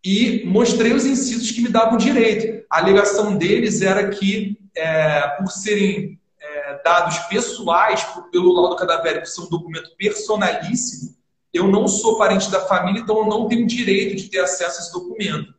e 0.04 0.44
mostrei 0.44 0.92
os 0.92 1.04
incisos 1.04 1.50
que 1.52 1.60
me 1.60 1.68
davam 1.68 1.96
direito. 1.96 2.64
A 2.70 2.78
alegação 2.78 3.36
deles 3.36 3.80
era 3.82 4.08
que, 4.08 4.58
é, 4.76 5.28
por 5.38 5.50
serem 5.50 6.18
é, 6.40 6.82
dados 6.82 7.18
pessoais 7.20 8.06
pelo 8.30 8.52
laudo 8.52 8.76
cadavérico, 8.76 9.26
são 9.26 9.44
um 9.44 9.50
documento 9.50 9.90
personalíssimo, 9.96 11.14
eu 11.52 11.66
não 11.66 11.88
sou 11.88 12.16
parente 12.16 12.50
da 12.50 12.60
família, 12.60 13.00
então 13.00 13.18
eu 13.18 13.26
não 13.26 13.48
tenho 13.48 13.66
direito 13.66 14.16
de 14.16 14.28
ter 14.28 14.38
acesso 14.38 14.78
a 14.78 14.82
esse 14.82 14.92
documento. 14.92 15.52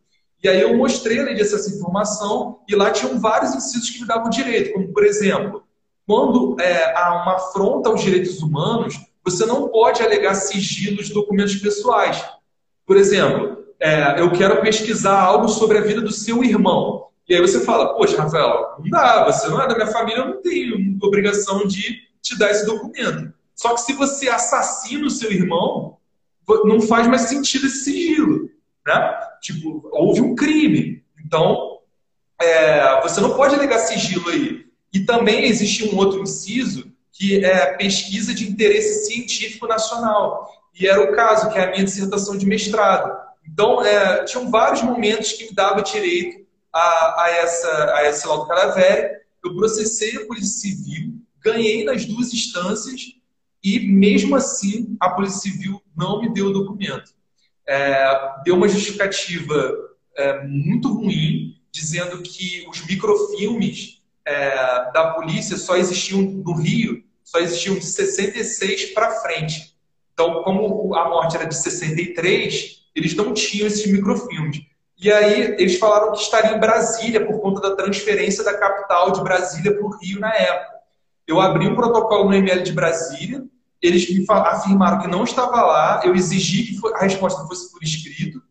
E 0.44 0.50
aí 0.50 0.62
eu 0.62 0.76
mostrei 0.76 1.20
a 1.20 1.24
lei 1.24 1.36
de 1.36 1.42
acesso 1.42 1.70
à 1.70 1.76
informação 1.76 2.60
e 2.68 2.76
lá 2.76 2.90
tinham 2.92 3.20
vários 3.20 3.54
incisos 3.54 3.90
que 3.90 4.02
me 4.02 4.08
davam 4.08 4.30
direito, 4.30 4.74
como, 4.74 4.92
por 4.92 5.04
exemplo, 5.04 5.64
quando 6.08 6.60
é, 6.60 6.98
há 6.98 7.22
uma 7.22 7.36
afronta 7.36 7.90
aos 7.90 8.02
direitos 8.02 8.42
humanos, 8.42 8.96
você 9.24 9.46
não 9.46 9.70
pode 9.70 10.02
alegar 10.02 10.34
sigilo 10.34 11.04
de 11.04 11.14
documentos 11.14 11.56
pessoais. 11.56 12.24
Por 12.86 12.98
exemplo, 12.98 13.66
é, 13.80 14.20
eu 14.20 14.32
quero 14.32 14.62
pesquisar 14.62 15.20
algo 15.20 15.48
sobre 15.48 15.78
a 15.78 15.82
vida 15.82 16.02
do 16.02 16.12
seu 16.12 16.44
irmão. 16.44 17.08
E 17.32 17.34
aí 17.34 17.40
você 17.40 17.62
fala, 17.62 17.96
poxa, 17.96 18.22
Rafael, 18.22 18.76
não 18.78 18.90
dá, 18.90 19.24
você 19.24 19.48
não 19.48 19.62
é 19.62 19.66
da 19.66 19.74
minha 19.74 19.88
família, 19.88 20.20
eu 20.20 20.28
não 20.32 20.42
tenho 20.42 20.98
obrigação 21.02 21.66
de 21.66 22.02
te 22.22 22.38
dar 22.38 22.52
esse 22.52 22.66
documento. 22.66 23.34
Só 23.56 23.74
que 23.74 23.80
se 23.80 23.94
você 23.94 24.28
assassina 24.28 25.08
o 25.08 25.10
seu 25.10 25.32
irmão, 25.32 25.96
não 26.66 26.82
faz 26.82 27.08
mais 27.08 27.22
sentido 27.22 27.68
esse 27.68 27.86
sigilo. 27.86 28.50
Né? 28.86 29.20
Tipo, 29.42 29.88
houve 29.94 30.20
um 30.20 30.36
crime. 30.36 31.06
Então, 31.26 31.80
é, 32.38 33.00
você 33.02 33.22
não 33.22 33.34
pode 33.34 33.56
alegar 33.56 33.80
sigilo 33.80 34.28
aí. 34.28 34.66
E 34.94 35.00
também 35.06 35.46
existe 35.46 35.88
um 35.88 35.98
outro 35.98 36.22
inciso 36.22 36.92
que 37.14 37.46
é 37.46 37.78
pesquisa 37.78 38.34
de 38.34 38.46
interesse 38.46 39.06
científico 39.06 39.68
nacional. 39.68 40.50
E 40.78 40.86
era 40.86 41.02
o 41.02 41.16
caso, 41.16 41.50
que 41.50 41.58
é 41.58 41.64
a 41.64 41.72
minha 41.72 41.86
dissertação 41.86 42.38
de 42.38 42.46
mestrado. 42.46 43.10
Então, 43.48 43.82
é, 43.82 44.26
tinham 44.26 44.52
vários 44.52 44.82
momentos 44.82 45.32
que 45.32 45.46
me 45.46 45.56
dava 45.56 45.82
direito 45.82 46.41
a, 46.74 47.24
a, 47.24 47.30
essa, 47.30 47.94
a 47.96 48.08
esse 48.08 48.28
laudo 48.28 48.48
cadavérico. 48.48 49.22
Eu 49.44 49.56
processei 49.56 50.18
a 50.18 50.26
Polícia 50.26 50.70
Civil, 50.70 51.16
ganhei 51.44 51.84
nas 51.84 52.06
duas 52.06 52.34
instâncias 52.34 53.02
e, 53.64 53.80
mesmo 53.80 54.36
assim, 54.36 54.96
a 55.00 55.10
Polícia 55.10 55.52
Civil 55.52 55.82
não 55.96 56.22
me 56.22 56.34
deu 56.34 56.48
o 56.48 56.54
documento. 56.54 57.12
É, 57.68 58.44
deu 58.44 58.56
uma 58.56 58.68
justificativa 58.68 59.76
é, 60.18 60.46
muito 60.46 60.94
ruim, 60.94 61.56
dizendo 61.72 62.22
que 62.22 62.68
os 62.70 62.86
microfilmes 62.86 64.02
é, 64.26 64.92
da 64.92 65.14
polícia 65.14 65.58
só 65.58 65.76
existiam 65.76 66.22
no 66.22 66.54
Rio, 66.54 67.04
só 67.24 67.40
existiam 67.40 67.76
de 67.76 67.86
66 67.86 68.94
para 68.94 69.22
frente. 69.22 69.76
Então, 70.14 70.44
como 70.44 70.94
a 70.96 71.10
morte 71.10 71.36
era 71.36 71.46
de 71.46 71.56
63, 71.56 72.82
eles 72.94 73.16
não 73.16 73.34
tinham 73.34 73.68
esses 73.68 73.90
microfilmes. 73.92 74.62
E 75.02 75.12
aí 75.12 75.56
eles 75.58 75.80
falaram 75.80 76.12
que 76.12 76.20
estaria 76.20 76.56
em 76.56 76.60
Brasília 76.60 77.26
por 77.26 77.42
conta 77.42 77.60
da 77.60 77.76
transferência 77.76 78.44
da 78.44 78.54
capital 78.54 79.12
de 79.12 79.22
Brasília 79.22 79.74
para 79.74 79.84
o 79.84 79.98
Rio 79.98 80.20
na 80.20 80.32
época. 80.32 80.76
Eu 81.28 81.42
abri 81.42 81.68
um 81.68 81.76
protocolo 81.76 82.26
no 82.26 82.36
ML 82.36 82.62
de 82.62 82.72
Brasília, 82.72 83.44
eles 83.82 84.08
me 84.14 84.24
afirmaram 84.30 85.00
que 85.00 85.08
não 85.08 85.24
estava 85.24 85.60
lá, 85.64 86.02
eu 86.04 86.14
exigi 86.14 86.80
que 86.80 86.88
a 86.94 87.00
resposta 87.00 87.48
fosse 87.48 87.72
por 87.72 87.82
escrito 87.82 88.44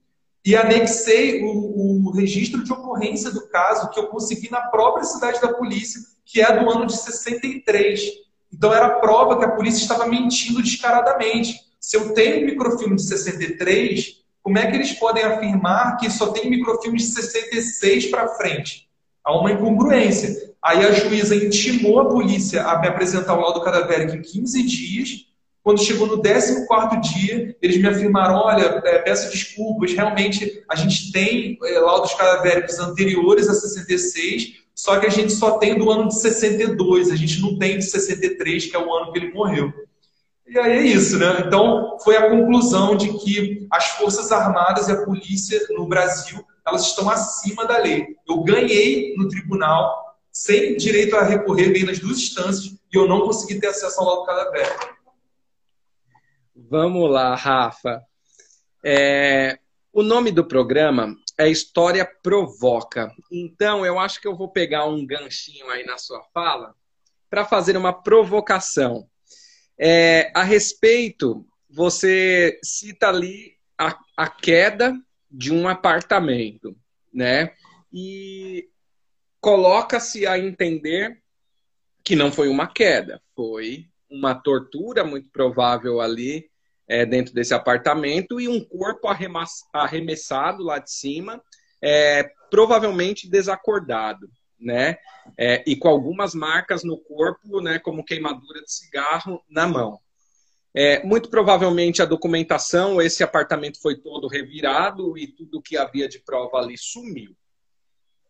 e 0.45 0.57
anexei 0.57 1.45
o, 1.45 2.07
o 2.07 2.11
registro 2.11 2.65
de 2.65 2.73
ocorrência 2.73 3.31
do 3.31 3.47
caso 3.49 3.89
que 3.91 4.01
eu 4.01 4.09
consegui 4.09 4.51
na 4.51 4.63
própria 4.63 5.05
cidade 5.05 5.41
da 5.41 5.53
polícia, 5.53 6.01
que 6.25 6.41
é 6.41 6.59
do 6.59 6.69
ano 6.69 6.87
de 6.87 6.97
63. 6.97 8.01
Então 8.53 8.75
era 8.75 8.99
prova 8.99 9.39
que 9.39 9.45
a 9.45 9.53
polícia 9.53 9.83
estava 9.83 10.07
mentindo 10.07 10.63
descaradamente. 10.63 11.55
Se 11.79 11.97
eu 11.97 12.13
tenho 12.13 12.43
um 12.43 12.47
microfilme 12.47 12.97
de 12.97 13.03
63, 13.03 14.21
como 14.51 14.59
é 14.59 14.69
que 14.69 14.77
eles 14.77 14.93
podem 14.95 15.23
afirmar 15.23 15.97
que 15.97 16.11
só 16.11 16.33
tem 16.33 16.51
microfilme 16.51 16.99
de 16.99 17.05
66 17.05 18.07
para 18.07 18.27
frente? 18.35 18.89
Há 19.25 19.39
uma 19.39 19.53
incongruência. 19.53 20.51
Aí 20.61 20.85
a 20.85 20.91
juíza 20.91 21.37
intimou 21.37 22.01
a 22.01 22.09
polícia 22.09 22.65
a 22.65 22.81
me 22.81 22.89
apresentar 22.89 23.35
o 23.35 23.41
laudo 23.41 23.61
cadavérico 23.61 24.17
em 24.17 24.21
15 24.21 24.63
dias. 24.65 25.11
Quando 25.63 25.85
chegou 25.85 26.09
no 26.09 26.21
14 26.21 27.01
dia, 27.01 27.57
eles 27.63 27.77
me 27.77 27.87
afirmaram: 27.87 28.41
olha, 28.41 28.83
é, 28.85 28.99
peço 28.99 29.31
desculpas, 29.31 29.93
realmente 29.93 30.65
a 30.69 30.75
gente 30.75 31.13
tem 31.13 31.57
é, 31.63 31.79
laudos 31.79 32.13
cadavéricos 32.15 32.81
anteriores 32.81 33.49
a 33.49 33.55
66, 33.55 34.55
só 34.75 34.99
que 34.99 35.07
a 35.07 35.11
gente 35.11 35.33
só 35.33 35.59
tem 35.59 35.79
do 35.79 35.89
ano 35.93 36.09
de 36.09 36.21
62, 36.21 37.13
a 37.13 37.15
gente 37.15 37.41
não 37.41 37.57
tem 37.57 37.79
de 37.79 37.85
63, 37.85 38.67
que 38.67 38.75
é 38.75 38.81
o 38.81 38.93
ano 38.93 39.13
que 39.13 39.19
ele 39.21 39.33
morreu. 39.33 39.73
E 40.51 40.59
aí 40.59 40.73
é 40.73 40.83
isso, 40.83 41.17
né? 41.17 41.45
Então, 41.47 41.97
foi 42.03 42.17
a 42.17 42.29
conclusão 42.29 42.97
de 42.97 43.17
que 43.19 43.69
as 43.71 43.91
Forças 43.91 44.33
Armadas 44.33 44.89
e 44.89 44.93
a 44.93 45.05
polícia 45.05 45.61
no 45.71 45.87
Brasil, 45.87 46.45
elas 46.67 46.83
estão 46.83 47.09
acima 47.09 47.65
da 47.69 47.79
lei. 47.79 48.17
Eu 48.29 48.43
ganhei 48.43 49.15
no 49.17 49.29
tribunal, 49.29 50.17
sem 50.33 50.77
direito 50.77 51.15
a 51.15 51.23
recorrer, 51.23 51.73
bem 51.73 51.85
nas 51.85 52.01
duas 52.01 52.19
instâncias, 52.19 52.77
e 52.93 52.97
eu 52.97 53.07
não 53.07 53.21
consegui 53.21 53.61
ter 53.61 53.69
acesso 53.69 54.01
ao 54.01 54.07
laudo 54.07 54.27
cadavérico. 54.27 54.99
Vamos 56.57 57.09
lá, 57.09 57.37
Rafa. 57.37 58.03
É... 58.85 59.57
O 59.93 60.03
nome 60.03 60.33
do 60.33 60.45
programa 60.45 61.15
é 61.39 61.49
História 61.49 62.05
Provoca. 62.25 63.13
Então, 63.31 63.87
eu 63.87 64.01
acho 64.01 64.21
que 64.21 64.27
eu 64.27 64.37
vou 64.37 64.49
pegar 64.49 64.85
um 64.87 65.07
ganchinho 65.07 65.71
aí 65.71 65.87
na 65.87 65.97
sua 65.97 66.21
fala 66.35 66.75
para 67.31 67.45
fazer 67.45 67.77
uma 67.77 67.93
provocação. 67.93 69.09
É, 69.83 70.31
a 70.35 70.43
respeito, 70.43 71.47
você 71.70 72.61
cita 72.62 73.09
ali 73.09 73.57
a, 73.78 73.99
a 74.14 74.28
queda 74.28 74.95
de 75.31 75.51
um 75.51 75.66
apartamento, 75.66 76.76
né? 77.11 77.55
E 77.91 78.68
coloca-se 79.41 80.26
a 80.26 80.39
entender 80.39 81.22
que 82.05 82.14
não 82.14 82.31
foi 82.31 82.49
uma 82.49 82.66
queda, 82.66 83.22
foi 83.35 83.87
uma 84.11 84.35
tortura 84.35 85.03
muito 85.03 85.31
provável 85.31 85.99
ali 85.99 86.51
é, 86.87 87.07
dentro 87.07 87.33
desse 87.33 87.55
apartamento 87.55 88.39
e 88.39 88.49
um 88.49 88.62
corpo 88.62 89.09
arremessado 89.72 90.62
lá 90.62 90.78
de 90.78 90.93
cima, 90.93 91.43
é, 91.81 92.31
provavelmente 92.51 93.31
desacordado 93.31 94.28
né? 94.61 94.99
É, 95.39 95.63
e 95.67 95.77
com 95.77 95.89
algumas 95.89 96.35
marcas 96.35 96.85
no 96.85 96.99
corpo, 96.99 97.61
né, 97.61 97.79
como 97.79 98.05
queimadura 98.05 98.63
de 98.63 98.73
cigarro 98.73 99.43
na 99.49 99.67
mão. 99.67 99.99
É, 100.73 101.03
muito 101.05 101.29
provavelmente 101.29 102.01
a 102.01 102.05
documentação, 102.05 103.03
esse 103.03 103.25
apartamento 103.25 103.81
foi 103.81 103.97
todo 103.97 104.29
revirado 104.29 105.19
e 105.19 105.27
tudo 105.27 105.63
que 105.63 105.77
havia 105.77 106.09
de 106.09 106.21
prova 106.21 106.59
ali 106.59 106.79
sumiu. 106.79 107.35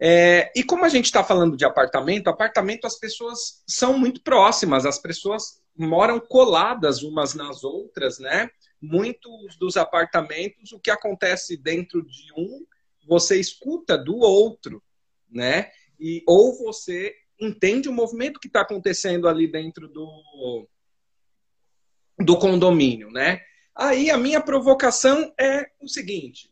É, 0.02 0.50
e 0.56 0.64
como 0.64 0.86
a 0.86 0.88
gente 0.88 1.04
está 1.04 1.22
falando 1.22 1.58
de 1.58 1.64
apartamento, 1.66 2.28
apartamento 2.28 2.86
as 2.86 2.98
pessoas 2.98 3.62
são 3.66 3.98
muito 3.98 4.22
próximas, 4.22 4.86
as 4.86 4.98
pessoas 4.98 5.60
moram 5.76 6.18
coladas 6.18 7.02
umas 7.02 7.34
nas 7.34 7.62
outras, 7.62 8.18
né? 8.18 8.50
Muitos 8.80 9.56
dos 9.58 9.76
apartamentos, 9.76 10.72
o 10.72 10.80
que 10.80 10.90
acontece 10.90 11.54
dentro 11.54 12.02
de 12.02 12.32
um, 12.34 12.64
você 13.06 13.38
escuta 13.38 13.98
do 13.98 14.16
outro, 14.16 14.82
né? 15.30 15.70
E 16.00 16.22
ou 16.26 16.56
você 16.56 17.14
entende 17.40 17.88
o 17.88 17.92
movimento 17.92 18.40
que 18.40 18.48
está 18.48 18.62
acontecendo 18.62 19.28
ali 19.28 19.46
dentro 19.46 19.88
do, 19.88 20.68
do 22.18 22.38
condomínio, 22.38 23.10
né? 23.10 23.40
Aí 23.74 24.10
a 24.10 24.18
minha 24.18 24.40
provocação 24.40 25.32
é 25.38 25.70
o 25.80 25.88
seguinte: 25.88 26.50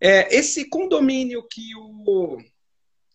é, 0.00 0.34
esse 0.36 0.68
condomínio 0.68 1.42
que 1.48 1.74
o 1.76 2.38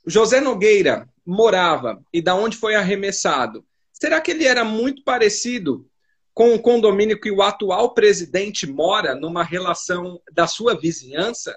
José 0.05 0.41
Nogueira 0.41 1.07
morava 1.25 2.03
e 2.11 2.21
da 2.21 2.33
onde 2.33 2.57
foi 2.57 2.73
arremessado, 2.75 3.63
será 3.93 4.19
que 4.19 4.31
ele 4.31 4.45
era 4.45 4.63
muito 4.63 5.03
parecido 5.03 5.87
com 6.33 6.55
o 6.55 6.61
condomínio 6.61 7.19
que 7.19 7.29
o 7.29 7.43
atual 7.43 7.93
presidente 7.93 8.65
mora 8.65 9.13
numa 9.13 9.43
relação 9.43 10.19
da 10.31 10.47
sua 10.47 10.73
vizinhança, 10.75 11.55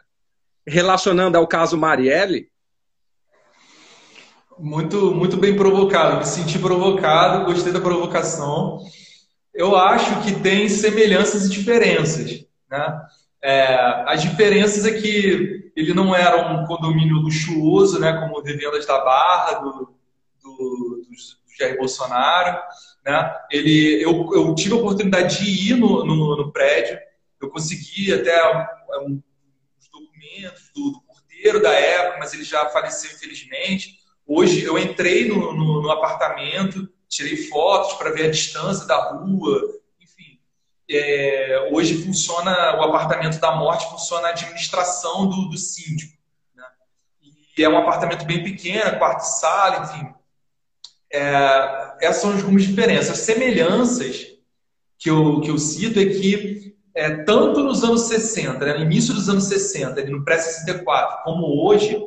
relacionando 0.67 1.39
ao 1.39 1.47
caso 1.47 1.79
Marielle? 1.79 2.52
Muito, 4.59 5.15
muito 5.15 5.37
bem 5.37 5.57
provocado. 5.57 6.19
Me 6.19 6.27
senti 6.27 6.59
provocado, 6.59 7.45
gostei 7.45 7.73
da 7.73 7.81
provocação. 7.81 8.79
Eu 9.53 9.77
acho 9.77 10.23
que 10.23 10.41
tem 10.41 10.69
semelhanças 10.69 11.47
e 11.47 11.51
diferenças. 11.51 12.45
Né? 12.71 13.07
É, 13.43 14.05
as 14.07 14.23
diferenças 14.23 14.87
é 14.87 14.93
que 14.93 15.73
ele 15.75 15.95
não 15.95 16.15
era 16.15 16.53
um 16.53 16.67
condomínio 16.67 17.17
luxuoso, 17.17 17.99
né, 17.99 18.13
como 18.21 18.39
o 18.39 18.43
Revendas 18.43 18.87
da 18.87 19.03
Barra, 19.03 19.59
do, 19.61 19.71
do, 20.43 20.57
do, 21.03 21.03
Jair 21.59 21.77
Bolsonaro. 21.77 22.59
Né? 23.05 23.35
Ele, 23.51 24.03
eu, 24.03 24.31
eu 24.35 24.55
tive 24.55 24.75
a 24.75 24.79
oportunidade 24.79 25.45
de 25.45 25.73
ir 25.73 25.77
no, 25.77 26.05
no, 26.05 26.37
no 26.37 26.53
prédio, 26.53 26.99
eu 27.41 27.51
consegui 27.51 28.13
até 28.13 28.69
um, 29.01 29.21
os 29.81 29.89
documentos 29.89 30.71
do, 30.75 30.93
do 30.93 31.01
porteiro 31.03 31.61
da 31.61 31.73
época, 31.73 32.19
mas 32.21 32.33
ele 32.33 32.45
já 32.45 32.69
faleceu, 32.71 33.11
infelizmente. 33.11 34.02
Hoje 34.35 34.65
eu 34.65 34.79
entrei 34.79 35.29
no, 35.29 35.53
no, 35.53 35.83
no 35.83 35.91
apartamento, 35.91 36.89
tirei 37.07 37.37
fotos 37.49 37.93
para 37.99 38.13
ver 38.13 38.29
a 38.29 38.31
distância 38.31 38.87
da 38.87 39.11
rua, 39.11 39.61
enfim. 40.01 40.39
É, 40.91 41.69
hoje 41.71 42.03
funciona, 42.03 42.51
o 42.79 42.83
apartamento 42.83 43.39
da 43.39 43.55
morte 43.55 43.91
funciona 43.91 44.29
a 44.29 44.31
administração 44.31 45.29
do, 45.29 45.51
do 45.51 45.59
síndico. 45.59 46.17
Né? 46.55 46.65
E 47.59 47.63
é 47.63 47.69
um 47.69 47.77
apartamento 47.77 48.25
bem 48.25 48.43
pequeno, 48.43 48.99
quarto 48.99 49.21
e 49.21 49.39
sala, 49.39 49.85
enfim. 49.85 50.15
É, 51.13 51.97
essas 52.01 52.23
são 52.23 52.33
algumas 52.33 52.63
diferenças. 52.63 53.11
As 53.11 53.19
semelhanças 53.27 54.29
que 54.99 55.11
eu, 55.11 55.43
que 55.43 55.51
eu 55.51 55.59
cito 55.59 56.01
é 56.01 56.07
que 56.07 56.75
é, 56.95 57.23
tanto 57.25 57.63
nos 57.63 57.85
anos 57.85 58.05
60, 58.09 58.65
né, 58.65 58.79
no 58.79 58.85
início 58.85 59.13
dos 59.13 59.29
anos 59.29 59.45
60, 59.45 60.03
no 60.07 60.25
pré-64, 60.25 61.23
como 61.23 61.67
hoje, 61.67 62.03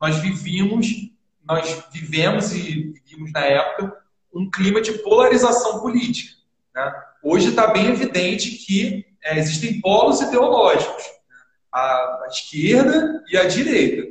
nós 0.00 0.16
vivíamos 0.16 1.16
nós 1.48 1.82
vivemos 1.90 2.52
e 2.52 2.92
vivíamos 2.92 3.32
na 3.32 3.40
época 3.40 3.96
um 4.34 4.50
clima 4.50 4.82
de 4.82 4.92
polarização 4.92 5.80
política. 5.80 6.36
Né? 6.74 6.92
Hoje 7.22 7.48
está 7.48 7.68
bem 7.68 7.86
evidente 7.86 8.50
que 8.50 9.06
é, 9.24 9.38
existem 9.38 9.80
polos 9.80 10.20
ideológicos, 10.20 11.02
né? 11.02 11.36
a, 11.72 11.80
a, 11.80 12.26
esquerda 12.30 13.24
e 13.30 13.36
a 13.38 13.48
direita. 13.48 14.06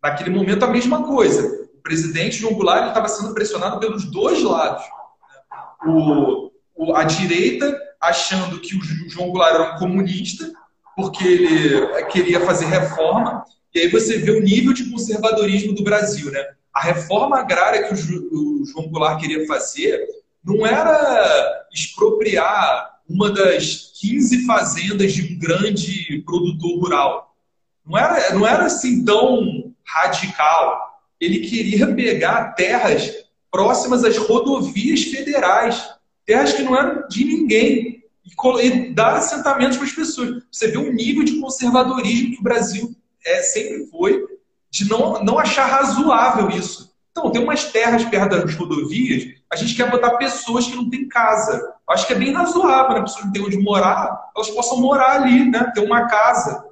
Naquele 0.00 0.30
momento, 0.30 0.64
a 0.64 0.68
mesma 0.68 1.02
coisa. 1.02 1.68
O 1.74 1.82
presidente 1.82 2.38
João 2.38 2.54
Goulart 2.54 2.88
estava 2.88 3.08
sendo 3.08 3.34
pressionado 3.34 3.80
pelos 3.80 4.04
dois 4.04 4.40
lados. 4.42 4.84
Né? 4.84 5.90
O, 5.90 6.52
o, 6.76 6.94
a 6.94 7.02
direita 7.02 7.76
achando 8.00 8.60
que 8.60 8.76
o 8.76 9.10
João 9.10 9.30
Goulart 9.30 9.54
era 9.56 9.74
um 9.74 9.78
comunista, 9.78 10.50
porque 10.96 11.26
ele 11.26 12.04
queria 12.04 12.40
fazer 12.40 12.66
reforma, 12.66 13.44
e 13.74 13.80
aí 13.80 13.88
você 13.88 14.18
vê 14.18 14.30
o 14.30 14.42
nível 14.42 14.72
de 14.72 14.88
conservadorismo 14.90 15.74
do 15.74 15.82
Brasil. 15.82 16.30
Né? 16.30 16.44
A 16.72 16.80
reforma 16.80 17.38
agrária 17.38 17.84
que 17.84 17.94
o, 17.94 18.64
João 18.64 18.88
Goulart 18.88 19.20
queria 19.20 19.46
fazer 19.46 20.06
não 20.44 20.66
era 20.66 21.66
expropriar 21.72 23.00
uma 23.08 23.30
das 23.30 23.92
15 24.00 24.46
fazendas 24.46 25.12
de 25.12 25.34
um 25.34 25.38
grande 25.38 26.22
produtor 26.24 26.78
rural. 26.78 27.36
Não 27.84 27.98
era, 27.98 28.34
não 28.34 28.46
era 28.46 28.66
assim 28.66 29.04
tão 29.04 29.74
radical. 29.84 31.00
Ele 31.20 31.40
queria 31.40 31.92
pegar 31.94 32.52
terras 32.54 33.10
próximas 33.50 34.04
às 34.04 34.16
rodovias 34.16 35.02
federais, 35.02 35.90
terras 36.24 36.52
que 36.52 36.62
não 36.62 36.76
eram 36.76 37.08
de 37.08 37.24
ninguém, 37.24 38.04
e, 38.62 38.92
dar 38.92 39.16
assentamentos 39.16 39.76
para 39.76 39.86
as 39.86 39.92
pessoas. 39.92 40.42
Você 40.50 40.68
vê 40.68 40.78
o 40.78 40.92
nível 40.92 41.24
de 41.24 41.40
conservadorismo 41.40 42.34
que 42.34 42.40
o 42.40 42.44
Brasil 42.44 42.94
é, 43.24 43.42
sempre 43.42 43.86
foi, 43.86 44.24
de 44.70 44.88
não, 44.88 45.22
não 45.24 45.38
achar 45.38 45.66
razoável 45.66 46.48
isso. 46.50 46.90
Então, 47.10 47.30
tem 47.30 47.42
umas 47.42 47.64
terras 47.64 48.04
perto 48.04 48.30
das 48.30 48.54
rodovias, 48.54 49.34
a 49.50 49.56
gente 49.56 49.74
quer 49.74 49.90
botar 49.90 50.16
pessoas 50.16 50.66
que 50.66 50.76
não 50.76 50.88
têm 50.88 51.08
casa. 51.08 51.74
Acho 51.88 52.06
que 52.06 52.12
é 52.12 52.16
bem 52.16 52.32
razoável, 52.32 52.94
né? 52.94 53.02
Pessoas 53.02 53.24
não 53.24 53.32
têm 53.32 53.42
onde 53.42 53.58
morar, 53.58 54.30
elas 54.34 54.50
possam 54.50 54.80
morar 54.80 55.20
ali, 55.20 55.50
né? 55.50 55.70
Ter 55.74 55.80
uma 55.80 56.06
casa. 56.06 56.64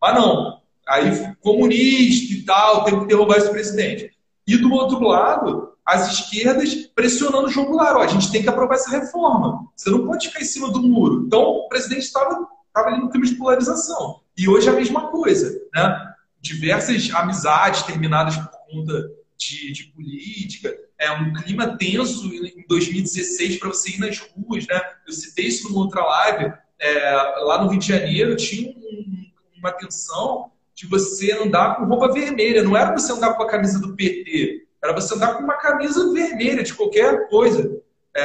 Mas 0.00 0.14
não. 0.14 0.60
Aí, 0.88 1.34
comunista 1.40 2.32
e 2.32 2.42
tal, 2.42 2.84
tem 2.84 2.98
que 2.98 3.06
derrubar 3.06 3.36
esse 3.36 3.50
presidente. 3.50 4.10
E 4.46 4.56
do 4.56 4.72
outro 4.72 5.00
lado, 5.00 5.74
as 5.84 6.10
esquerdas 6.12 6.74
pressionando 6.94 7.46
o 7.46 7.50
João 7.50 7.66
Goulart. 7.66 8.08
a 8.08 8.12
gente 8.12 8.32
tem 8.32 8.42
que 8.42 8.48
aprovar 8.48 8.76
essa 8.76 8.90
reforma. 8.90 9.66
Você 9.76 9.90
não 9.90 10.06
pode 10.06 10.28
ficar 10.28 10.40
em 10.40 10.46
cima 10.46 10.70
do 10.70 10.82
muro. 10.82 11.24
Então, 11.26 11.42
o 11.42 11.68
presidente 11.68 12.04
estava 12.04 12.48
ali 12.74 13.00
no 13.00 13.10
clima 13.10 13.26
de 13.26 13.34
polarização. 13.34 14.20
E 14.36 14.48
hoje 14.48 14.68
é 14.68 14.72
a 14.72 14.76
mesma 14.76 15.08
coisa. 15.08 15.58
Né? 15.74 16.13
Diversas 16.44 17.10
amizades 17.14 17.82
terminadas 17.84 18.36
por 18.36 18.50
conta 18.70 19.10
de, 19.38 19.72
de, 19.72 19.84
política, 19.84 20.76
é 20.98 21.10
um 21.10 21.32
clima 21.32 21.76
tenso 21.78 22.26
em 22.26 22.66
2016 22.68 23.58
para 23.58 23.70
você 23.70 23.92
ir 23.92 23.98
nas 23.98 24.18
ruas, 24.18 24.66
né? 24.66 24.78
Eu 25.06 25.12
citei 25.14 25.46
isso 25.46 25.68
numa 25.68 25.80
outra 25.80 26.04
live, 26.04 26.52
é, 26.78 27.14
lá 27.40 27.62
no 27.62 27.70
Rio 27.70 27.80
de 27.80 27.88
Janeiro 27.88 28.36
tinha 28.36 28.70
um, 28.76 29.24
uma 29.58 29.72
tensão 29.72 30.52
de 30.74 30.86
você 30.86 31.32
andar 31.32 31.76
com 31.76 31.86
roupa 31.86 32.12
vermelha, 32.12 32.62
não 32.62 32.76
era 32.76 32.92
você 32.92 33.10
andar 33.10 33.32
com 33.34 33.42
a 33.42 33.48
camisa 33.48 33.80
do 33.80 33.96
PT, 33.96 34.66
era 34.82 34.92
você 34.92 35.14
andar 35.14 35.34
com 35.34 35.44
uma 35.44 35.54
camisa 35.54 36.12
vermelha 36.12 36.62
de 36.62 36.74
qualquer 36.74 37.26
coisa. 37.30 37.80
É, 38.14 38.22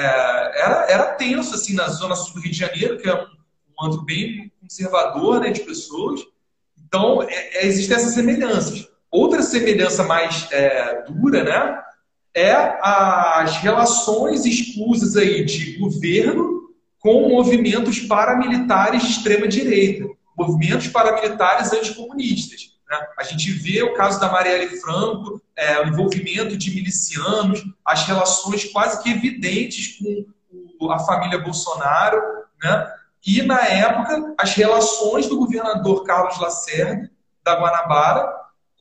era, 0.62 0.92
era 0.92 1.14
tenso 1.14 1.56
assim 1.56 1.74
na 1.74 1.88
zona 1.88 2.16
sul 2.16 2.34
do 2.34 2.42
Rio 2.42 2.52
de 2.52 2.58
Janeiro, 2.58 2.98
que 2.98 3.08
é 3.08 3.16
um, 3.16 3.86
um 3.86 4.04
bem 4.04 4.52
conservador, 4.60 5.40
né, 5.40 5.52
de 5.52 5.62
pessoas. 5.62 6.22
Então, 6.90 7.22
é, 7.22 7.60
é, 7.60 7.68
existem 7.68 7.96
essas 7.96 8.14
semelhanças. 8.14 8.90
Outra 9.12 9.42
semelhança 9.44 10.04
mais 10.04 10.48
é, 10.52 11.04
dura, 11.04 11.44
né, 11.44 11.80
é 12.34 12.52
as 12.52 13.58
relações 13.58 14.46
escusas 14.46 15.16
aí 15.16 15.46
de 15.46 15.78
governo 15.78 16.70
com 17.00 17.30
movimentos 17.30 18.00
paramilitares 18.02 19.04
de 19.04 19.12
extrema 19.12 19.48
direita, 19.48 20.06
movimentos 20.38 20.88
paramilitares 20.88 21.72
anticomunistas. 21.72 22.74
Né? 22.90 23.00
A 23.18 23.24
gente 23.24 23.52
vê 23.52 23.82
o 23.84 23.94
caso 23.94 24.20
da 24.20 24.32
Marielle 24.32 24.80
Franco, 24.80 25.42
é, 25.56 25.80
o 25.82 25.88
envolvimento 25.88 26.58
de 26.58 26.72
milicianos, 26.72 27.64
as 27.86 28.04
relações 28.04 28.66
quase 28.66 29.02
que 29.02 29.12
evidentes 29.12 29.98
com 30.80 30.92
a 30.92 31.00
família 31.00 31.40
Bolsonaro, 31.40 32.22
né? 32.64 32.99
E 33.26 33.42
na 33.42 33.62
época 33.66 34.34
as 34.38 34.54
relações 34.54 35.28
do 35.28 35.38
governador 35.38 36.04
Carlos 36.04 36.40
Lacerda 36.40 37.10
da 37.44 37.60
Guanabara 37.60 38.28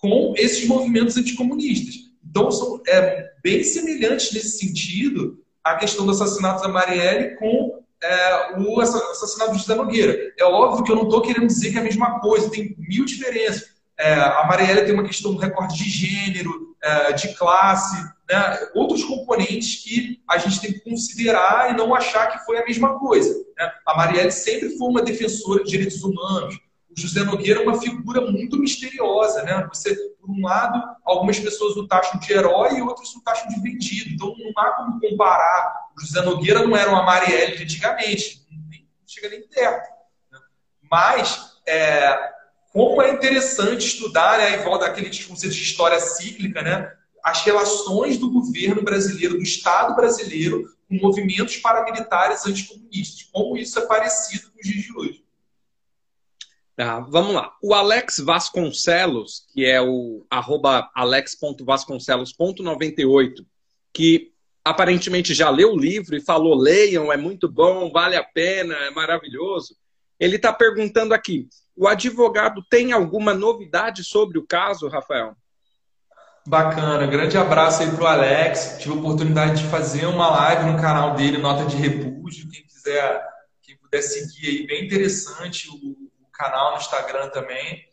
com 0.01 0.35
esses 0.37 0.67
movimentos 0.67 1.17
anticomunistas. 1.17 1.95
Então, 2.25 2.51
são 2.51 2.81
é, 2.87 3.31
bem 3.43 3.65
semelhantes 3.65 4.33
nesse 4.33 4.59
sentido 4.59 5.39
a 5.65 5.77
questão 5.77 6.05
do 6.05 6.13
assassinato 6.13 6.63
da 6.63 6.69
Marielle 6.69 7.37
com 7.37 7.83
é, 8.03 8.59
o 8.59 8.81
assassinato 8.81 9.53
de 9.53 9.59
José 9.59 9.75
Nogueira. 9.75 10.17
É 10.39 10.45
óbvio 10.45 10.85
que 10.85 10.93
eu 10.93 10.97
não 10.97 11.05
estou 11.05 11.23
querendo 11.23 11.47
dizer 11.47 11.73
que 11.73 11.79
é 11.79 11.81
a 11.81 11.85
mesma 11.85 12.21
coisa, 12.21 12.51
tem 12.51 12.77
mil 12.79 13.05
diferenças. 13.05 13.77
É, 13.99 14.15
a 14.15 14.47
Marielle 14.47 14.85
tem 14.85 14.95
uma 14.95 15.05
questão 15.05 15.35
do 15.35 15.41
recorte 15.41 15.83
de 15.83 15.91
gênero, 15.91 16.68
de 17.17 17.35
classe, 17.35 17.97
né? 18.31 18.69
outros 18.75 19.03
componentes 19.05 19.83
que 19.83 20.21
a 20.29 20.39
gente 20.39 20.61
tem 20.61 20.73
que 20.73 20.81
considerar 20.81 21.71
e 21.71 21.77
não 21.77 21.95
achar 21.95 22.29
que 22.29 22.45
foi 22.45 22.59
a 22.59 22.65
mesma 22.65 22.99
coisa. 22.99 23.35
Né? 23.57 23.73
A 23.87 23.97
Marielle 23.97 24.31
sempre 24.31 24.77
foi 24.77 24.89
uma 24.89 25.03
defensora 25.03 25.65
de 25.65 25.71
direitos 25.71 26.03
humanos, 26.03 26.59
José 26.99 27.23
Nogueira 27.23 27.61
é 27.61 27.63
uma 27.63 27.81
figura 27.81 28.21
muito 28.21 28.59
misteriosa, 28.59 29.43
né? 29.45 29.67
Você, 29.73 29.95
por 30.21 30.31
um 30.31 30.43
lado, 30.43 30.83
algumas 31.05 31.39
pessoas 31.39 31.77
o 31.77 31.87
taxam 31.87 32.19
de 32.19 32.33
herói 32.33 32.77
e 32.77 32.83
outras 32.83 33.15
o 33.15 33.23
taxam 33.23 33.49
de 33.49 33.61
vendido. 33.61 34.11
Então 34.11 34.35
não 34.37 34.53
há 34.57 34.71
como 34.73 35.01
comparar. 35.01 35.89
O 35.97 36.01
José 36.01 36.21
Nogueira 36.23 36.67
não 36.67 36.77
era 36.77 36.91
uma 36.91 37.05
Marielle 37.05 37.57
de 37.57 37.63
antigamente, 37.63 38.45
nem 38.69 38.87
chega 39.07 39.29
nem 39.29 39.47
perto. 39.47 39.89
Né? 40.33 40.39
Mas 40.91 41.53
é, 41.67 42.19
como 42.79 43.03
é 43.03 43.13
interessante 43.13 43.89
estudar, 43.89 44.39
aí 44.39 44.63
volta 44.63 44.87
aquele 44.87 45.09
conceito 45.09 45.53
de 45.53 45.63
história 45.63 45.99
cíclica, 45.99 46.63
né? 46.63 46.93
As 47.25 47.43
relações 47.43 48.19
do 48.19 48.31
governo 48.31 48.83
brasileiro, 48.83 49.37
do 49.37 49.43
Estado 49.43 49.97
brasileiro, 49.97 50.63
com 50.89 50.95
movimentos 50.95 51.57
paramilitares 51.57 52.47
anticomunistas. 52.47 53.29
Como 53.33 53.57
isso 53.57 53.81
é 53.81 53.87
parecido 53.87 54.53
com 54.53 54.61
os 54.61 54.69
dias 54.69 54.85
de 54.85 54.97
hoje. 54.97 55.25
Tá, 56.77 57.01
vamos 57.01 57.35
lá. 57.35 57.53
O 57.61 57.75
Alex 57.75 58.21
Vasconcelos, 58.21 59.45
que 59.53 59.67
é 59.67 59.83
o 59.83 60.25
arroba 60.31 60.89
alex.vasconcelos.98, 60.95 63.45
que 63.93 64.33
aparentemente 64.65 65.35
já 65.35 65.51
leu 65.51 65.73
o 65.73 65.79
livro 65.79 66.15
e 66.15 66.21
falou: 66.21 66.55
leiam, 66.55 67.13
é 67.13 67.17
muito 67.17 67.49
bom, 67.49 67.91
vale 67.91 68.15
a 68.15 68.23
pena, 68.23 68.77
é 68.77 68.93
maravilhoso. 68.93 69.77
Ele 70.21 70.37
está 70.37 70.53
perguntando 70.53 71.13
aqui: 71.13 71.49
o 71.79 71.87
advogado 71.87 72.61
tem 72.69 72.93
alguma 72.93 73.33
novidade 73.33 74.03
sobre 74.03 74.37
o 74.37 74.45
caso, 74.45 74.89
Rafael? 74.89 75.37
Bacana, 76.45 77.07
grande 77.07 77.39
abraço 77.39 77.83
aí 77.83 77.91
para 77.91 78.03
o 78.03 78.07
Alex. 78.07 78.79
Tive 78.81 78.95
a 78.95 78.99
oportunidade 78.99 79.63
de 79.63 79.69
fazer 79.69 80.07
uma 80.07 80.29
live 80.29 80.73
no 80.73 80.81
canal 80.81 81.15
dele, 81.15 81.39
Nota 81.39 81.65
de 81.67 81.77
Repúdio. 81.77 82.49
Quem 82.51 82.65
quiser, 82.65 83.23
quem 83.63 83.77
puder 83.77 84.03
seguir 84.03 84.49
aí, 84.49 84.67
bem 84.67 84.87
interessante 84.87 85.69
o 85.69 85.97
canal 86.33 86.73
no 86.73 86.79
Instagram 86.79 87.29
também. 87.29 87.85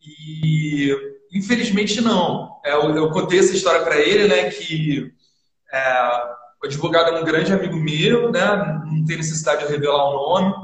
E 0.00 0.96
infelizmente 1.30 2.00
não. 2.00 2.58
É, 2.64 2.72
eu, 2.72 2.96
eu 2.96 3.10
contei 3.10 3.40
essa 3.40 3.54
história 3.54 3.82
para 3.82 3.98
ele, 3.98 4.26
né? 4.26 4.48
Que 4.48 5.12
é, 5.70 6.08
o 6.62 6.66
advogado 6.66 7.10
é 7.10 7.20
um 7.20 7.24
grande 7.24 7.52
amigo 7.52 7.76
meu, 7.76 8.32
né? 8.32 8.56
Não 8.86 9.04
tem 9.04 9.18
necessidade 9.18 9.66
de 9.66 9.72
revelar 9.72 10.08
o 10.08 10.14
nome, 10.14 10.54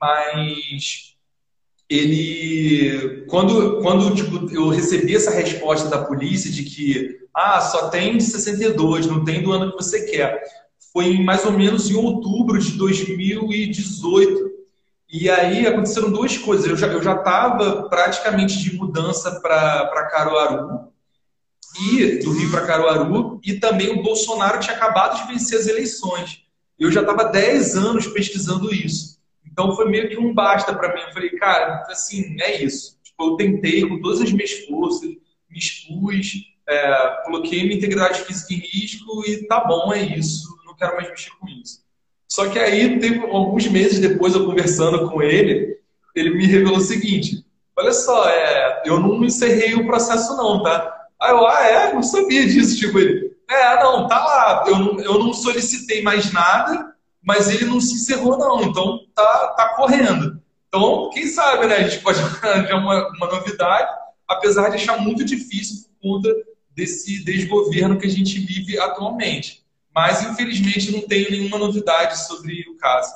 mas 0.00 1.09
ele 1.90 3.26
quando 3.28 3.80
quando 3.80 4.14
tipo, 4.14 4.48
eu 4.54 4.68
recebi 4.68 5.16
essa 5.16 5.32
resposta 5.32 5.88
da 5.88 6.04
polícia 6.04 6.50
de 6.50 6.62
que 6.62 7.18
ah 7.34 7.60
só 7.60 7.88
tem 7.88 8.16
de 8.16 8.22
62 8.22 9.06
não 9.06 9.24
tem 9.24 9.42
do 9.42 9.52
ano 9.52 9.72
que 9.72 9.82
você 9.82 10.06
quer 10.06 10.40
foi 10.92 11.18
mais 11.22 11.44
ou 11.44 11.52
menos 11.52 11.90
em 11.90 11.94
outubro 11.94 12.58
de 12.58 12.72
2018 12.72 14.50
e 15.12 15.28
aí 15.28 15.66
aconteceram 15.66 16.10
duas 16.10 16.36
coisas. 16.38 16.66
Eu 16.66 16.76
já 16.76 16.86
eu 16.86 17.02
já 17.02 17.14
estava 17.14 17.88
praticamente 17.88 18.58
de 18.58 18.76
mudança 18.76 19.40
para 19.40 20.08
Caruaru 20.10 20.88
e 21.80 22.18
do 22.18 22.32
Rio 22.32 22.50
para 22.50 22.66
Caruaru 22.66 23.40
e 23.44 23.54
também 23.54 23.90
o 23.90 24.02
Bolsonaro 24.02 24.60
tinha 24.60 24.76
acabado 24.76 25.20
de 25.20 25.32
vencer 25.32 25.58
as 25.58 25.66
eleições. 25.66 26.44
Eu 26.78 26.90
já 26.90 27.00
estava 27.00 27.24
10 27.24 27.76
anos 27.76 28.06
pesquisando 28.06 28.72
isso. 28.74 29.19
Então 29.60 29.76
foi 29.76 29.90
meio 29.90 30.08
que 30.08 30.16
um 30.16 30.32
basta 30.32 30.74
para 30.74 30.94
mim. 30.94 31.02
Eu 31.02 31.12
falei, 31.12 31.30
cara, 31.30 31.84
assim, 31.90 32.34
é 32.40 32.62
isso. 32.62 32.98
Tipo, 33.04 33.24
eu 33.24 33.36
tentei 33.36 33.86
com 33.86 34.00
todas 34.00 34.22
as 34.22 34.32
minhas 34.32 34.52
forças, 34.64 35.10
me 35.50 35.58
expus, 35.58 36.46
é, 36.66 37.22
coloquei 37.26 37.62
minha 37.64 37.76
integridade 37.76 38.22
física 38.22 38.54
em 38.54 38.56
risco 38.56 39.22
e 39.26 39.46
tá 39.46 39.60
bom, 39.60 39.92
é 39.92 40.00
isso. 40.00 40.48
Não 40.64 40.74
quero 40.74 40.96
mais 40.96 41.10
mexer 41.10 41.30
com 41.38 41.46
isso. 41.46 41.84
Só 42.26 42.48
que 42.48 42.58
aí, 42.58 42.98
teve 42.98 43.18
alguns 43.26 43.66
meses 43.66 43.98
depois, 43.98 44.34
eu 44.34 44.46
conversando 44.46 45.10
com 45.10 45.20
ele, 45.20 45.78
ele 46.14 46.30
me 46.30 46.46
revelou 46.46 46.78
o 46.78 46.80
seguinte: 46.80 47.44
olha 47.76 47.92
só, 47.92 48.30
é, 48.30 48.82
eu 48.86 48.98
não 48.98 49.22
encerrei 49.22 49.74
o 49.74 49.86
processo, 49.86 50.34
não, 50.38 50.62
tá? 50.62 51.06
Aí 51.20 51.32
eu, 51.32 51.46
ah, 51.46 51.66
é? 51.66 51.92
Não 51.92 52.02
sabia 52.02 52.46
disso. 52.46 52.78
Tipo, 52.78 52.98
ele, 52.98 53.36
É, 53.50 53.82
não, 53.82 54.06
tá 54.08 54.24
lá. 54.24 54.64
Eu, 54.66 55.00
eu 55.00 55.18
não 55.18 55.34
solicitei 55.34 56.00
mais 56.00 56.32
nada, 56.32 56.89
mas 57.22 57.48
ele 57.48 57.64
não 57.64 57.80
se 57.80 57.94
encerrou, 57.94 58.38
não. 58.38 58.62
Então 58.62 59.00
tá, 59.14 59.54
tá 59.56 59.74
correndo. 59.76 60.40
Então, 60.68 61.10
quem 61.10 61.26
sabe, 61.26 61.66
né? 61.66 61.76
A 61.76 61.88
gente 61.88 62.02
pode 62.02 62.20
arranjar 62.42 62.76
uma, 62.76 63.08
uma 63.08 63.26
novidade, 63.26 63.90
apesar 64.28 64.68
de 64.68 64.76
achar 64.76 64.98
muito 64.98 65.24
difícil 65.24 65.88
por 65.88 66.00
conta 66.00 66.34
desse 66.70 67.24
desgoverno 67.24 67.98
que 67.98 68.06
a 68.06 68.10
gente 68.10 68.38
vive 68.38 68.78
atualmente. 68.78 69.64
Mas, 69.94 70.22
infelizmente, 70.22 70.92
não 70.92 71.02
tenho 71.02 71.30
nenhuma 71.30 71.58
novidade 71.58 72.18
sobre 72.26 72.64
o 72.70 72.76
caso. 72.76 73.12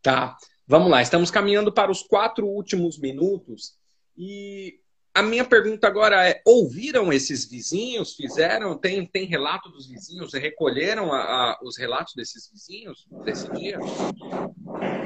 Tá. 0.00 0.36
Vamos 0.66 0.90
lá, 0.90 1.02
estamos 1.02 1.30
caminhando 1.30 1.70
para 1.70 1.90
os 1.90 2.02
quatro 2.02 2.46
últimos 2.46 2.98
minutos 2.98 3.74
e 4.16 4.80
a 5.14 5.22
minha 5.22 5.44
pergunta 5.44 5.86
agora 5.86 6.28
é: 6.28 6.42
ouviram 6.44 7.12
esses 7.12 7.48
vizinhos? 7.48 8.14
Fizeram? 8.14 8.76
Tem, 8.76 9.06
tem 9.06 9.26
relato 9.26 9.68
dos 9.68 9.86
vizinhos? 9.86 10.34
Recolheram 10.34 11.12
a, 11.12 11.18
a, 11.18 11.58
os 11.62 11.78
relatos 11.78 12.14
desses 12.14 12.50
vizinhos 12.50 13.06
desse 13.24 13.48
dia? 13.52 13.78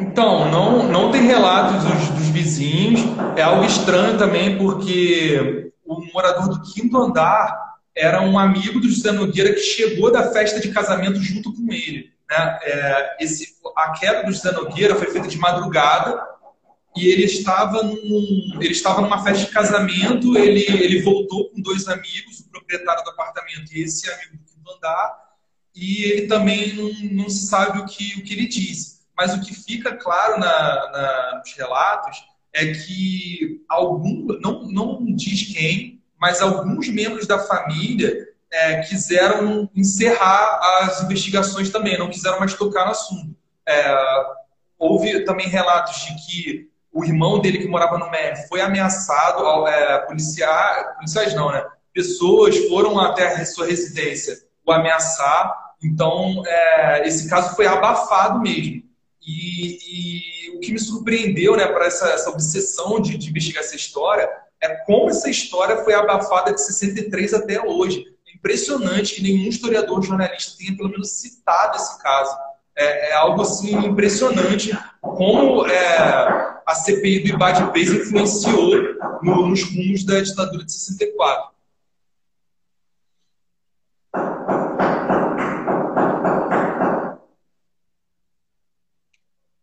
Então, 0.00 0.50
não, 0.50 0.88
não 0.88 1.12
tem 1.12 1.26
relatos 1.26 1.84
dos, 1.84 2.08
dos 2.08 2.28
vizinhos. 2.30 3.00
É 3.36 3.42
algo 3.42 3.64
estranho 3.64 4.16
também, 4.16 4.56
porque 4.56 5.70
o 5.84 6.00
morador 6.12 6.48
do 6.48 6.62
quinto 6.62 6.96
andar 6.96 7.68
era 7.94 8.22
um 8.22 8.38
amigo 8.38 8.80
do 8.80 8.88
José 8.88 9.12
Nogueira 9.12 9.52
que 9.52 9.60
chegou 9.60 10.10
da 10.10 10.32
festa 10.32 10.58
de 10.58 10.72
casamento 10.72 11.20
junto 11.20 11.52
com 11.52 11.70
ele. 11.70 12.12
Né? 12.30 12.58
É, 12.62 13.16
esse, 13.20 13.56
a 13.76 13.90
queda 13.92 14.22
do 14.22 14.32
José 14.32 14.52
Nogueira 14.52 14.94
foi 14.94 15.08
feita 15.08 15.28
de 15.28 15.36
madrugada 15.36 16.37
e 16.96 17.06
ele 17.06 17.24
estava, 17.24 17.82
num, 17.82 18.58
ele 18.60 18.72
estava 18.72 19.00
numa 19.00 19.22
festa 19.22 19.44
de 19.44 19.52
casamento, 19.52 20.36
ele, 20.36 20.64
ele 20.68 21.02
voltou 21.02 21.50
com 21.50 21.60
dois 21.60 21.86
amigos, 21.86 22.40
o 22.40 22.50
proprietário 22.50 23.04
do 23.04 23.10
apartamento 23.10 23.72
e 23.72 23.82
esse 23.82 24.10
amigo 24.10 24.38
do 24.56 24.72
andar, 24.72 25.28
e 25.74 26.04
ele 26.04 26.26
também 26.26 26.74
não, 26.74 27.22
não 27.24 27.30
sabe 27.30 27.78
o 27.78 27.86
que, 27.86 28.18
o 28.18 28.24
que 28.24 28.32
ele 28.34 28.48
disse. 28.48 28.98
Mas 29.16 29.34
o 29.34 29.40
que 29.40 29.54
fica 29.54 29.96
claro 29.96 30.38
na, 30.38 30.90
na, 30.90 31.38
nos 31.38 31.52
relatos 31.54 32.18
é 32.52 32.72
que 32.72 33.64
algum, 33.68 34.26
não, 34.40 34.62
não 34.68 35.04
diz 35.14 35.52
quem, 35.52 36.02
mas 36.18 36.40
alguns 36.40 36.88
membros 36.88 37.26
da 37.26 37.38
família 37.38 38.28
é, 38.50 38.80
quiseram 38.82 39.70
encerrar 39.74 40.60
as 40.82 41.02
investigações 41.02 41.70
também, 41.70 41.98
não 41.98 42.10
quiseram 42.10 42.40
mais 42.40 42.54
tocar 42.54 42.86
no 42.86 42.92
assunto. 42.92 43.36
É, 43.66 43.94
houve 44.78 45.24
também 45.24 45.48
relatos 45.48 46.00
de 46.00 46.26
que 46.26 46.70
o 46.98 47.04
irmão 47.04 47.38
dele 47.38 47.58
que 47.58 47.68
morava 47.68 47.96
no 47.96 48.10
México 48.10 48.48
foi 48.48 48.60
ameaçado, 48.60 49.66
é, 49.68 49.98
policiar, 50.00 50.96
policiais 50.96 51.32
não, 51.32 51.52
né? 51.52 51.64
Pessoas 51.94 52.56
foram 52.68 52.98
até 52.98 53.26
a 53.26 53.46
sua 53.46 53.66
residência 53.66 54.36
o 54.66 54.72
ameaçar. 54.72 55.54
Então, 55.82 56.42
é, 56.44 57.06
esse 57.06 57.28
caso 57.28 57.54
foi 57.54 57.66
abafado 57.66 58.40
mesmo. 58.40 58.82
E, 59.24 59.78
e, 60.50 60.56
o 60.56 60.60
que 60.60 60.72
me 60.72 60.78
surpreendeu, 60.78 61.56
né, 61.56 61.66
para 61.66 61.86
essa, 61.86 62.08
essa, 62.08 62.30
obsessão 62.30 63.00
de, 63.00 63.16
de 63.16 63.30
investigar 63.30 63.62
essa 63.62 63.76
história, 63.76 64.28
é 64.60 64.68
como 64.84 65.10
essa 65.10 65.30
história 65.30 65.84
foi 65.84 65.94
abafada 65.94 66.52
de 66.52 66.60
63 66.60 67.32
até 67.32 67.64
hoje. 67.64 68.04
É 68.26 68.34
impressionante 68.34 69.14
que 69.14 69.22
nenhum 69.22 69.48
historiador 69.48 70.02
jornalista 70.02 70.58
tenha 70.58 70.76
pelo 70.76 70.90
menos 70.90 71.10
citado 71.10 71.76
esse 71.76 72.02
caso. 72.02 72.36
É, 72.76 73.10
é 73.10 73.12
algo 73.14 73.42
assim 73.42 73.76
impressionante 73.86 74.76
como 75.00 75.66
é, 75.66 76.57
a 76.68 76.74
CPI 76.74 77.20
do 77.20 77.28
Ibad 77.30 77.72
Pez 77.72 77.90
influenciou 77.90 78.94
no, 79.22 79.48
nos 79.48 79.62
rumos 79.62 80.04
da 80.04 80.20
ditadura 80.20 80.62
de 80.62 80.70
64. 80.70 81.54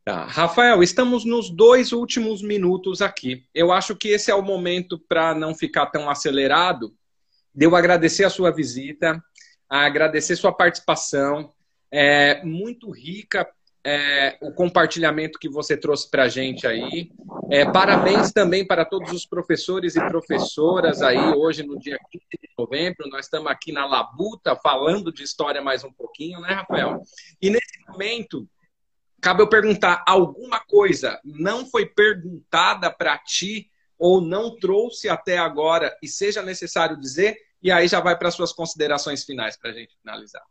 Tá. 0.03 0.25
Rafael, 0.25 0.81
estamos 0.81 1.23
nos 1.23 1.51
dois 1.51 1.91
últimos 1.91 2.41
minutos 2.41 3.03
aqui. 3.03 3.45
Eu 3.53 3.71
acho 3.71 3.95
que 3.95 4.07
esse 4.07 4.31
é 4.31 4.35
o 4.35 4.41
momento 4.41 4.97
para 4.97 5.35
não 5.35 5.53
ficar 5.53 5.85
tão 5.85 6.09
acelerado, 6.09 6.91
de 7.53 7.67
eu 7.67 7.75
agradecer 7.75 8.23
a 8.23 8.31
sua 8.31 8.49
visita, 8.49 9.23
agradecer 9.69 10.35
sua 10.35 10.51
participação, 10.51 11.53
é 11.91 12.43
muito 12.43 12.89
rica 12.89 13.47
é, 13.85 14.35
o 14.41 14.51
compartilhamento 14.51 15.37
que 15.37 15.47
você 15.47 15.77
trouxe 15.77 16.09
para 16.09 16.23
a 16.23 16.27
gente 16.27 16.65
aí. 16.65 17.11
É, 17.51 17.71
parabéns 17.71 18.31
também 18.31 18.65
para 18.65 18.83
todos 18.83 19.11
os 19.11 19.27
professores 19.27 19.95
e 19.95 19.99
professoras 20.07 21.03
aí, 21.03 21.19
hoje 21.19 21.61
no 21.61 21.77
dia 21.77 21.99
15 22.11 22.25
de 22.41 22.49
novembro. 22.57 23.07
Nós 23.07 23.25
estamos 23.25 23.51
aqui 23.51 23.71
na 23.71 23.85
Labuta 23.85 24.55
falando 24.55 25.13
de 25.13 25.21
história 25.21 25.61
mais 25.61 25.83
um 25.83 25.93
pouquinho, 25.93 26.41
né, 26.41 26.49
Rafael? 26.49 26.99
E 27.39 27.51
nesse 27.51 27.79
momento, 27.87 28.49
cabe 29.21 29.43
eu 29.43 29.47
perguntar: 29.47 30.03
alguma 30.07 30.59
coisa 30.59 31.21
não 31.23 31.63
foi 31.67 31.85
perguntada 31.85 32.89
para 32.89 33.19
ti 33.19 33.69
ou 33.99 34.19
não 34.19 34.55
trouxe 34.55 35.07
até 35.07 35.37
agora 35.37 35.95
e 36.01 36.07
seja 36.07 36.41
necessário 36.41 36.99
dizer? 36.99 37.37
E 37.61 37.71
aí 37.71 37.87
já 37.87 37.99
vai 37.99 38.17
para 38.17 38.29
as 38.29 38.33
suas 38.33 38.51
considerações 38.51 39.23
finais 39.23 39.55
para 39.55 39.69
a 39.69 39.73
gente 39.73 39.95
finalizar. 40.01 40.43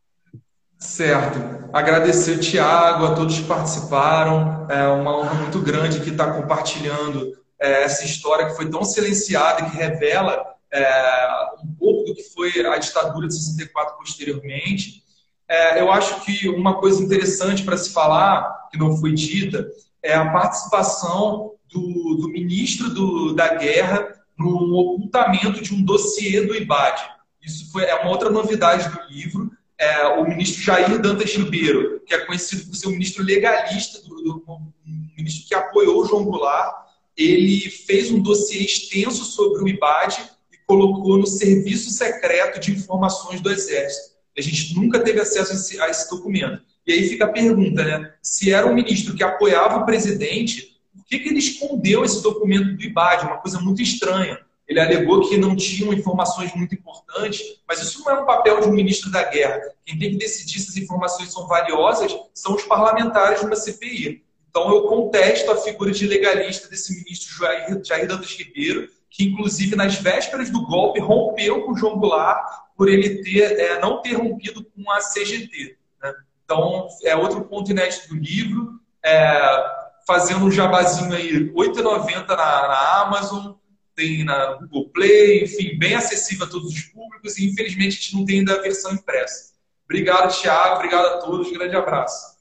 Certo. 0.84 1.70
Agradecer, 1.72 2.38
Tiago, 2.38 3.06
a 3.06 3.14
todos 3.14 3.38
que 3.38 3.46
participaram. 3.46 4.66
É 4.70 4.86
uma 4.86 5.16
honra 5.18 5.34
muito 5.34 5.58
grande 5.60 6.00
que 6.00 6.10
estar 6.10 6.32
compartilhando 6.34 7.32
é, 7.58 7.84
essa 7.84 8.04
história 8.04 8.46
que 8.46 8.54
foi 8.54 8.68
tão 8.68 8.84
silenciada 8.84 9.62
e 9.62 9.70
que 9.70 9.76
revela 9.76 10.44
é, 10.70 11.56
um 11.64 11.74
pouco 11.74 12.04
do 12.04 12.14
que 12.14 12.22
foi 12.24 12.50
a 12.66 12.76
ditadura 12.76 13.26
de 13.26 13.34
64 13.34 13.96
posteriormente. 13.96 15.02
É, 15.48 15.80
eu 15.80 15.90
acho 15.90 16.20
que 16.20 16.48
uma 16.50 16.78
coisa 16.78 17.02
interessante 17.02 17.64
para 17.64 17.78
se 17.78 17.92
falar, 17.92 18.68
que 18.70 18.78
não 18.78 18.96
foi 18.98 19.12
dita, 19.14 19.66
é 20.02 20.14
a 20.14 20.30
participação 20.30 21.52
do, 21.72 22.18
do 22.20 22.28
ministro 22.28 22.90
do, 22.90 23.34
da 23.34 23.54
Guerra 23.54 24.06
no 24.38 24.74
ocultamento 24.74 25.62
de 25.62 25.74
um 25.74 25.82
dossiê 25.82 26.42
do 26.42 26.54
IBAD. 26.54 27.02
Isso 27.42 27.72
foi, 27.72 27.84
é 27.84 27.94
uma 27.96 28.10
outra 28.10 28.28
novidade 28.28 28.88
do 28.90 29.00
livro 29.08 29.50
é, 29.84 30.06
o 30.06 30.24
ministro 30.26 30.62
Jair 30.62 30.98
Dantas 31.00 31.34
Ribeiro, 31.34 32.00
que 32.06 32.14
é 32.14 32.18
conhecido 32.24 32.66
por 32.66 32.74
ser 32.74 32.88
um 32.88 32.92
ministro 32.92 33.22
legalista, 33.22 34.00
do, 34.08 34.14
do, 34.22 34.44
um 34.48 35.10
ministro 35.16 35.46
que 35.46 35.54
apoiou 35.54 36.00
o 36.00 36.06
João 36.06 36.24
Goulart, 36.24 36.84
ele 37.16 37.60
fez 37.70 38.10
um 38.10 38.20
dossiê 38.20 38.62
extenso 38.62 39.24
sobre 39.24 39.62
o 39.62 39.68
IBAD 39.68 40.22
e 40.52 40.56
colocou 40.66 41.18
no 41.18 41.26
Serviço 41.26 41.90
Secreto 41.90 42.58
de 42.58 42.72
Informações 42.72 43.40
do 43.40 43.50
Exército. 43.50 44.14
A 44.36 44.40
gente 44.40 44.74
nunca 44.74 44.98
teve 44.98 45.20
acesso 45.20 45.52
a 45.52 45.54
esse, 45.54 45.80
a 45.80 45.88
esse 45.88 46.10
documento. 46.10 46.60
E 46.86 46.92
aí 46.92 47.08
fica 47.08 47.26
a 47.26 47.32
pergunta, 47.32 47.84
né? 47.84 48.14
Se 48.20 48.52
era 48.52 48.66
um 48.66 48.74
ministro 48.74 49.14
que 49.14 49.22
apoiava 49.22 49.78
o 49.78 49.84
presidente, 49.86 50.76
por 50.92 51.04
que, 51.04 51.18
que 51.18 51.28
ele 51.28 51.38
escondeu 51.38 52.04
esse 52.04 52.22
documento 52.22 52.76
do 52.76 52.82
IBAD? 52.82 53.26
Uma 53.26 53.38
coisa 53.38 53.60
muito 53.60 53.80
estranha. 53.80 54.40
Ele 54.66 54.80
alegou 54.80 55.28
que 55.28 55.36
não 55.36 55.54
tinham 55.54 55.92
informações 55.92 56.54
muito 56.54 56.74
importantes, 56.74 57.40
mas 57.68 57.82
isso 57.82 58.02
não 58.02 58.10
é 58.10 58.20
um 58.20 58.26
papel 58.26 58.60
de 58.60 58.68
um 58.68 58.72
ministro 58.72 59.10
da 59.10 59.22
guerra. 59.22 59.60
Quem 59.84 59.98
tem 59.98 60.10
que 60.12 60.16
decidir 60.16 60.58
se 60.60 60.70
as 60.70 60.76
informações 60.76 61.32
são 61.32 61.46
valiosas 61.46 62.16
são 62.32 62.54
os 62.54 62.62
parlamentares 62.64 63.40
de 63.40 63.46
uma 63.46 63.56
CPI. 63.56 64.24
Então 64.48 64.72
eu 64.72 64.82
contesto 64.84 65.50
a 65.50 65.56
figura 65.56 65.90
de 65.90 66.06
legalista 66.06 66.68
desse 66.68 66.94
ministro 66.94 67.36
Jair, 67.38 67.84
Jair 67.84 68.06
Dantas 68.06 68.30
Ribeiro, 68.30 68.88
que 69.10 69.24
inclusive 69.24 69.76
nas 69.76 69.96
vésperas 69.96 70.50
do 70.50 70.64
golpe 70.66 70.98
rompeu 70.98 71.62
com 71.64 71.76
João 71.76 71.98
Goulart 71.98 72.64
por 72.76 72.88
ele 72.88 73.22
ter, 73.22 73.60
é, 73.60 73.80
não 73.80 74.00
ter 74.00 74.14
rompido 74.14 74.64
com 74.64 74.90
a 74.90 74.98
CGT. 74.98 75.76
Né? 76.02 76.14
Então 76.44 76.88
é 77.04 77.14
outro 77.14 77.44
ponto 77.44 77.70
inédito 77.70 78.08
do 78.08 78.16
livro. 78.16 78.80
É, 79.04 79.84
fazendo 80.06 80.44
um 80.44 80.50
jabazinho 80.50 81.14
aí, 81.14 81.32
R$ 81.32 81.52
8,90 81.52 82.28
na, 82.28 82.36
na 82.36 83.02
Amazon, 83.02 83.52
tem 83.94 84.24
na 84.24 84.54
Google 84.54 84.90
Play, 84.90 85.44
enfim, 85.44 85.78
bem 85.78 85.94
acessível 85.94 86.46
a 86.46 86.48
todos 86.48 86.72
os 86.72 86.82
públicos 86.86 87.38
e 87.38 87.48
infelizmente 87.48 87.88
a 87.88 88.00
gente 88.00 88.16
não 88.16 88.24
tem 88.24 88.38
ainda 88.40 88.54
a 88.54 88.62
versão 88.62 88.92
impressa. 88.92 89.52
Obrigado, 89.84 90.34
Thiago, 90.40 90.76
obrigado 90.76 91.06
a 91.06 91.18
todos, 91.18 91.52
grande 91.52 91.76
abraço. 91.76 92.34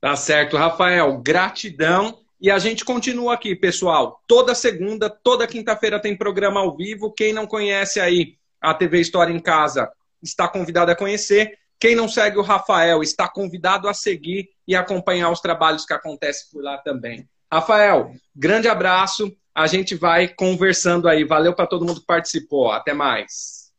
Tá 0.00 0.14
certo, 0.14 0.56
Rafael, 0.56 1.18
gratidão. 1.18 2.20
E 2.40 2.50
a 2.50 2.58
gente 2.58 2.84
continua 2.84 3.34
aqui, 3.34 3.56
pessoal. 3.56 4.22
Toda 4.26 4.54
segunda, 4.54 5.08
toda 5.08 5.46
quinta-feira 5.46 5.98
tem 5.98 6.16
programa 6.16 6.60
ao 6.60 6.76
vivo. 6.76 7.12
Quem 7.12 7.32
não 7.32 7.46
conhece 7.46 7.98
aí 7.98 8.36
a 8.60 8.74
TV 8.74 9.00
História 9.00 9.32
em 9.32 9.40
Casa 9.40 9.90
está 10.22 10.46
convidado 10.46 10.90
a 10.90 10.96
conhecer. 10.96 11.58
Quem 11.78 11.94
não 11.94 12.08
segue 12.08 12.38
o 12.38 12.42
Rafael 12.42 13.02
está 13.02 13.28
convidado 13.28 13.88
a 13.88 13.94
seguir 13.94 14.50
e 14.68 14.74
acompanhar 14.74 15.30
os 15.30 15.40
trabalhos 15.40 15.84
que 15.86 15.94
acontecem 15.94 16.48
por 16.52 16.62
lá 16.62 16.78
também. 16.78 17.28
Rafael, 17.52 18.12
grande 18.34 18.68
abraço 18.68 19.34
a 19.56 19.66
gente 19.66 19.94
vai 19.94 20.28
conversando 20.28 21.08
aí. 21.08 21.24
Valeu 21.24 21.54
para 21.54 21.66
todo 21.66 21.86
mundo 21.86 22.00
que 22.00 22.06
participou. 22.06 22.70
Até 22.70 22.92
mais. 22.92 23.72